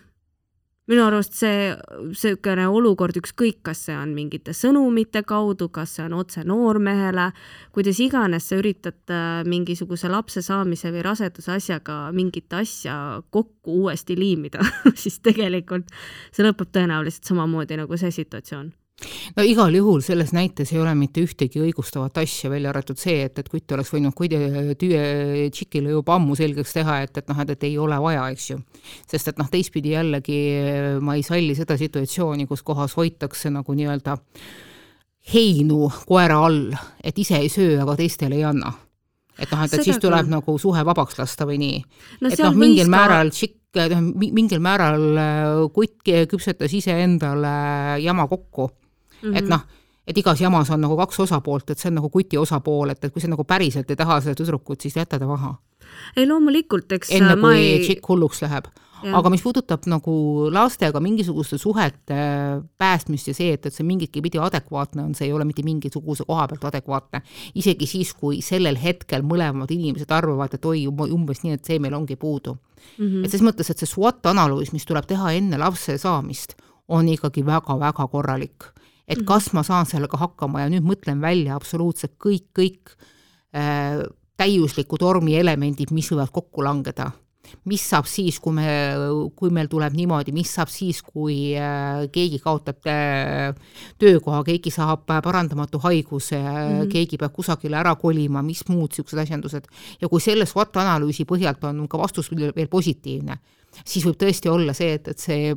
minu 0.91 1.05
arust 1.07 1.33
see, 1.37 1.71
niisugune 2.05 2.67
olukord, 2.69 3.17
ükskõik, 3.17 3.61
kas 3.65 3.85
see 3.87 3.97
on 3.97 4.13
mingite 4.17 4.53
sõnumite 4.53 5.23
kaudu, 5.27 5.69
kas 5.73 5.97
see 5.97 6.05
on 6.05 6.17
otse 6.19 6.45
noormehele, 6.45 7.31
kuidas 7.75 7.99
iganes 8.03 8.49
sa 8.49 8.59
üritad 8.61 9.13
äh, 9.13 9.41
mingisuguse 9.49 10.11
lapse 10.11 10.45
saamise 10.45 10.93
või 10.93 11.03
raseduse 11.05 11.55
asjaga 11.57 11.99
mingit 12.15 12.53
asja 12.53 13.21
kokku 13.33 13.81
uuesti 13.85 14.17
liimida 14.19 14.63
siis 15.01 15.19
tegelikult 15.25 15.89
see 16.31 16.45
lõpeb 16.45 16.73
tõenäoliselt 16.75 17.33
samamoodi 17.33 17.81
nagu 17.81 17.97
see 17.97 18.13
situatsioon 18.21 18.73
no 19.35 19.43
igal 19.43 19.75
juhul 19.75 20.03
selles 20.03 20.31
näites 20.35 20.71
ei 20.71 20.79
ole 20.79 20.93
mitte 20.95 21.23
ühtegi 21.25 21.59
õigustavat 21.63 22.21
asja, 22.21 22.49
välja 22.51 22.71
arvatud 22.71 22.99
see, 22.99 23.25
et, 23.27 23.39
et 23.39 23.49
Kutt 23.51 23.73
oleks 23.75 23.91
võinud 23.91 24.15
Kuidi 24.15 24.39
tüü 24.79 25.49
tšikile 25.51 25.91
juba 25.91 26.15
ammu 26.15 26.37
selgeks 26.39 26.75
teha, 26.77 27.01
et, 27.05 27.19
et 27.19 27.27
noh, 27.31 27.41
et, 27.43 27.51
et 27.57 27.65
ei 27.67 27.75
ole 27.81 27.97
vaja, 28.01 28.27
eks 28.31 28.47
ju. 28.53 28.59
sest 29.11 29.33
et 29.33 29.41
noh, 29.41 29.49
teistpidi 29.51 29.95
jällegi 29.95 30.37
ma 31.03 31.17
ei 31.19 31.25
salli 31.27 31.57
seda 31.57 31.77
situatsiooni, 31.79 32.47
kus 32.47 32.63
kohas 32.63 32.95
hoitakse 32.95 33.51
nagu 33.53 33.75
nii-öelda 33.75 34.15
heinu 35.33 35.89
koera 36.07 36.39
all, 36.47 36.71
et 37.03 37.19
ise 37.19 37.41
ei 37.41 37.51
söö, 37.51 37.81
aga 37.83 37.97
teistele 37.99 38.39
ei 38.39 38.47
anna. 38.47 38.71
et 39.35 39.51
noh, 39.51 39.65
et, 39.65 39.75
et 39.75 39.83
siis 39.83 39.99
tuleb 39.99 40.29
ka. 40.29 40.37
nagu 40.37 40.57
suhe 40.61 40.85
vabaks 40.87 41.19
lasta 41.19 41.43
või 41.49 41.59
nii 41.59 41.83
no,. 42.21 42.31
et 42.31 42.39
noh, 42.39 42.55
mingil 42.55 42.87
määral 42.87 43.33
tšikk 43.35 43.83
noh, 43.91 44.07
mingil 44.15 44.63
määral 44.63 45.67
kutt 45.75 46.07
küpsetas 46.31 46.71
iseendale 46.79 47.99
jama 47.99 48.29
kokku 48.31 48.69
mm, 49.21 49.29
-hmm. 49.31 49.37
et 49.37 49.47
noh, 49.49 49.65
et 50.07 50.17
igas 50.17 50.41
jamas 50.41 50.69
on 50.73 50.81
nagu 50.85 50.97
kaks 50.99 51.19
osapoolt, 51.25 51.69
et 51.71 51.81
see 51.81 51.89
on 51.91 51.99
nagu 51.99 52.09
kuti 52.13 52.37
osapool, 52.37 52.93
et, 52.93 53.03
et 53.03 53.13
kui 53.13 53.23
sa 53.23 53.29
nagu 53.31 53.45
päriselt 53.47 53.89
ei 53.91 53.99
taha 53.99 54.21
seda 54.23 54.37
tüdrukut, 54.37 54.81
siis 54.81 54.97
jäta 54.97 55.19
ta 55.19 55.29
maha. 55.29 55.55
ei 56.17 56.27
loomulikult, 56.27 56.91
eks 56.97 57.13
enne 57.17 57.37
kui 57.41 57.57
ei... 57.57 57.79
tšikk 57.83 58.09
hulluks 58.09 58.43
läheb. 58.45 58.69
aga 59.05 59.29
mis 59.29 59.41
puudutab 59.43 59.83
nagu 59.91 60.13
lastega 60.49 60.97
mingisuguste 61.03 61.59
suhete 61.61 62.15
päästmist 62.81 63.27
ja 63.27 63.35
see, 63.37 63.51
et, 63.53 63.65
et 63.67 63.73
see 63.73 63.85
mingitki 63.85 64.21
pidi 64.23 64.39
adekvaatne 64.41 65.03
on, 65.03 65.11
see 65.13 65.27
ei 65.27 65.33
ole 65.35 65.45
mitte 65.45 65.65
mingisuguse 65.65 66.25
koha 66.25 66.47
pealt 66.49 66.65
adekvaatne. 66.71 67.21
isegi 67.55 67.85
siis, 67.89 68.13
kui 68.13 68.41
sellel 68.41 68.79
hetkel 68.81 69.25
mõlemad 69.25 69.73
inimesed 69.73 70.09
arvavad, 70.09 70.53
et 70.57 70.65
oi, 70.65 70.87
umbes 70.87 71.43
nii, 71.43 71.59
et 71.59 71.65
see 71.65 71.77
meil 71.79 71.93
ongi 71.93 72.15
puudu 72.15 72.55
mm. 72.55 73.05
-hmm. 73.05 73.25
et 73.25 73.31
ses 73.31 73.45
mõttes, 73.45 73.69
et 73.69 73.77
see 73.77 73.89
SWOT 73.89 74.25
analüüs, 74.31 74.73
mis 74.73 74.85
tuleb 74.85 75.05
teha 75.05 75.35
enne 75.37 75.57
lapse 75.57 75.97
saamist, 75.97 76.55
on 76.87 77.09
ikkagi 77.09 77.45
väga-väga 77.45 78.07
korralik 78.07 78.71
et 79.07 79.19
mhm. 79.19 79.25
kas 79.29 79.51
ma 79.53 79.63
saan 79.65 79.87
sellega 79.89 80.19
hakkama 80.21 80.65
ja 80.65 80.71
nüüd 80.73 80.85
mõtlen 80.85 81.21
välja 81.21 81.57
absoluutselt 81.57 82.15
kõik, 82.21 82.49
kõik 82.57 82.95
äh, 83.55 84.01
täiusliku 84.37 84.99
tormi 84.99 85.37
elemendid, 85.39 85.93
mis 85.95 86.09
võivad 86.11 86.33
kokku 86.33 86.65
langeda. 86.65 87.11
mis 87.69 87.83
saab 87.85 88.07
siis, 88.09 88.39
kui 88.41 88.55
me, 88.57 88.65
kui 89.37 89.51
meil 89.53 89.67
tuleb 89.69 89.93
niimoodi, 89.93 90.31
mis 90.33 90.49
saab 90.49 90.69
siis, 90.73 91.03
kui 91.05 91.53
äh, 91.53 92.07
keegi 92.11 92.39
kaotab 92.41 92.87
äh, 92.89 93.53
töökoha, 94.01 94.39
keegi 94.47 94.73
saab 94.73 95.05
parandamatu 95.05 95.77
haiguse 95.83 96.39
mm, 96.39 96.49
-hmm. 96.49 96.89
keegi 96.91 97.19
peab 97.21 97.33
kusagile 97.33 97.77
ära 97.77 97.95
kolima, 97.95 98.41
mis 98.41 98.65
muud 98.67 98.89
niisugused 98.89 99.19
asjandused. 99.19 99.67
ja 100.01 100.09
kui 100.09 100.21
selle 100.21 100.45
SWOT 100.45 100.75
analüüsi 100.75 101.23
põhjalt 101.23 101.63
on 101.69 101.87
ka 101.87 101.97
vastus 101.97 102.31
veel 102.31 102.67
positiivne, 102.67 103.37
siis 103.85 104.05
võib 104.05 104.17
tõesti 104.17 104.49
olla 104.49 104.73
see, 104.73 104.93
et, 104.93 105.07
et 105.07 105.19
see 105.19 105.53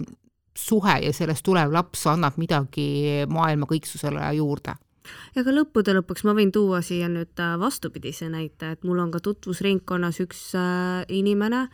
suhe 0.59 0.99
ja 1.05 1.13
sellest 1.13 1.45
tulev 1.47 1.73
laps 1.73 2.07
annab 2.11 2.37
midagi 2.37 3.25
maailma 3.31 3.69
kõiksusele 3.71 4.33
juurde 4.39 4.75
ja 5.37 5.45
ka 5.45 5.53
lõppude 5.55 5.95
lõpuks 5.99 6.25
ma 6.27 6.35
võin 6.37 6.51
tuua 6.55 6.81
siia 6.85 7.09
nüüd 7.13 7.41
äh, 7.43 7.55
vastupidise 7.61 8.29
näite, 8.33 8.75
et 8.75 8.85
mul 8.87 9.01
on 9.03 9.13
ka 9.15 9.21
tutvusringkonnas 9.25 10.21
üks 10.25 10.43
äh, 10.59 11.05
inimene, 11.09 11.69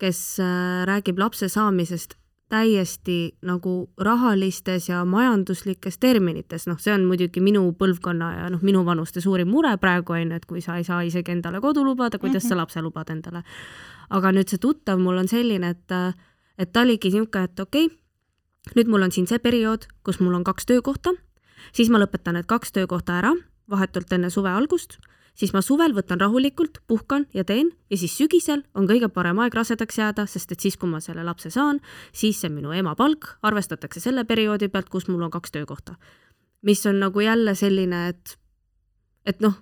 kes 0.00 0.22
äh, 0.42 0.82
räägib 0.88 1.20
lapse 1.20 1.50
saamisest 1.52 2.16
täiesti 2.50 3.36
nagu 3.46 3.92
rahalistes 4.02 4.88
ja 4.88 5.04
majanduslikes 5.06 6.00
terminites, 6.02 6.66
noh, 6.66 6.80
see 6.82 6.90
on 6.96 7.04
muidugi 7.06 7.42
minu 7.44 7.62
põlvkonna 7.78 8.30
ja 8.40 8.48
noh, 8.50 8.62
minu 8.66 8.82
vanuste 8.86 9.22
suurim 9.22 9.52
mure 9.52 9.76
praegu 9.78 10.16
on 10.16 10.32
ju, 10.32 10.40
et 10.40 10.48
kui 10.50 10.64
sa 10.64 10.80
ei 10.80 10.86
saa 10.86 11.04
isegi 11.06 11.36
endale 11.36 11.60
kodu 11.62 11.84
lubada, 11.86 12.18
kuidas 12.18 12.42
mm 12.42 12.46
-hmm. 12.46 12.56
sa 12.56 12.56
lapse 12.56 12.82
lubad 12.82 13.10
endale. 13.10 13.42
aga 14.10 14.32
nüüd 14.32 14.48
see 14.50 14.58
tuttav 14.58 14.98
mul 14.98 15.18
on 15.18 15.28
selline, 15.28 15.70
et, 15.70 15.92
et 16.58 16.72
ta 16.72 16.80
oligi 16.80 17.10
niisugune, 17.10 17.44
et 17.44 17.60
okei 17.60 17.86
okay,, 17.86 17.96
nüüd 18.76 18.88
mul 18.88 19.02
on 19.02 19.12
siin 19.12 19.26
see 19.26 19.38
periood, 19.38 19.86
kus 20.04 20.20
mul 20.20 20.34
on 20.34 20.44
kaks 20.44 20.66
töökohta, 20.68 21.14
siis 21.72 21.90
ma 21.90 22.00
lõpetan 22.02 22.36
need 22.38 22.48
kaks 22.50 22.72
töökohta 22.76 23.18
ära 23.20 23.34
vahetult 23.70 24.12
enne 24.12 24.30
suve 24.30 24.50
algust, 24.50 24.98
siis 25.38 25.52
ma 25.54 25.62
suvel 25.64 25.94
võtan 25.96 26.20
rahulikult, 26.20 26.80
puhkan 26.90 27.26
ja 27.36 27.44
teen. 27.46 27.70
Ja 27.90 27.98
siis 28.00 28.16
sügisel 28.18 28.64
on 28.74 28.88
kõige 28.90 29.08
parem 29.14 29.38
aeg 29.42 29.54
rasedaks 29.56 30.00
jääda, 30.00 30.26
sest 30.26 30.52
et 30.52 30.60
siis, 30.60 30.76
kui 30.76 30.90
ma 30.90 31.00
selle 31.04 31.24
lapse 31.26 31.52
saan, 31.54 31.80
siis 32.12 32.40
see 32.42 32.52
minu 32.52 32.74
ema 32.76 32.96
palk 32.98 33.36
arvestatakse 33.46 34.02
selle 34.02 34.26
perioodi 34.28 34.68
pealt, 34.68 34.90
kus 34.92 35.08
mul 35.08 35.22
on 35.28 35.32
kaks 35.32 35.54
töökohta. 35.56 35.96
mis 36.62 36.86
on 36.86 36.98
nagu 37.00 37.20
jälle 37.20 37.54
selline, 37.54 38.08
et, 38.08 38.38
et 39.24 39.40
noh 39.40 39.54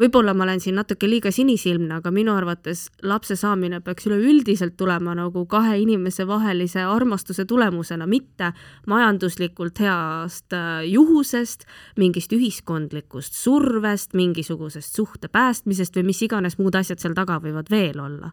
võib-olla 0.00 0.34
ma 0.34 0.46
olen 0.46 0.60
siin 0.62 0.76
natuke 0.78 1.08
liiga 1.08 1.32
sinisilmne, 1.34 1.98
aga 2.00 2.12
minu 2.14 2.34
arvates 2.34 2.86
lapse 3.06 3.36
saamine 3.38 3.82
peaks 3.84 4.06
üleüldiselt 4.08 4.76
tulema 4.80 5.14
nagu 5.18 5.44
kahe 5.50 5.76
inimese 5.82 6.26
vahelise 6.28 6.84
armastuse 6.86 7.44
tulemusena, 7.48 8.06
mitte 8.06 8.52
majanduslikult 8.90 9.82
heast 9.84 10.56
äh, 10.56 10.84
juhusest, 10.88 11.66
mingist 12.00 12.32
ühiskondlikust 12.32 13.36
survest, 13.36 14.16
mingisugusest 14.18 14.96
suhte 14.96 15.28
päästmisest 15.32 15.96
või 15.98 16.08
mis 16.12 16.22
iganes 16.24 16.58
muud 16.58 16.78
asjad 16.78 17.02
seal 17.02 17.18
taga 17.18 17.40
võivad 17.42 17.70
veel 17.72 18.00
olla 18.00 18.32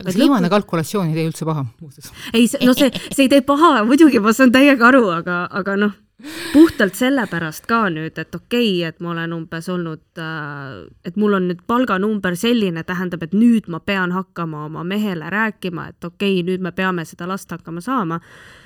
aga 0.00 0.10
see 0.10 0.24
viimane 0.24 0.48
lõpu... 0.48 0.56
kalkulatsioon 0.56 1.12
ei 1.12 1.18
tee 1.18 1.26
üldse 1.28 1.46
paha, 1.46 1.66
muuseas. 1.82 2.10
ei, 2.34 2.48
no 2.66 2.74
see, 2.74 2.90
see 3.12 3.26
ei 3.26 3.30
tee 3.30 3.44
paha, 3.46 3.84
muidugi 3.86 4.22
ma 4.22 4.32
saan 4.34 4.50
täiega 4.54 4.88
aru, 4.90 5.04
aga, 5.14 5.44
aga 5.60 5.76
noh, 5.78 5.94
puhtalt 6.52 6.94
sellepärast 6.94 7.66
ka 7.68 7.84
nüüd, 7.92 8.18
et 8.18 8.34
okei 8.34 8.70
okay,, 8.78 8.88
et 8.88 9.00
ma 9.04 9.12
olen 9.12 9.36
umbes 9.36 9.68
olnud, 9.68 10.04
äh, 10.18 10.88
et 11.04 11.16
mul 11.20 11.38
on 11.38 11.48
nüüd 11.50 11.62
palganumber 11.66 12.36
selline, 12.38 12.84
tähendab, 12.86 13.22
et 13.26 13.36
nüüd 13.36 13.68
ma 13.68 13.80
pean 13.80 14.14
hakkama 14.14 14.64
oma 14.68 14.84
mehele 14.84 15.30
rääkima, 15.30 15.88
et 15.92 16.04
okei 16.04 16.38
okay,, 16.40 16.46
nüüd 16.46 16.64
me 16.64 16.72
peame 16.72 17.04
seda 17.08 17.28
last 17.28 17.50
hakkama 17.50 17.84
saama 17.84 18.20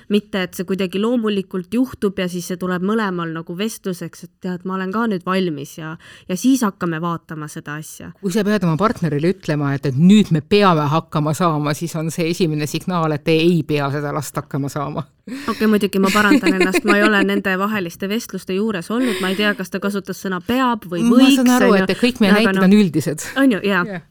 mitte 0.09 0.43
et 0.45 0.57
see 0.57 0.67
kuidagi 0.67 0.99
loomulikult 1.01 1.73
juhtub 1.73 2.19
ja 2.19 2.27
siis 2.31 2.47
see 2.49 2.59
tuleb 2.59 2.83
mõlemal 2.85 3.31
nagu 3.33 3.55
vestluseks, 3.57 4.25
et 4.25 4.31
tead, 4.45 4.65
ma 4.69 4.75
olen 4.77 4.91
ka 4.93 5.05
nüüd 5.11 5.25
valmis 5.27 5.75
ja, 5.77 5.95
ja 6.29 6.37
siis 6.39 6.63
hakkame 6.65 7.01
vaatama 7.01 7.49
seda 7.51 7.77
asja. 7.79 8.11
kui 8.21 8.33
sa 8.33 8.43
pead 8.47 8.65
oma 8.67 8.77
partnerile 8.79 9.33
ütlema, 9.35 9.73
et, 9.77 9.89
et 9.89 9.97
nüüd 9.99 10.33
me 10.35 10.41
peame 10.41 10.87
hakkama 10.89 11.33
saama, 11.37 11.73
siis 11.77 11.95
on 11.99 12.11
see 12.13 12.29
esimene 12.33 12.67
signaal, 12.69 13.13
et 13.15 13.25
te 13.27 13.37
ei 13.37 13.61
pea 13.67 13.89
seda 13.93 14.13
last 14.15 14.35
hakkama 14.41 14.71
saama. 14.71 15.05
okei 15.29 15.53
okay,, 15.55 15.71
muidugi 15.71 16.01
ma 16.01 16.13
parandan 16.13 16.59
ennast, 16.59 16.85
ma 16.89 16.97
ei 16.97 17.07
ole 17.07 17.23
nende 17.27 17.57
vaheliste 17.59 18.09
vestluste 18.09 18.57
juures 18.57 18.91
olnud, 18.91 19.21
ma 19.21 19.33
ei 19.33 19.39
tea, 19.39 19.53
kas 19.57 19.73
ta 19.73 19.81
kasutas 19.83 20.21
sõna 20.25 20.41
peab 20.45 20.89
või 20.89 21.05
võiks. 21.05 21.41
ma 21.41 21.43
saan 21.43 21.57
aru, 21.57 21.73
et 21.83 21.97
kõik 21.99 22.23
meie 22.23 22.39
näited 22.39 22.61
no, 22.61 22.69
on 22.69 22.79
üldised. 22.81 23.29
on 23.37 23.57
ju, 23.57 23.61
jaa 23.63 23.83
yeah 23.85 24.07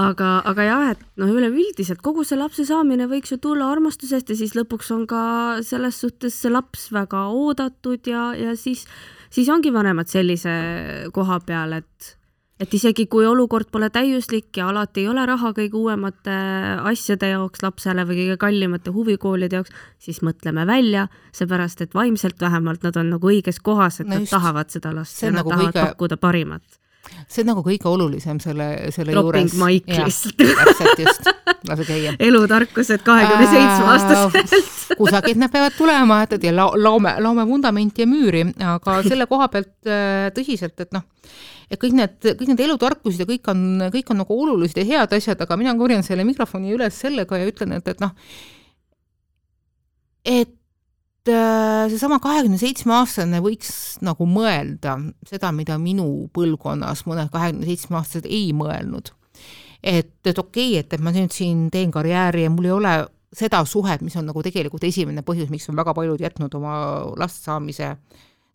aga, 0.00 0.30
aga 0.48 0.66
jah, 0.66 0.84
et 0.94 1.02
noh, 1.20 1.32
üleüldiselt 1.32 2.02
kogu 2.04 2.24
see 2.26 2.38
lapse 2.40 2.64
saamine 2.68 3.08
võiks 3.10 3.34
ju 3.34 3.40
tulla 3.42 3.70
armastusest 3.74 4.32
ja 4.32 4.38
siis 4.38 4.54
lõpuks 4.58 4.92
on 4.94 5.06
ka 5.10 5.22
selles 5.66 6.00
suhtes 6.00 6.36
see 6.42 6.52
laps 6.52 6.88
väga 6.94 7.26
oodatud 7.34 8.08
ja, 8.08 8.30
ja 8.38 8.56
siis, 8.56 8.86
siis 9.32 9.50
ongi 9.52 9.72
vanemad 9.74 10.10
sellise 10.10 10.54
koha 11.16 11.40
peal, 11.46 11.78
et 11.80 12.16
et 12.60 12.74
isegi 12.76 13.06
kui 13.08 13.24
olukord 13.24 13.70
pole 13.72 13.88
täiuslik 13.92 14.58
ja 14.60 14.66
alati 14.68 15.04
ei 15.04 15.08
ole 15.08 15.22
raha 15.28 15.54
kõige 15.56 15.78
uuemate 15.80 16.34
asjade 16.90 17.30
jaoks 17.32 17.62
lapsele 17.64 18.04
või 18.04 18.18
kõige 18.18 18.36
kallimate 18.42 18.92
huvikoolide 18.92 19.60
jaoks, 19.60 19.72
siis 19.96 20.20
mõtleme 20.26 20.66
välja, 20.68 21.06
seepärast 21.36 21.80
et 21.86 21.96
vaimselt 21.96 22.40
vähemalt 22.40 22.84
nad 22.84 23.00
on 23.00 23.14
nagu 23.14 23.32
õiges 23.32 23.62
kohas, 23.64 24.02
et 24.02 24.10
no 24.10 24.18
nad 24.18 24.26
just, 24.26 24.36
tahavad 24.36 24.76
seda 24.76 24.92
last 24.92 25.24
ja 25.24 25.32
nad 25.32 25.40
nagu 25.40 25.54
tahavad 25.54 25.72
kõige... 25.72 25.86
pakkuda 25.88 26.20
parimat 26.20 26.79
see 27.30 27.44
on 27.44 27.50
nagu 27.52 27.62
kõige 27.64 27.88
olulisem 27.90 28.40
selle, 28.42 28.66
selle 28.94 29.14
Dropping 29.14 29.48
juures. 29.48 29.60
Mike 29.60 30.00
lihtsalt. 30.06 30.40
täpselt 30.40 31.02
just, 31.04 31.30
lase 31.68 31.86
käia. 31.88 32.12
elutarkused 32.28 33.04
kahekümne 33.06 33.46
seitsme 33.50 33.88
aastaselt. 33.94 34.98
kusagilt 34.98 35.40
need 35.40 35.54
peavad 35.54 35.76
tulema, 35.78 36.20
et, 36.26 36.36
et 36.36 36.46
ja 36.48 36.54
laome, 36.56 37.14
laome 37.22 37.46
vundamenti 37.48 38.04
ja 38.04 38.10
müüri, 38.10 38.44
aga 38.74 39.00
selle 39.10 39.28
koha 39.30 39.48
pealt 39.52 39.72
äh, 39.88 40.28
tõsiselt, 40.36 40.76
et 40.82 40.94
noh, 40.96 41.06
et 41.70 41.80
kõik 41.80 41.96
need, 41.98 42.16
kõik 42.28 42.52
need 42.52 42.64
elutarkused 42.68 43.22
ja 43.22 43.28
kõik 43.28 43.52
on, 43.52 43.66
kõik 43.94 44.14
on 44.14 44.22
nagu 44.24 44.40
olulised 44.44 44.80
ja 44.82 44.88
head 44.92 45.18
asjad, 45.18 45.40
aga 45.40 45.60
mina 45.60 45.76
korjan 45.78 46.06
selle 46.06 46.26
mikrofoni 46.28 46.74
üles 46.76 46.98
sellega 47.00 47.40
ja 47.40 47.50
ütlen, 47.50 47.76
et, 47.78 47.92
et 47.94 48.02
noh, 48.02 48.16
et 50.28 50.56
seesama 51.90 52.18
kahekümne 52.22 52.58
seitsme 52.60 52.94
aastane 52.98 53.40
võiks 53.44 53.98
nagu 54.04 54.26
mõelda 54.28 54.96
seda, 55.28 55.52
mida 55.54 55.78
minu 55.80 56.06
põlvkonnas 56.34 57.04
mõned 57.08 57.30
kahekümne 57.32 57.68
seitsme 57.68 58.00
aastased 58.00 58.28
ei 58.30 58.50
mõelnud. 58.56 59.12
et, 59.82 60.12
et 60.24 60.38
okei 60.38 60.74
okay,, 60.74 60.80
et, 60.80 60.92
et 60.92 61.00
ma 61.00 61.12
nüüd 61.14 61.32
siin 61.34 61.68
teen 61.70 61.90
karjääri 61.90 62.44
ja 62.46 62.50
mul 62.50 62.68
ei 62.68 62.74
ole 62.76 62.94
seda 63.36 63.62
suhet, 63.64 64.02
mis 64.02 64.16
on 64.18 64.26
nagu 64.26 64.42
tegelikult 64.42 64.84
esimene 64.84 65.22
põhjus, 65.22 65.50
miks 65.50 65.68
on 65.70 65.78
väga 65.78 65.94
paljud 65.94 66.20
jätnud 66.20 66.54
oma 66.58 66.74
last 67.16 67.46
saamise 67.46 67.94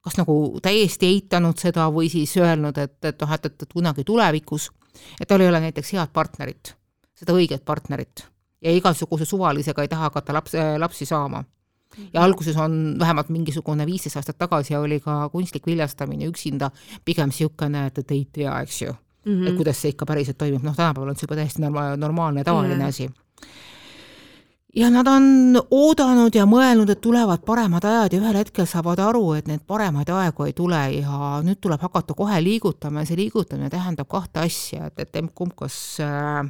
kas 0.06 0.20
nagu 0.20 0.60
täiesti 0.62 1.10
eitanud 1.10 1.58
seda 1.58 1.88
või 1.90 2.12
siis 2.14 2.36
öelnud, 2.38 2.78
et, 2.78 3.00
et 3.10 3.22
noh, 3.24 3.32
et, 3.34 3.48
et 3.50 3.66
kunagi 3.74 4.06
tulevikus, 4.06 4.70
et 5.18 5.28
tal 5.28 5.42
ei 5.42 5.50
ole 5.50 5.64
näiteks 5.64 5.96
head 5.98 6.14
partnerit, 6.14 6.76
seda 7.18 7.34
õiget 7.34 7.66
partnerit 7.66 8.28
ja 8.66 8.74
igasuguse 8.74 9.26
suvalisega 9.26 9.84
ei 9.84 9.90
taha 9.92 10.10
hakata 10.10 10.34
laps, 10.34 10.56
lapsi 10.82 11.06
saama. 11.06 11.44
Ja 12.14 12.24
alguses 12.24 12.58
on 12.58 12.96
vähemalt 13.00 13.30
mingisugune 13.30 13.86
viisteist 13.86 14.18
aastat 14.18 14.38
tagasi 14.38 14.76
oli 14.76 15.00
ka 15.00 15.30
kunstlik 15.30 15.68
viljastamine 15.68 16.28
üksinda 16.32 16.72
pigem 17.06 17.30
niisugune, 17.30 17.88
et, 17.88 17.98
et 17.98 18.12
ei 18.12 18.26
tea, 18.32 18.60
eks 18.62 18.82
ju 18.82 18.92
mm, 18.92 19.32
-hmm. 19.32 19.48
et 19.48 19.56
kuidas 19.56 19.82
see 19.82 19.94
ikka 19.94 20.06
päriselt 20.06 20.38
toimib, 20.38 20.64
noh, 20.64 20.76
tänapäeval 20.76 21.10
on 21.10 21.16
see 21.16 21.28
juba 21.30 21.36
täiesti 21.36 21.62
norma-, 21.62 21.96
normaalne 21.98 22.40
ja 22.40 22.44
tavaline 22.52 22.76
yeah. 22.76 22.88
asi 22.88 23.10
ja 24.76 24.90
nad 24.90 25.08
on 25.08 25.56
oodanud 25.72 26.36
ja 26.36 26.46
mõelnud, 26.46 26.90
et 26.92 27.02
tulevad 27.02 27.46
paremad 27.48 27.86
ajad 27.86 28.14
ja 28.14 28.20
ühel 28.20 28.36
hetkel 28.42 28.68
saavad 28.68 29.00
aru, 29.00 29.34
et 29.34 29.48
neid 29.48 29.64
paremaid 29.68 30.10
aegu 30.10 30.44
ei 30.44 30.54
tule 30.54 30.82
ja 30.98 31.40
nüüd 31.44 31.62
tuleb 31.64 31.82
hakata 31.82 32.14
kohe 32.14 32.42
liigutama 32.44 33.04
ja 33.04 33.10
see 33.10 33.22
liigutamine 33.24 33.70
tähendab 33.70 34.08
kahte 34.12 34.44
asja, 34.44 34.92
et, 34.92 35.00
et 35.00 35.16
emb-kumb, 35.22 35.56
kas 35.56 35.78
äh, 36.04 36.44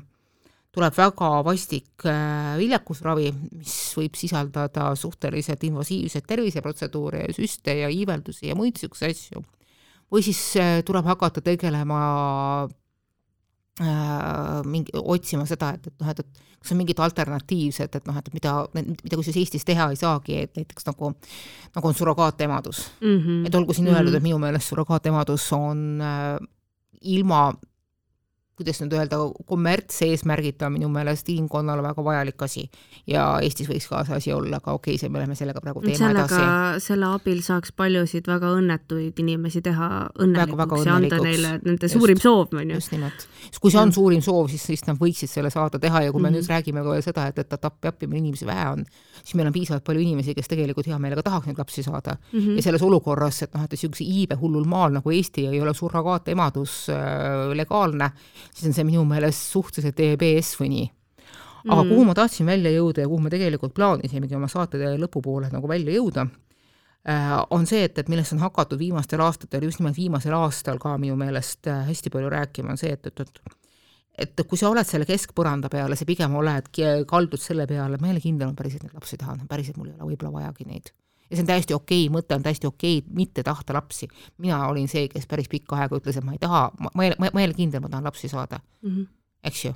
tuleb 0.75 0.95
väga 0.97 1.29
vastik 1.45 2.05
äh, 2.09 2.55
viljakusravi, 2.59 3.29
mis 3.55 3.75
võib 3.95 4.17
sisaldada 4.19 4.89
suhteliselt 4.99 5.63
invasiivseid 5.63 6.25
terviseprotseduure 6.27 7.25
ja 7.25 7.35
süste 7.35 7.77
ja 7.79 7.91
iiveldusi 7.91 8.49
ja 8.49 8.57
muid 8.59 8.75
niisuguseid 8.75 9.15
asju, 9.15 9.43
või 10.11 10.25
siis 10.25 10.41
äh, 10.59 10.79
tuleb 10.87 11.07
hakata 11.07 11.43
tegelema 11.45 11.99
äh, 13.79 14.59
mingi, 14.67 14.91
otsima 14.99 15.47
seda, 15.47 15.71
et, 15.77 15.87
et 15.87 16.03
noh, 16.03 16.11
et, 16.11 16.19
et 16.25 16.43
kas 16.59 16.73
on 16.73 16.81
mingid 16.81 16.99
alternatiivsed, 17.05 17.95
et 17.95 18.09
noh, 18.09 18.17
et 18.19 18.33
mida, 18.33 18.55
mida 18.75 19.19
kusjuures 19.19 19.39
Eestis 19.39 19.67
teha 19.67 19.87
ei 19.93 19.99
saagi, 19.99 20.41
et 20.43 20.59
näiteks 20.59 20.89
nagu, 20.89 21.13
nagu 21.77 21.91
on 21.91 21.95
surrogaatemadus 21.95 22.83
mm. 22.99 23.15
-hmm. 23.21 23.47
et 23.47 23.55
olgu 23.55 23.73
siin 23.73 23.85
mm 23.87 23.93
-hmm. 23.93 23.97
öeldud, 23.97 24.19
et 24.19 24.23
minu 24.23 24.41
meelest 24.43 24.73
surrogaatemadus 24.73 25.53
on 25.53 26.01
äh, 26.01 26.47
ilma 27.01 27.53
kuidas 28.55 28.79
nüüd 28.79 28.93
öelda, 28.95 29.17
kommertseesmärgita 29.49 30.69
on 30.69 30.77
minu 30.77 30.87
meelest 30.91 31.27
inimkonnale 31.29 31.83
väga 31.83 32.03
vajalik 32.03 32.43
asi. 32.45 32.63
ja 33.07 33.25
Eestis 33.43 33.67
võiks 33.67 33.87
ka 33.89 34.03
see 34.07 34.15
asi 34.15 34.31
olla, 34.33 34.61
aga 34.61 34.75
okei 34.77 34.95
okay,, 34.95 35.01
see, 35.01 35.11
me 35.11 35.19
läheme 35.19 35.35
sellega 35.35 35.59
praegu 35.63 35.83
teema 35.83 35.97
sellega, 35.99 36.39
edasi. 36.39 36.85
selle 36.87 37.09
abil 37.17 37.41
saaks 37.43 37.73
paljusid 37.75 38.29
väga 38.31 38.53
õnnetuid 38.55 39.19
inimesi 39.23 39.61
teha 39.65 39.89
õnnelikuks 40.23 40.85
ja 40.87 40.95
anda 40.95 41.19
neile 41.19 41.51
nende 41.65 41.89
just, 41.89 41.97
suurim 41.97 42.21
soov, 42.21 42.55
on 42.55 42.71
ju. 42.71 42.79
just 42.79 42.95
nimelt. 42.95 43.27
kui 43.59 43.73
see 43.73 43.81
on 43.81 43.91
suurim 43.95 44.23
soov, 44.23 44.47
siis, 44.53 44.63
siis 44.71 44.85
nad 44.87 44.99
võiksid 45.01 45.31
selle 45.31 45.51
saada 45.51 45.81
teha 45.81 46.05
ja 46.07 46.15
kui 46.15 46.21
me 46.21 46.29
mm 46.29 46.35
-hmm. 46.35 46.47
nüüd 46.47 46.53
räägime 46.55 46.83
ka 46.83 46.95
veel 46.95 47.03
seda, 47.03 47.27
et, 47.27 47.39
et 47.39 47.65
appi, 47.71 47.87
appi, 47.91 48.07
meil 48.07 48.23
inimesi 48.23 48.47
vähe 48.47 48.69
on, 48.69 48.85
siis 49.19 49.35
meil 49.35 49.51
on 49.51 49.53
piisavalt 49.53 49.83
palju 49.83 50.01
inimesi, 50.01 50.35
kes 50.35 50.47
tegelikult 50.47 50.87
hea 50.87 50.99
meelega 50.99 51.23
tahaks 51.23 51.47
neid 51.47 51.59
lapsi 51.59 51.83
saada 51.83 52.15
mm. 52.15 52.39
-hmm. 52.39 52.55
ja 52.55 52.61
selles 52.61 52.81
olukorras, 52.81 53.41
et 53.43 53.53
noh, 53.53 53.63
et 53.63 53.71
niisuguse 53.71 54.03
iibehullul 54.03 54.63
maal 54.63 54.95
nagu 54.95 55.11
Eesti 55.11 55.47
ei 55.47 55.61
ole 55.61 55.73
surrogaatemadus 55.73 56.89
äh, 56.89 57.51
legaalne, 57.53 58.11
siis 58.55 58.69
on 58.69 58.77
see 58.77 58.87
minu 58.87 59.03
meelest 59.07 59.51
suhteliselt 59.51 59.99
EBS 59.99 60.55
või 60.61 60.71
nii. 60.71 60.87
aga 61.65 61.81
mm. 61.81 61.91
kuhu 61.91 62.07
ma 62.07 62.15
tahtsin 62.17 62.47
välja 62.47 62.71
jõuda 62.75 63.03
ja 63.03 63.11
kuhu 63.11 63.25
me 63.25 63.33
tegelikult 63.33 63.75
plaanisimegi 63.75 64.37
oma 64.37 64.49
saate 64.51 64.95
lõpupoole 65.01 65.49
nagu 65.51 65.69
välja 65.69 65.95
jõuda, 65.97 66.27
äh, 67.09 67.35
on 67.49 67.67
see, 67.69 67.83
et, 67.89 67.97
et 67.97 68.09
millest 68.11 68.35
on 68.37 68.43
hakatud 68.45 68.79
viimastel 68.79 69.23
aastatel, 69.25 69.67
just 69.67 69.81
nimelt 69.81 69.97
viimasel 69.97 70.37
aastal 70.37 70.79
ka 70.81 70.95
minu 71.01 71.17
meelest 71.19 71.67
äh, 71.71 71.85
hästi 71.89 72.13
palju 72.13 72.31
rääkima, 72.33 72.75
on 72.75 72.81
see, 72.81 72.93
et, 72.93 73.11
et, 73.11 73.25
et 73.25 73.61
et 74.15 74.45
kui 74.47 74.55
sa 74.55 74.69
oled 74.71 74.87
selle 74.87 75.03
keskpõranda 75.03 75.67
peal 75.67 75.91
ja 75.91 75.97
sa 75.99 76.05
pigem 76.07 76.37
oled, 76.39 76.69
kaldud 77.09 77.41
selle 77.41 77.65
peale, 77.67 77.97
ma 77.99 78.07
ei 78.07 78.13
ole 78.15 78.21
kindel, 78.23 78.53
ma 78.53 78.55
päriselt 78.55 78.85
neid 78.85 78.95
lapsi 78.95 79.19
tahan, 79.19 79.41
päriselt 79.49 79.75
mul 79.75 79.89
ei 79.89 79.97
ole 79.97 80.13
võib-olla 80.13 80.37
vajagi 80.37 80.69
neid 80.69 80.93
ja 81.29 81.35
see 81.35 81.43
on 81.43 81.49
täiesti 81.49 81.73
okei 81.73 82.05
mõte 82.13 82.37
on 82.37 82.43
täiesti 82.45 82.67
okei 82.67 83.01
mitte 83.13 83.43
tahta 83.43 83.73
lapsi. 83.73 84.07
mina 84.37 84.67
olin 84.67 84.87
see, 84.87 85.07
kes 85.09 85.27
päris 85.27 85.49
pikka 85.49 85.79
aega 85.79 85.97
ütles, 85.97 86.17
et 86.17 86.23
ma 86.25 86.35
ei 86.35 86.41
taha, 86.41 86.69
ma, 86.79 87.03
ei, 87.03 87.15
ma 87.19 87.41
ei 87.41 87.49
ole 87.49 87.57
kindel, 87.57 87.81
ma 87.81 87.89
tahan 87.89 88.05
lapsi 88.05 88.29
saada 88.29 88.59
mm. 88.81 88.89
-hmm. 88.89 89.07
eks 89.43 89.65
ju. 89.65 89.73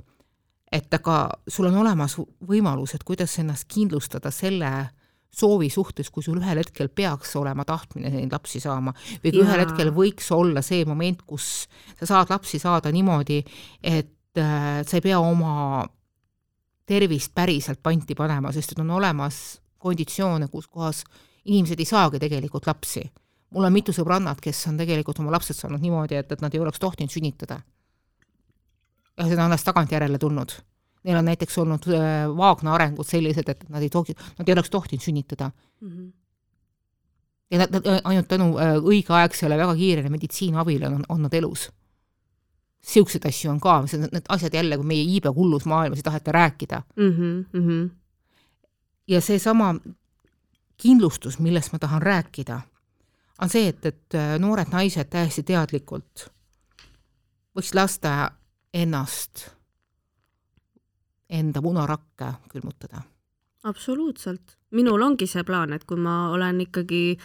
et 0.72 0.94
aga 0.94 1.30
sul 1.48 1.66
on 1.66 1.76
olemas 1.76 2.16
võimalused, 2.46 3.04
kuidas 3.04 3.38
ennast 3.38 3.68
kindlustada 3.68 4.30
selle 4.30 4.88
soovi 5.30 5.70
suhtes, 5.70 6.10
kui 6.10 6.22
sul 6.22 6.40
ühel 6.40 6.58
hetkel 6.58 6.88
peaks 6.88 7.36
olema 7.36 7.64
tahtmine 7.64 8.10
neid 8.10 8.32
lapsi 8.32 8.60
saama 8.60 8.92
või 9.22 9.30
kui 9.30 9.40
ja. 9.40 9.46
ühel 9.46 9.62
hetkel 9.62 9.92
võiks 9.94 10.30
olla 10.34 10.62
see 10.62 10.84
moment, 10.84 11.22
kus 11.22 11.68
sa 12.00 12.06
saad 12.06 12.30
lapsi 12.30 12.58
saada 12.58 12.90
niimoodi, 12.92 13.44
et 13.82 14.38
äh, 14.38 14.82
sa 14.86 14.98
ei 14.98 15.04
pea 15.06 15.20
oma 15.20 15.86
tervist 16.86 17.34
päriselt 17.34 17.82
panti 17.82 18.16
panema, 18.18 18.50
sest 18.52 18.74
et 18.74 18.82
on 18.82 18.90
olemas 18.90 19.60
konditsioone, 19.78 20.48
kus 20.50 20.66
kohas 20.66 21.04
inimesed 21.44 21.80
ei 21.80 21.88
saagi 21.88 22.18
tegelikult 22.18 22.66
lapsi. 22.66 23.10
mul 23.50 23.64
on 23.66 23.72
mitu 23.72 23.92
sõbrannat, 23.92 24.38
kes 24.40 24.66
on 24.70 24.76
tegelikult 24.78 25.18
oma 25.18 25.32
lapsed 25.34 25.56
saanud 25.56 25.82
niimoodi, 25.82 26.14
et, 26.14 26.32
et 26.32 26.40
nad 26.40 26.54
ei 26.54 26.60
oleks 26.60 26.78
tohtinud 26.78 27.10
sünnitada. 27.10 27.60
ja 29.16 29.24
see 29.24 29.36
on 29.36 29.46
alles 29.46 29.64
tagantjärele 29.64 30.18
tulnud. 30.18 30.52
Neil 31.04 31.16
on 31.16 31.24
näiteks 31.24 31.58
olnud 31.58 31.86
äh, 31.88 32.28
vaagna 32.36 32.74
arengud 32.74 33.08
sellised, 33.08 33.48
et 33.48 33.68
nad 33.68 33.82
ei 33.82 33.88
tohi, 33.88 34.14
nad 34.38 34.48
ei 34.48 34.52
oleks 34.52 34.70
tohtinud 34.70 35.02
sünnitada 35.02 35.50
mm. 35.80 35.88
-hmm. 35.88 36.12
ja 37.50 37.58
nad, 37.58 37.70
nad 37.72 38.00
ainult 38.04 38.28
tänu 38.28 38.58
äh, 38.58 38.76
õigeaegsele 38.76 39.56
väga 39.56 39.74
kiirele 39.74 40.08
meditsiiniabile 40.08 40.86
on, 40.86 41.04
on 41.08 41.22
nad 41.22 41.34
elus 41.34 41.70
niisuguseid 42.80 43.26
asju 43.28 43.50
on 43.50 43.60
ka, 43.60 43.80
need 43.82 44.28
asjad 44.28 44.54
jälle, 44.54 44.76
kui 44.76 44.86
meie 44.86 45.04
iibe 45.04 45.28
hullus 45.36 45.66
maailmas 45.68 45.98
ei 45.98 46.02
taheta 46.02 46.32
rääkida 46.32 46.82
mm 46.96 47.10
-hmm. 47.52 47.90
ja 49.08 49.20
seesama 49.20 49.74
kindlustus, 50.80 51.38
millest 51.38 51.72
ma 51.72 51.78
tahan 51.78 52.02
rääkida, 52.02 52.60
on 53.40 53.52
see, 53.52 53.68
et, 53.68 53.86
et 53.86 54.18
äh, 54.18 54.34
noored 54.40 54.72
naised 54.72 55.10
täiesti 55.12 55.44
teadlikult 55.46 56.28
võiks 57.56 57.72
lasta 57.74 58.30
ennast 58.74 59.48
enda 61.30 61.62
munarakke 61.62 62.32
külmutada. 62.50 63.02
absoluutselt, 63.64 64.56
minul 64.70 65.02
ongi 65.02 65.26
see 65.26 65.44
plaan, 65.44 65.72
et 65.72 65.84
kui 65.84 65.98
ma 66.00 66.30
olen 66.34 66.60
ikkagi 66.66 67.18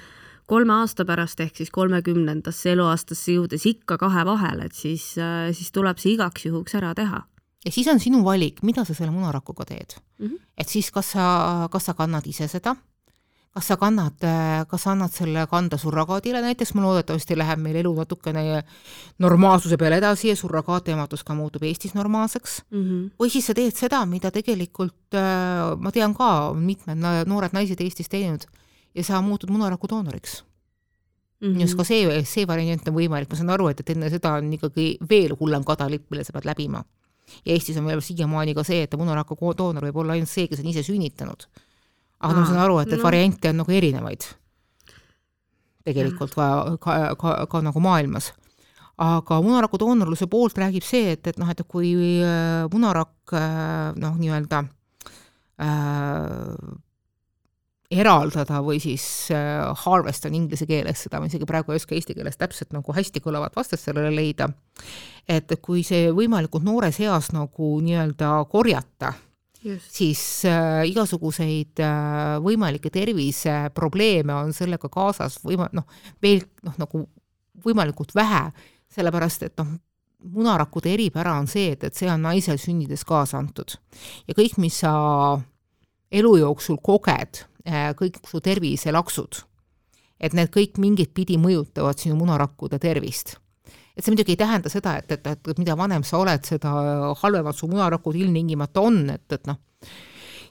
kolme 0.45 0.73
aasta 0.81 1.05
pärast 1.05 1.39
ehk 1.41 1.55
siis 1.57 1.71
kolmekümnendasse 1.73 2.73
eluaastasse 2.75 3.37
jõudes 3.37 3.65
ikka 3.65 3.97
kahe 3.97 4.25
vahel, 4.25 4.65
et 4.65 4.73
siis, 4.73 5.15
äh, 5.17 5.51
siis 5.53 5.71
tuleb 5.71 6.01
see 6.01 6.15
igaks 6.17 6.45
juhuks 6.49 6.75
ära 6.75 6.93
teha 6.97 7.23
ja 7.65 7.71
siis 7.71 7.87
on 7.89 7.99
sinu 7.99 8.23
valik, 8.25 8.61
mida 8.63 8.85
sa 8.85 8.93
selle 8.93 9.13
munarakuga 9.13 9.65
teed 9.65 9.97
mm. 10.19 10.27
-hmm. 10.27 10.41
et 10.57 10.69
siis 10.69 10.91
kas 10.91 11.11
sa, 11.11 11.67
kas 11.71 11.85
sa 11.85 11.93
kannad 11.93 12.27
ise 12.27 12.47
seda 12.47 12.75
kas 13.55 13.69
sa 13.71 13.77
kannad, 13.79 14.19
kas 14.67 14.83
sa 14.83 14.91
annad 14.91 15.13
selle 15.15 15.45
kanda 15.47 15.77
surrogaadile 15.79 16.41
näiteks, 16.43 16.73
ma 16.75 16.83
loodetavasti 16.83 17.37
läheb 17.39 17.61
meil 17.63 17.77
elu 17.79 17.93
natukene 17.95 18.43
normaalsuse 19.23 19.77
peale 19.79 20.01
edasi 20.01 20.27
ja 20.33 20.35
surrogaatemadus 20.35 21.23
ka 21.23 21.37
muutub 21.37 21.63
Eestis 21.63 21.93
normaalseks 21.95 22.57
mm, 22.65 22.81
-hmm. 22.81 23.05
või 23.21 23.31
siis 23.31 23.47
sa 23.47 23.55
teed 23.55 23.77
seda, 23.77 24.01
mida 24.11 24.31
tegelikult 24.35 25.15
äh, 25.15 25.71
ma 25.79 25.91
tean 25.95 26.13
ka, 26.17 26.51
mitmed 26.53 26.99
noored 27.31 27.55
naised 27.55 27.79
Eestis 27.79 28.11
teinud 28.11 28.43
ja 28.95 29.03
sa 29.03 29.21
muutud 29.21 29.49
munaraku 29.49 29.87
doonoriks 29.87 30.43
mm. 31.39 31.53
-hmm. 31.53 31.61
just 31.61 31.77
ka 31.77 31.83
see, 31.83 32.23
see 32.25 32.47
variant 32.47 32.87
on 32.87 32.95
võimalik, 32.95 33.29
ma 33.29 33.39
saan 33.39 33.55
aru, 33.55 33.69
et, 33.71 33.79
et 33.79 33.89
enne 33.95 34.09
seda 34.09 34.33
on 34.41 34.51
ikkagi 34.53 34.97
veel 35.09 35.35
hullem 35.39 35.63
kadalipp, 35.63 36.09
mille 36.11 36.23
sa 36.23 36.35
pead 36.35 36.45
läbima. 36.45 36.83
ja 37.45 37.53
Eestis 37.53 37.77
on 37.77 37.85
veel 37.85 38.01
siiamaani 38.01 38.53
ka 38.53 38.63
see, 38.63 38.83
et 38.83 38.97
munaraku 38.99 39.55
doonor 39.57 39.87
võib 39.87 40.03
olla 40.03 40.13
ainult 40.13 40.29
see, 40.29 40.47
kes 40.47 40.59
on 40.59 40.67
ise 40.67 40.83
sünnitanud 40.83 41.47
aga 42.19 42.39
ma 42.39 42.47
saan 42.47 42.63
aru, 42.63 42.79
et, 42.81 42.91
et 42.93 42.99
no. 42.99 43.05
variante 43.05 43.51
on 43.51 43.63
nagu 43.63 43.75
erinevaid 43.75 44.27
tegelikult 45.85 46.33
ka, 46.33 46.47
ka, 46.81 46.95
ka, 47.19 47.35
ka 47.49 47.61
nagu 47.65 47.83
maailmas. 47.83 48.31
aga 48.95 49.41
munaraku 49.43 49.77
doonorluse 49.81 50.27
poolt 50.31 50.57
räägib 50.57 50.85
see, 50.87 51.11
et, 51.17 51.27
et 51.27 51.37
noh, 51.41 51.49
et 51.51 51.61
kui 51.67 51.91
äh, 52.23 52.63
munarakk 52.71 53.35
äh, 53.35 53.91
noh, 53.99 54.15
nii-öelda 54.21 54.61
äh, 55.59 56.53
eraldada 57.91 58.61
või 58.63 58.79
siis 58.79 59.03
äh, 59.35 59.67
harvest 59.83 60.25
on 60.29 60.37
inglise 60.39 60.65
keeles, 60.69 61.03
seda 61.03 61.19
ma 61.19 61.27
isegi 61.27 61.47
praegu 61.49 61.73
ei 61.75 61.81
oska 61.81 61.95
eesti 61.97 62.15
keeles 62.15 62.39
täpselt 62.39 62.71
nagu 62.73 62.95
hästi 62.95 63.21
kõlavat 63.21 63.59
vastast 63.59 63.85
sellele 63.85 64.15
leida, 64.15 64.47
et 65.27 65.51
kui 65.61 65.83
see 65.83 66.09
võimalikult 66.15 66.63
noores 66.63 67.01
eas 67.03 67.33
nagu 67.35 67.75
nii-öelda 67.83 68.37
korjata 68.49 69.11
siis 69.79 70.21
äh, 70.45 70.83
igasuguseid 70.89 71.81
äh, 71.83 72.35
võimalikke 72.43 72.91
terviseprobleeme 72.93 74.35
on 74.35 74.53
sellega 74.53 74.89
kaasas 74.91 75.39
võima-, 75.43 75.69
noh, 75.75 75.87
veel 76.21 76.43
noh, 76.65 76.75
nagu 76.81 77.05
võimalikult 77.65 78.13
vähe, 78.15 78.43
sellepärast 78.93 79.47
et 79.47 79.55
noh, 79.61 79.75
munarakkude 80.35 80.91
eripära 80.93 81.35
on 81.39 81.49
see, 81.49 81.73
et, 81.75 81.83
et 81.87 81.97
see 81.97 82.09
on 82.11 82.23
naisel 82.25 82.59
sünnides 82.61 83.05
kaasa 83.07 83.39
antud. 83.41 83.77
ja 84.27 84.37
kõik, 84.37 84.57
mis 84.61 84.81
sa 84.83 84.93
elu 86.11 86.35
jooksul 86.41 86.79
koged, 86.83 87.45
äh, 87.65 87.91
kõik 87.97 88.21
su 88.29 88.41
terviselaksud, 88.43 89.41
et 90.19 90.37
need 90.37 90.53
kõik 90.53 90.79
mingit 90.81 91.13
pidi 91.13 91.39
mõjutavad 91.41 91.99
sinu 91.99 92.17
munarakkude 92.21 92.79
tervist 92.79 93.37
et 93.95 94.03
see 94.03 94.11
muidugi 94.11 94.35
ei 94.35 94.41
tähenda 94.41 94.71
seda, 94.71 94.97
et, 94.99 95.15
et, 95.15 95.29
et 95.31 95.61
mida 95.61 95.77
vanem 95.79 96.03
sa 96.03 96.19
oled, 96.19 96.43
seda 96.47 96.73
halvemad 97.21 97.55
su 97.55 97.69
munarakud 97.71 98.17
ilmtingimata 98.19 98.83
on, 98.83 99.01
et, 99.15 99.25
et 99.31 99.49
noh, 99.49 99.61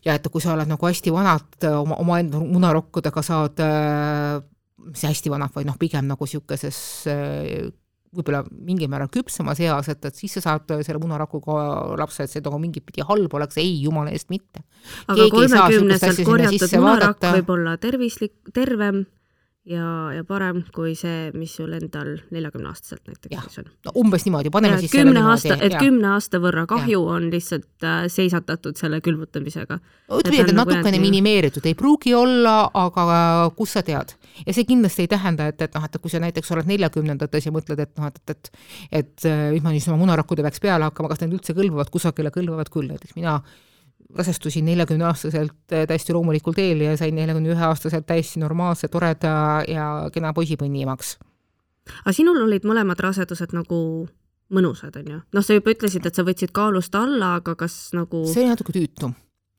ja 0.05 0.17
et 0.17 0.27
kui 0.33 0.43
sa 0.43 0.55
oled 0.55 0.71
nagu 0.71 0.89
hästi 0.89 1.13
vanad 1.13 1.69
oma, 1.71 2.01
omaenda 2.03 2.41
munarakkudega 2.41 3.25
saad 3.25 3.63
äh, 3.65 4.43
mis 4.85 5.07
hästi 5.09 5.33
vanad, 5.33 5.53
vaid 5.55 5.69
noh, 5.69 5.79
pigem 5.81 6.07
nagu 6.09 6.27
niisuguses 6.29 6.79
äh, 7.13 7.73
võib-olla 8.15 8.45
mingil 8.47 8.91
määral 8.91 9.11
küpsemas 9.13 9.59
eas, 9.65 9.89
et, 9.91 10.05
et 10.07 10.15
siis 10.15 10.37
sa 10.37 10.43
saad 10.45 10.71
selle 10.87 11.01
munarakuga 11.03 11.97
lapse, 11.99 12.25
et 12.25 12.31
see 12.31 12.45
nagu 12.45 12.61
mingit 12.63 12.85
pidi 12.87 13.03
halb 13.07 13.33
oleks, 13.35 13.59
ei, 13.59 13.73
jumala 13.83 14.13
eest 14.15 14.31
mitte. 14.31 14.63
aga 15.11 15.27
kolmekümneselt 15.33 16.23
korjatud 16.27 16.77
munarakk 16.79 17.27
võib 17.41 17.53
olla 17.57 17.75
tervislik, 17.83 18.37
tervem 18.55 19.03
ja, 19.69 19.87
ja 20.13 20.25
parem 20.29 20.61
kui 20.75 20.93
see, 20.99 21.31
mis 21.37 21.55
sul 21.57 21.73
endal 21.77 22.19
neljakümneaastaselt 22.35 23.09
näiteks 23.09 23.61
on. 23.63 23.71
no 23.87 23.95
umbes 24.03 24.27
niimoodi, 24.27 24.53
paneme 24.53 24.77
ja, 24.77 24.83
siis 24.85 24.93
kümne 24.93 25.23
aasta, 25.31 25.57
et 25.57 25.77
ja. 25.77 25.81
kümne 25.81 26.11
aasta 26.13 26.41
võrra 26.43 26.67
kahju 26.71 26.99
ja. 26.99 27.17
on 27.17 27.31
lihtsalt 27.33 27.87
äh, 27.87 28.05
seisatatud 28.13 28.79
selle 28.81 29.01
külmutamisega. 29.05 29.81
ütleme, 30.21 30.45
et 30.45 30.55
natukene 30.57 30.95
nagu 30.99 31.05
minimeeritud, 31.07 31.67
ei 31.71 31.77
pruugi 31.79 32.15
olla, 32.17 32.59
aga 32.77 33.51
kus 33.57 33.77
sa 33.79 33.85
tead. 33.87 34.15
ja 34.45 34.57
see 34.57 34.69
kindlasti 34.69 35.07
ei 35.07 35.13
tähenda, 35.17 35.49
et, 35.53 35.61
et 35.65 35.77
noh, 35.79 35.89
et 35.89 36.01
kui 36.01 36.13
sa 36.13 36.21
näiteks 36.25 36.53
oled 36.57 36.69
neljakümnendates 36.71 37.49
ja 37.49 37.55
mõtled, 37.55 37.81
et 37.81 37.95
noh, 38.01 38.13
et, 38.13 38.37
et 38.37 38.53
et 39.05 39.31
mis 39.55 39.65
ma 39.65 39.73
siis 39.73 39.89
oma 39.89 40.03
munarakkude 40.05 40.45
peaks 40.45 40.61
peale 40.61 40.91
hakkama, 40.91 41.09
kas 41.13 41.25
need 41.25 41.39
üldse 41.39 41.57
kõlbavad 41.57 41.93
kusagile, 41.95 42.35
kõlbavad 42.35 42.69
küll, 42.73 42.91
näiteks 42.93 43.17
mina 43.17 43.41
rasestusin 44.15 44.65
neljakümneaastaselt 44.65 45.73
äh, 45.73 45.87
täiesti 45.89 46.13
loomulikul 46.13 46.57
teel 46.57 46.85
ja 46.85 46.97
sain 46.97 47.15
neljakümne 47.15 47.55
ühe 47.55 47.65
aastaselt 47.69 48.07
täiesti 48.07 48.43
normaalse, 48.43 48.89
toreda 48.89 49.63
ja 49.69 49.89
kena 50.13 50.33
poisipõnni 50.37 50.85
emaks. 50.85 51.17
aga 52.05 52.13
sinul 52.13 52.43
olid 52.45 52.67
mõlemad 52.69 53.01
rasedused 53.01 53.57
nagu 53.57 53.81
mõnusad, 54.55 54.97
on 55.01 55.13
ju? 55.17 55.21
noh, 55.33 55.45
sa 55.45 55.57
juba 55.57 55.75
ütlesid, 55.75 56.07
et 56.07 56.15
sa 56.15 56.25
võtsid 56.27 56.55
kaalust 56.55 56.95
alla, 56.95 57.37
aga 57.41 57.57
kas 57.59 57.93
nagu 57.97 58.25
see 58.31 58.45
oli 58.45 58.55
natuke 58.55 58.77
tüütu 58.77 59.13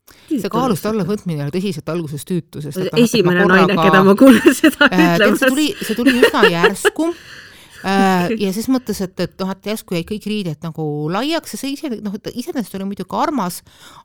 Tüütu 0.05 0.43
see 0.43 0.51
kaalust 0.53 0.85
alla 0.85 1.01
võtmine 1.05 1.47
oli 1.47 1.53
tõsiselt 1.55 1.87
alguses 1.89 2.27
tüütu, 2.29 2.61
sest 2.61 2.77
esimene 2.93 3.41
korraga, 3.41 3.73
naine, 3.73 3.87
keda 3.89 4.03
ma 4.05 4.13
kuulen 4.19 4.53
seda 4.53 4.85
äh, 4.91 5.15
ütlemas. 5.15 5.39
see 5.41 5.49
tuli, 5.49 5.65
see 5.81 5.97
tuli 5.97 6.13
üsna 6.21 6.43
järsku 6.53 7.09
ja 8.43 8.51
ses 8.55 8.67
mõttes, 8.71 8.99
et, 9.05 9.13
et 9.21 9.35
noh, 9.41 9.51
et 9.53 9.69
järsku 9.69 9.97
jäid 9.97 10.07
kõik 10.09 10.25
riided 10.29 10.65
nagu 10.65 10.85
laiaks 11.13 11.55
ja 11.55 11.59
see 11.61 11.75
ise, 11.75 11.91
noh, 12.01 12.15
et 12.17 12.31
iseenesest 12.33 12.75
oli 12.79 12.87
muidugi 12.89 13.17
armas, 13.19 13.61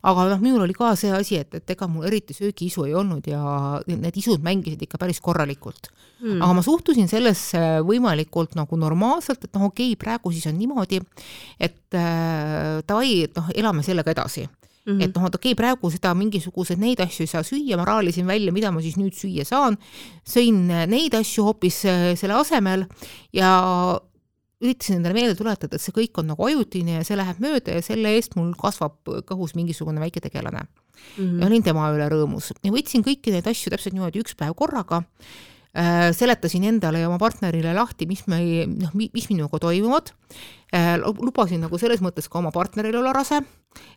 aga 0.06 0.28
noh, 0.34 0.42
minul 0.42 0.66
oli 0.66 0.76
ka 0.76 0.92
see 1.00 1.12
asi, 1.16 1.40
et, 1.40 1.56
et 1.60 1.74
ega 1.74 1.88
mul 1.90 2.06
eriti 2.10 2.36
söögiisu 2.36 2.84
ei 2.88 2.94
olnud 2.98 3.26
ja 3.30 3.40
need 3.88 4.20
isud 4.20 4.44
mängisid 4.44 4.84
ikka 4.86 5.00
päris 5.00 5.22
korralikult. 5.24 5.90
Mm.. 6.20 6.42
aga 6.44 6.52
ma 6.52 6.60
suhtusin 6.60 7.08
sellesse 7.08 7.58
võimalikult 7.88 8.52
nagu 8.58 8.76
normaalselt, 8.76 9.46
et 9.46 9.54
noh, 9.56 9.70
okei 9.70 9.94
okay,, 9.94 10.00
praegu 10.00 10.32
siis 10.34 10.44
on 10.50 10.58
niimoodi, 10.60 11.00
et 11.56 11.96
äh, 11.96 12.80
davai, 12.84 13.22
et 13.24 13.38
noh, 13.40 13.48
elame 13.56 13.86
sellega 13.86 14.12
edasi 14.12 14.44
Mm 14.86 14.96
-hmm. 14.96 15.04
et 15.04 15.14
noh, 15.14 15.26
et 15.26 15.34
okei 15.34 15.52
okay,, 15.52 15.58
praegu 15.58 15.90
seda 15.92 16.14
mingisuguseid 16.16 16.78
neid 16.80 17.00
asju 17.04 17.26
ei 17.26 17.28
saa 17.28 17.42
süüa, 17.44 17.76
ma 17.76 17.84
raalisin 17.84 18.26
välja, 18.26 18.52
mida 18.52 18.70
ma 18.72 18.80
siis 18.80 18.96
nüüd 18.96 19.12
süüa 19.12 19.44
saan, 19.44 19.76
sõin 20.24 20.66
neid 20.88 21.14
asju 21.14 21.44
hoopis 21.44 21.84
äh, 21.84 22.16
selle 22.16 22.34
asemel 22.34 22.86
ja 23.32 23.50
üritasin 24.60 24.96
endale 24.96 25.14
meelde 25.14 25.34
tuletada, 25.36 25.76
et 25.76 25.82
see 25.82 25.92
kõik 25.92 26.16
on 26.20 26.32
nagu 26.32 26.46
ajutine 26.46 27.00
ja 27.00 27.04
see 27.04 27.16
läheb 27.16 27.38
mööda 27.40 27.76
ja 27.76 27.82
selle 27.82 28.08
eest 28.16 28.36
mul 28.36 28.54
kasvab 28.56 28.96
kõhus 29.28 29.54
mingisugune 29.54 30.00
väike 30.00 30.20
tegelane 30.20 30.64
mm. 30.64 31.24
-hmm. 31.24 31.40
ja 31.40 31.46
olin 31.46 31.62
tema 31.62 31.92
üle 31.92 32.08
rõõmus 32.08 32.52
ja 32.64 32.72
võtsin 32.72 33.04
kõiki 33.04 33.32
neid 33.32 33.46
asju 33.46 33.70
täpselt 33.70 33.92
niimoodi 33.92 34.20
üks 34.24 34.36
päev 34.36 34.56
korraga 34.56 35.04
Äh, 35.70 36.10
seletasin 36.10 36.64
endale 36.66 36.98
ja 36.98 37.06
oma 37.06 37.18
partnerile 37.22 37.70
lahti, 37.76 38.08
mis 38.10 38.24
me, 38.26 38.40
noh, 38.66 38.90
mis 38.98 39.28
minuga 39.30 39.60
toimuvad, 39.62 40.10
äh, 40.74 40.96
lubasin 40.98 41.62
nagu 41.62 41.78
selles 41.78 42.02
mõttes 42.02 42.26
ka 42.26 42.40
oma 42.40 42.50
partneril 42.50 42.98
olla 42.98 43.12
rase, 43.14 43.38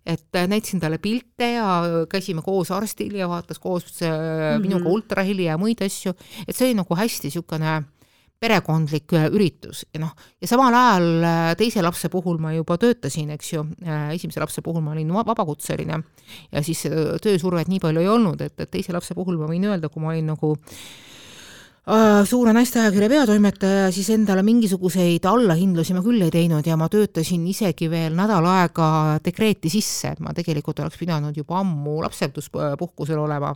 et 0.06 0.36
äh, 0.36 0.48
näitasin 0.50 0.82
talle 0.84 1.00
pilte 1.02 1.54
ja 1.56 2.06
käisime 2.10 2.44
koos 2.46 2.72
arstil 2.72 3.16
ja 3.20 3.30
vaatas 3.30 3.60
koos 3.60 3.86
mm 4.02 4.08
-hmm. 4.08 4.62
minuga 4.62 4.90
ultraheli 4.90 5.50
ja 5.50 5.58
muid 5.58 5.82
asju, 5.82 6.14
et 6.48 6.56
see 6.56 6.68
oli 6.68 6.80
nagu 6.80 6.96
hästi 6.96 7.28
niisugune 7.28 7.84
perekondlik 8.40 9.14
üritus. 9.32 9.86
Ja 9.94 10.00
noh, 10.00 10.12
ja 10.42 10.48
samal 10.48 10.74
ajal 10.76 11.56
teise 11.56 11.82
lapse 11.82 12.10
puhul 12.10 12.38
ma 12.38 12.52
juba 12.54 12.78
töötasin, 12.78 13.30
eks 13.30 13.54
ju, 13.54 13.64
esimese 14.12 14.40
lapse 14.40 14.62
puhul 14.62 14.82
ma 14.82 14.92
olin 14.92 15.14
vabakutseline. 15.14 16.04
Ja 16.52 16.64
siis 16.64 16.84
töösurvet 17.24 17.68
nii 17.68 17.80
palju 17.80 18.02
ei 18.02 18.08
olnud, 18.08 18.42
et, 18.42 18.60
et 18.60 18.72
teise 18.72 18.92
lapse 18.92 19.16
puhul 19.16 19.38
ma 19.38 19.48
võin 19.48 19.64
öelda, 19.64 19.90
kui 19.90 20.04
ma 20.04 20.12
olin 20.12 20.28
nagu 20.28 20.58
Äh, 20.58 21.12
suure 21.84 22.54
naisteajakirja 22.56 23.10
peatoimetaja, 23.12 23.88
siis 23.92 24.08
endale 24.14 24.44
mingisuguseid 24.48 25.26
allahindlusi 25.28 25.96
ma 25.96 26.04
küll 26.06 26.24
ei 26.24 26.32
teinud 26.32 26.64
ja 26.68 26.78
ma 26.80 26.88
töötasin 26.92 27.44
isegi 27.52 27.90
veel 27.92 28.16
nädal 28.16 28.46
aega 28.48 28.90
dekreeti 29.24 29.72
sisse, 29.74 30.14
et 30.14 30.22
ma 30.24 30.32
tegelikult 30.34 30.80
oleks 30.80 31.00
pidanud 31.02 31.36
juba 31.36 31.60
ammu 31.60 31.98
lapsenduspuhkusel 32.06 33.20
olema. 33.20 33.52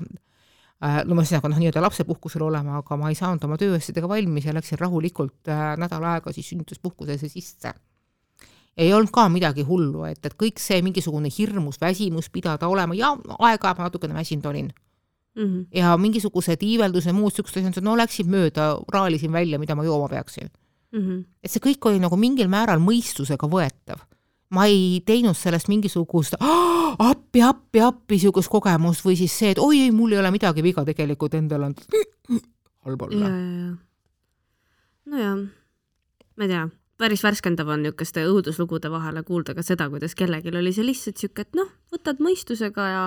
Äh, 0.83 0.99
no 1.07 1.15
ühesõnaga 1.15 1.49
noh, 1.49 1.57
nii-öelda 1.57 1.81
lapsepuhkusel 1.81 2.43
olema, 2.45 2.81
aga 2.83 2.97
ma 2.99 3.09
ei 3.09 3.15
saanud 3.17 3.47
oma 3.47 3.55
tööasjadega 3.57 4.09
valmis 4.11 4.45
ja 4.45 4.53
läksin 4.53 4.77
rahulikult 4.77 5.49
äh, 5.49 5.71
nädal 5.79 6.03
aega 6.05 6.33
siis 6.35 6.51
sünnituspuhkusesse 6.51 7.31
sisse 7.31 7.71
ei 8.77 8.91
olnud 8.93 9.09
ka 9.09 9.23
midagi 9.33 9.63
hullu, 9.65 10.03
et, 10.05 10.19
et 10.21 10.35
kõik 10.37 10.61
see 10.61 10.83
mingisugune 10.85 11.31
hirmus 11.33 11.79
väsimus 11.81 12.27
pidada 12.29 12.67
olema 12.69 12.93
ja 12.93 13.15
aeg-ajalt 13.15 13.79
ma 13.79 13.87
natukene 13.87 14.13
väsinud 14.19 14.45
olin 14.51 14.69
mm. 15.37 15.43
-hmm. 15.43 15.65
ja 15.79 15.97
mingisugused 15.97 16.63
iiveldused, 16.63 17.15
muud 17.15 17.35
siuksed 17.35 17.61
asjad, 17.61 17.83
no 17.85 17.97
läksin 17.97 18.29
mööda, 18.29 18.75
raalisin 18.93 19.31
välja, 19.31 19.59
mida 19.59 19.75
ma 19.75 19.85
jooma 19.85 20.09
peaksin 20.09 20.49
mm. 20.91 20.99
-hmm. 20.99 21.25
et 21.43 21.51
see 21.51 21.63
kõik 21.63 21.89
oli 21.89 21.99
nagu 22.03 22.17
mingil 22.17 22.47
määral 22.47 22.79
mõistusega 22.83 23.49
võetav. 23.49 24.01
ma 24.49 24.65
ei 24.65 25.01
teinud 25.05 25.35
sellest 25.35 25.67
mingisugust 25.67 26.37
appi, 26.39 27.41
appi, 27.41 27.79
appi 27.79 28.15
niisugust 28.15 28.49
kogemust 28.49 29.05
või 29.05 29.17
siis 29.19 29.39
see, 29.39 29.51
et 29.51 29.59
oi 29.59 29.81
ei, 29.81 29.91
mul 29.91 30.11
ei 30.11 30.19
ole 30.19 30.31
midagi 30.31 30.63
viga, 30.63 30.85
tegelikult 30.85 31.33
endal 31.33 31.63
on 31.63 31.75
halb 32.85 33.01
olla. 33.01 33.31
nojah, 35.05 35.39
ma 36.35 36.43
ei 36.43 36.49
tea 36.49 36.67
päris 36.97 37.23
värskendav 37.23 37.67
on 37.69 37.83
niisuguste 37.83 38.23
õuduslugude 38.25 38.89
vahele 38.91 39.23
kuulda 39.23 39.53
ka 39.53 39.61
seda, 39.61 39.89
kuidas 39.89 40.15
kellelgi 40.15 40.49
oli 40.49 40.73
see 40.73 40.85
lihtsalt 40.85 41.19
niisugune, 41.19 41.45
et 41.45 41.59
noh, 41.59 41.69
võtad 41.93 42.23
mõistusega 42.23 42.87
ja 42.93 43.03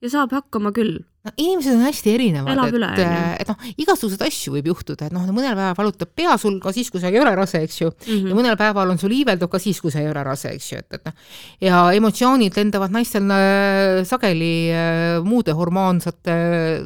ja 0.00 0.10
saab 0.10 0.32
hakkama 0.32 0.72
küll 0.72 1.00
no 1.20 1.32
inimesed 1.36 1.74
on 1.76 1.82
hästi 1.84 2.12
erinevad, 2.14 2.60
et, 2.88 3.00
et 3.42 3.50
noh, 3.50 3.64
igasuguseid 3.82 4.22
asju 4.24 4.54
võib 4.54 4.70
juhtuda, 4.70 5.10
et 5.10 5.12
noh, 5.12 5.26
mõnel 5.36 5.52
päeval 5.52 5.76
valutab 5.76 6.12
pea 6.16 6.36
sul 6.40 6.56
ka 6.62 6.72
siis, 6.72 6.88
kui 6.92 7.02
sa 7.02 7.10
ei 7.10 7.20
ole 7.20 7.34
rase, 7.36 7.60
eks 7.66 7.80
ju 7.80 7.90
mm, 7.90 8.06
-hmm. 8.06 8.30
ja 8.30 8.38
mõnel 8.38 8.56
päeval 8.56 8.94
on 8.94 8.98
sul 8.98 9.12
iiveldub 9.12 9.50
ka 9.52 9.60
siis, 9.60 9.80
kui 9.84 9.92
sa 9.92 10.00
ei 10.00 10.08
ole 10.08 10.22
rase, 10.24 10.48
eks 10.56 10.70
ju, 10.72 10.78
et, 10.80 10.96
et 10.96 11.04
noh, 11.04 11.16
ja 11.60 11.82
emotsioonid 11.92 12.56
lendavad 12.56 12.94
naistel 12.94 13.28
äh, 13.36 14.00
sageli 14.08 14.70
äh, 14.72 15.20
muude 15.24 15.52
hormoonsate 15.52 16.36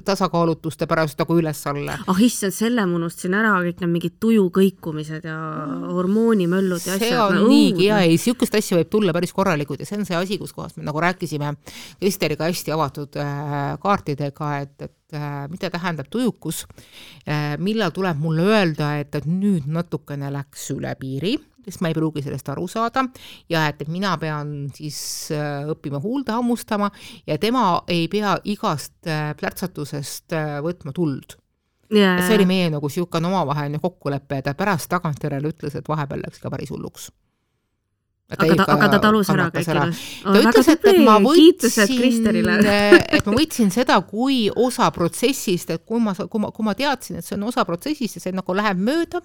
tasakaalutuste 0.04 0.90
pärast 0.90 1.18
nagu 1.22 1.38
üles-alla. 1.38 2.00
ah 2.06 2.18
issand, 2.18 2.56
selle 2.58 2.86
ma 2.86 2.98
unustasin 2.98 3.38
ära, 3.38 3.54
kõik 3.62 3.84
need 3.84 3.94
mingid 3.94 4.18
tujukõikumised 4.18 5.30
ja 5.30 5.38
hormoonimöllud 5.94 6.82
ja 6.82 6.98
see 6.98 7.12
asjad. 7.12 7.14
see 7.14 7.22
on 7.22 7.48
niigi 7.52 7.86
ja 7.86 8.02
ei, 8.02 8.16
niisugust 8.16 8.58
asja 8.58 8.80
võib 8.80 8.90
tulla 8.90 9.14
päris 9.14 9.32
korralikult 9.32 9.78
ja 9.78 9.86
see 9.86 10.02
on 10.02 10.10
see 10.10 10.18
asi, 10.18 10.42
kus 10.42 10.52
kohas 10.56 10.74
me 10.76 10.82
nagu 10.82 10.98
rääkisime 10.98 11.54
Esteriga 12.02 12.50
hästi 12.50 12.74
avatud 12.74 13.16
äh, 13.22 13.78
kaartide 13.78 14.23
mõttega, 14.24 14.60
et, 14.62 14.82
et 14.82 15.16
äh, 15.16 15.48
mida 15.50 15.70
tähendab 15.70 16.08
tujukus? 16.10 16.64
Äh,, 17.28 17.56
millal 17.58 17.90
tuleb 17.92 18.18
mulle 18.18 18.42
öelda, 18.42 18.98
et, 19.00 19.14
et 19.14 19.26
nüüd 19.26 19.66
natukene 19.66 20.30
läks 20.32 20.70
üle 20.74 20.94
piiri, 20.98 21.36
sest 21.64 21.80
ma 21.80 21.88
ei 21.88 21.94
pruugi 21.94 22.22
sellest 22.22 22.48
aru 22.52 22.66
saada 22.68 23.06
ja 23.48 23.68
et, 23.68 23.80
et 23.80 23.88
mina 23.88 24.16
pean 24.18 24.68
siis 24.74 25.30
äh, 25.32 25.64
õppima 25.70 26.00
huulde 26.00 26.32
hammustama 26.32 26.90
ja 27.26 27.38
tema 27.38 27.82
ei 27.88 28.08
pea 28.08 28.36
igast 28.44 29.00
plärtsatusest 29.04 30.34
võtma 30.64 30.92
tuld. 30.92 31.38
Yeah.. 31.92 32.18
see 32.26 32.34
oli 32.34 32.46
meie 32.48 32.70
nagu 32.72 32.88
niisugune 32.88 33.28
omavaheline 33.28 33.78
kokkulepe, 33.78 34.40
ta 34.42 34.54
pärast 34.56 34.88
tagantjärele 34.90 35.52
ütles, 35.52 35.76
et 35.76 35.88
vahepeal 35.88 36.24
läks 36.24 36.40
ka 36.40 36.50
päris 36.50 36.72
hulluks 36.72 37.10
aga 38.32 38.56
ta, 38.56 38.66
aga 38.72 38.88
ta 38.94 38.98
talus 39.02 39.30
ära 39.32 39.46
kõik 39.52 39.68
ilusti. 39.68 40.06
ta 40.24 40.40
ütles, 40.40 40.68
et, 40.72 40.86
et 40.90 41.00
ma 41.04 41.16
võtsin, 41.22 42.16
et 43.18 43.28
ma 43.28 43.34
võtsin 43.36 43.72
seda 43.74 43.98
kui 44.08 44.38
osa 44.48 44.88
protsessist, 44.94 45.74
et 45.74 45.84
kui 45.84 46.00
ma, 46.02 46.14
kui 46.16 46.42
ma, 46.42 46.50
kui 46.54 46.66
ma 46.66 46.76
teadsin, 46.78 47.20
et 47.20 47.26
see 47.26 47.36
on 47.36 47.46
osa 47.50 47.66
protsessist 47.68 48.18
ja 48.18 48.24
see 48.24 48.34
nagu 48.36 48.56
läheb 48.56 48.80
mööda, 48.80 49.20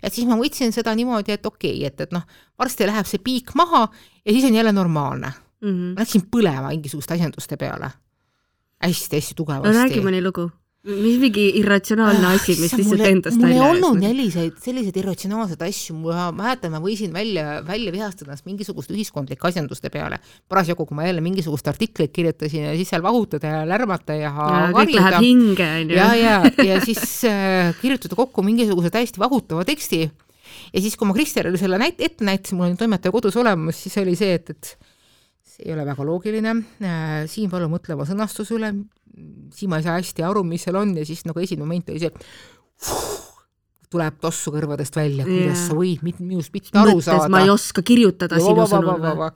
et 0.00 0.14
siis 0.14 0.28
ma 0.30 0.38
võtsin 0.40 0.74
seda 0.76 0.94
niimoodi, 0.94 1.34
et 1.34 1.46
okei 1.50 1.80
okay,, 1.80 1.90
et, 1.90 2.06
et 2.06 2.14
noh, 2.14 2.22
varsti 2.60 2.88
läheb 2.88 3.10
see 3.10 3.22
piik 3.24 3.54
maha 3.58 3.88
ja 3.88 4.30
siis 4.30 4.46
on 4.48 4.54
jälle 4.54 4.72
normaalne 4.72 5.32
mm. 5.34 5.68
-hmm. 5.68 5.94
ma 5.94 6.04
läksin 6.06 6.28
põlema 6.30 6.70
mingisuguste 6.70 7.14
asjanduste 7.14 7.56
peale 7.56 7.90
hästi-hästi 8.84 9.34
tugevasti. 9.34 9.78
räägi 9.78 10.04
mõni 10.04 10.22
lugu 10.22 10.50
mis 10.84 11.16
mingi 11.16 11.44
irratsionaalne 11.60 12.34
asi, 12.34 12.54
mis 12.60 12.74
lihtsalt 12.76 12.90
mulle, 12.90 13.10
endast 13.14 13.40
välja 13.40 13.48
mul 13.48 13.54
ei 13.54 13.62
olnud 13.70 14.02
selliseid, 14.04 14.56
selliseid 14.60 14.98
irratsionaalseid 15.00 15.62
asju, 15.64 15.96
ma 16.02 16.26
mäletan, 16.36 16.74
ma 16.74 16.80
võisin 16.84 17.14
välja, 17.14 17.62
välja 17.64 17.92
vihastada 17.94 18.30
ennast 18.30 18.44
mingisuguste 18.48 18.92
ühiskondlike 18.92 19.48
asjanduste 19.48 19.88
peale. 19.94 20.18
parasjagu, 20.48 20.84
kui 20.84 20.98
ma 20.98 21.06
jälle 21.08 21.24
mingisugust 21.24 21.70
artiklit 21.72 22.12
kirjutasin 22.12 22.68
ja 22.68 22.74
siis 22.76 22.92
seal 22.92 23.04
vahutada 23.04 23.54
ja 23.54 23.62
lärmata 23.68 24.18
ja, 24.18 24.28
ja 24.28 24.68
kõik 24.76 24.92
läheb 24.98 25.18
hinge, 25.24 25.70
on 25.80 25.94
ju. 25.94 25.96
ja, 25.96 26.10
ja, 26.20 26.36
ja 26.68 26.80
siis 26.84 27.04
äh, 27.30 27.72
kirjutada 27.80 28.20
kokku 28.20 28.44
mingisuguse 28.44 28.92
täiesti 28.92 29.22
vahutava 29.22 29.64
teksti 29.64 30.02
ja 30.04 30.82
siis, 30.82 30.98
kui 31.00 31.08
ma 31.08 31.16
Kristjanile 31.16 31.60
selle 31.60 31.80
näit-, 31.80 32.02
ette 32.04 32.28
näitasin, 32.28 32.60
mul 32.60 32.68
oli 32.68 32.80
toimetaja 32.80 33.14
kodus 33.14 33.40
olemas, 33.40 33.80
siis 33.86 33.96
oli 34.02 34.18
see, 34.18 34.36
et, 34.36 34.52
et 34.52 34.76
see 35.54 35.68
ei 35.68 35.74
ole 35.76 35.84
väga 35.86 36.04
loogiline, 36.06 36.54
äh, 36.82 37.24
Siim, 37.30 37.50
palun 37.52 37.70
mõtle 37.72 37.94
oma 37.94 38.06
sõnastuse 38.08 38.56
üle, 38.56 38.72
siin 39.54 39.70
ma 39.70 39.78
ei 39.78 39.86
saa 39.86 39.98
hästi 40.00 40.24
aru, 40.26 40.42
mis 40.46 40.64
seal 40.66 40.78
on 40.80 40.96
ja 40.98 41.04
siis 41.06 41.22
nagu 41.28 41.38
esimene 41.42 41.66
moment 41.68 41.92
oli 41.94 42.02
see, 42.02 42.10
tuleb 43.94 44.16
tossu 44.22 44.50
kõrvadest 44.54 44.96
välja, 44.98 45.22
kuidas 45.28 45.60
Jaa. 45.60 45.68
sa 45.68 45.76
võid 45.78 46.02
mit- 46.02 46.18
minust 46.22 46.50
mitte 46.54 46.74
aru 46.78 46.96
mõttes 46.98 47.06
saada. 47.06 47.30
ma 47.30 47.44
ei 47.44 47.52
oska 47.52 47.84
kirjutada 47.86 48.40
Ja 48.40 48.48
sinu 48.48 48.66
sõnul 48.66 48.98
või? 48.98 49.30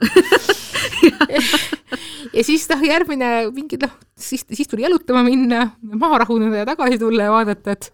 ja 2.37 2.45
siis 2.47 2.67
noh, 2.73 2.83
järgmine 2.83 3.29
mingi 3.55 3.79
noh, 3.81 3.95
siis, 4.19 4.43
siis 4.51 4.67
tuli 4.71 4.83
jalutama 4.83 5.23
minna, 5.27 5.69
maha 5.83 6.25
rahuneda 6.25 6.65
ja 6.65 6.67
tagasi 6.73 6.99
tulla 6.99 7.29
ja 7.29 7.37
vaadata, 7.37 7.77
et 7.79 7.93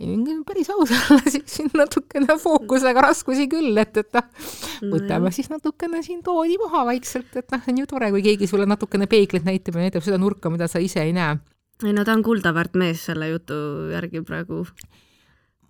ei, 0.00 0.36
päris 0.46 0.70
aus 0.72 0.92
olla, 0.96 1.20
siis 1.26 1.56
siin 1.58 1.70
natukene 1.76 2.36
fookusega 2.40 3.04
raskusi 3.04 3.46
küll, 3.52 3.76
et, 3.80 3.96
et 4.02 4.16
noh, 4.16 4.48
võtame 4.94 5.32
siis 5.34 5.50
natukene 5.52 6.02
siin 6.06 6.22
tooni 6.26 6.58
maha 6.62 6.86
vaikselt, 6.92 7.34
et 7.36 7.54
noh, 7.54 7.68
on 7.72 7.82
ju 7.82 7.90
tore, 7.90 8.10
kui 8.14 8.24
keegi 8.24 8.48
sulle 8.50 8.68
natukene 8.70 9.08
peeglit 9.10 9.46
näitab 9.48 9.78
ja 9.78 9.86
näitab 9.86 10.06
seda 10.06 10.20
nurka, 10.20 10.52
mida 10.52 10.68
sa 10.70 10.82
ise 10.82 11.04
ei 11.04 11.14
näe. 11.16 11.38
ei 11.84 11.94
no 11.96 12.04
ta 12.04 12.16
on 12.16 12.24
kuldaväärt 12.26 12.76
mees 12.80 13.04
selle 13.10 13.30
jutu 13.32 13.60
järgi 13.92 14.24
praegu. 14.26 14.64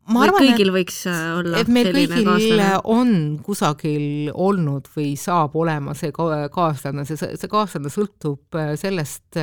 Ma 0.08 0.22
arvan, 0.24 0.42
kõigil 0.42 0.70
et, 0.70 0.74
võiks 0.74 0.98
äh, 1.10 1.18
olla 1.38 1.60
et 1.60 1.70
meil 1.72 1.90
kõigil 1.94 2.24
kaaslane. 2.26 2.68
on 2.90 3.12
kusagil 3.44 4.30
olnud 4.32 4.88
või 4.94 5.12
saab 5.20 5.54
olema 5.60 5.94
see 5.98 6.12
ka- 6.16 6.48
kaaslane, 6.52 7.04
see, 7.08 7.18
see 7.20 7.50
kaaslane 7.52 7.92
sõltub 7.92 8.58
äh, 8.58 8.72
sellest, 8.80 9.38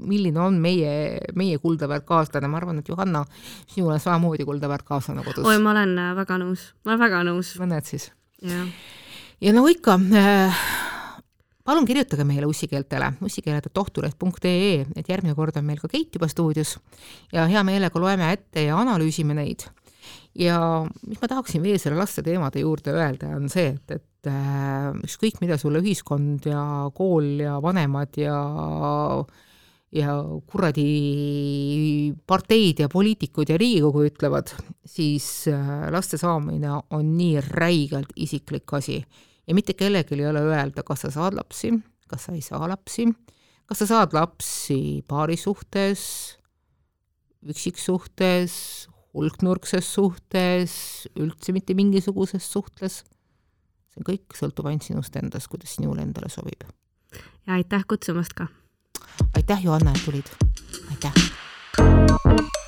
milline 0.00 0.40
on 0.42 0.58
meie, 0.62 1.20
meie 1.38 1.58
kuldaväärt 1.62 2.08
kaaslane, 2.08 2.50
ma 2.50 2.60
arvan, 2.62 2.80
et 2.82 2.88
Johanna, 2.90 3.24
sinul 3.70 3.94
on 3.94 4.02
samamoodi 4.02 4.48
kuldaväärt 4.48 4.88
kaaslane 4.88 5.24
kodus. 5.26 5.46
oi, 5.46 5.58
ma 5.62 5.74
olen 5.76 5.96
äh, 6.00 6.14
väga 6.18 6.40
nõus, 6.42 6.70
ma 6.84 6.94
olen 6.94 7.04
väga 7.06 7.24
nõus. 7.30 7.54
no 7.60 7.70
näed 7.70 7.90
siis. 7.90 8.10
ja 8.40 9.52
nagu 9.54 9.68
ikka 9.70 9.98
äh,, 10.16 10.62
palun 11.70 11.86
kirjutage 11.86 12.24
meile 12.26 12.48
ussikeeltele, 12.50 13.12
ussikeeled.tohtuleht.ee, 13.26 14.86
et 14.96 15.10
järgmine 15.12 15.36
kord 15.38 15.58
on 15.60 15.66
meil 15.68 15.78
ka 15.82 15.90
Keit 15.92 16.16
juba 16.16 16.28
stuudios 16.30 16.76
ja 17.32 17.44
hea 17.50 17.62
meelega 17.66 18.00
loeme 18.02 18.32
ette 18.34 18.64
ja 18.66 18.78
analüüsime 18.80 19.36
neid. 19.38 19.68
Ja 20.38 20.60
mis 21.06 21.20
ma 21.20 21.28
tahaksin 21.30 21.62
veel 21.64 21.78
selle 21.82 21.98
laste 21.98 22.24
teemade 22.26 22.62
juurde 22.62 22.94
öelda, 22.94 23.34
on 23.36 23.48
see, 23.52 23.74
et, 23.74 23.96
et 23.98 24.30
äh, 24.30 24.90
ükskõik, 25.06 25.40
mida 25.42 25.58
sulle 25.60 25.82
ühiskond 25.82 26.46
ja 26.50 26.64
kool 26.96 27.40
ja 27.42 27.58
vanemad 27.62 28.18
ja 28.20 28.36
ja 29.90 30.12
kuradi 30.46 32.12
parteid 32.26 32.84
ja 32.84 32.88
poliitikud 32.90 33.50
ja 33.50 33.56
Riigikogu 33.58 34.04
ütlevad, 34.06 34.52
siis 34.86 35.48
äh, 35.50 35.88
laste 35.90 36.18
saamine 36.20 36.76
on 36.94 37.16
nii 37.16 37.40
räigelt 37.42 38.12
isiklik 38.16 38.70
asi. 38.78 39.00
Ja 39.46 39.56
mitte 39.56 39.74
kellelgi 39.74 40.14
ei 40.14 40.28
ole 40.30 40.44
öelda, 40.46 40.84
kas 40.86 41.06
sa 41.06 41.10
saad 41.10 41.34
lapsi, 41.34 41.72
kas 42.06 42.28
sa 42.28 42.36
ei 42.36 42.44
saa 42.44 42.68
lapsi, 42.70 43.08
kas 43.66 43.82
sa 43.82 43.88
saad 43.90 44.14
lapsi 44.14 45.02
paari 45.10 45.34
suhtes, 45.40 46.04
üksiksuhtes, 47.50 48.54
hulknurkses 49.16 49.94
suhtes, 49.94 50.74
üldse 51.18 51.54
mitte 51.56 51.74
mingisuguses 51.74 52.46
suhtes. 52.52 53.02
see 53.90 54.06
kõik 54.06 54.36
sõltub 54.38 54.68
ainult 54.70 54.86
sinust 54.86 55.16
endast, 55.18 55.50
kuidas 55.50 55.74
sinule 55.76 56.02
endale 56.06 56.30
sobib. 56.30 56.64
ja 57.46 57.58
aitäh 57.58 57.84
kutsumast 57.88 58.34
ka! 58.34 58.48
aitäh, 59.34 59.64
Johanna, 59.64 59.92
et 59.96 60.04
tulid! 60.04 60.30
aitäh! 60.90 62.58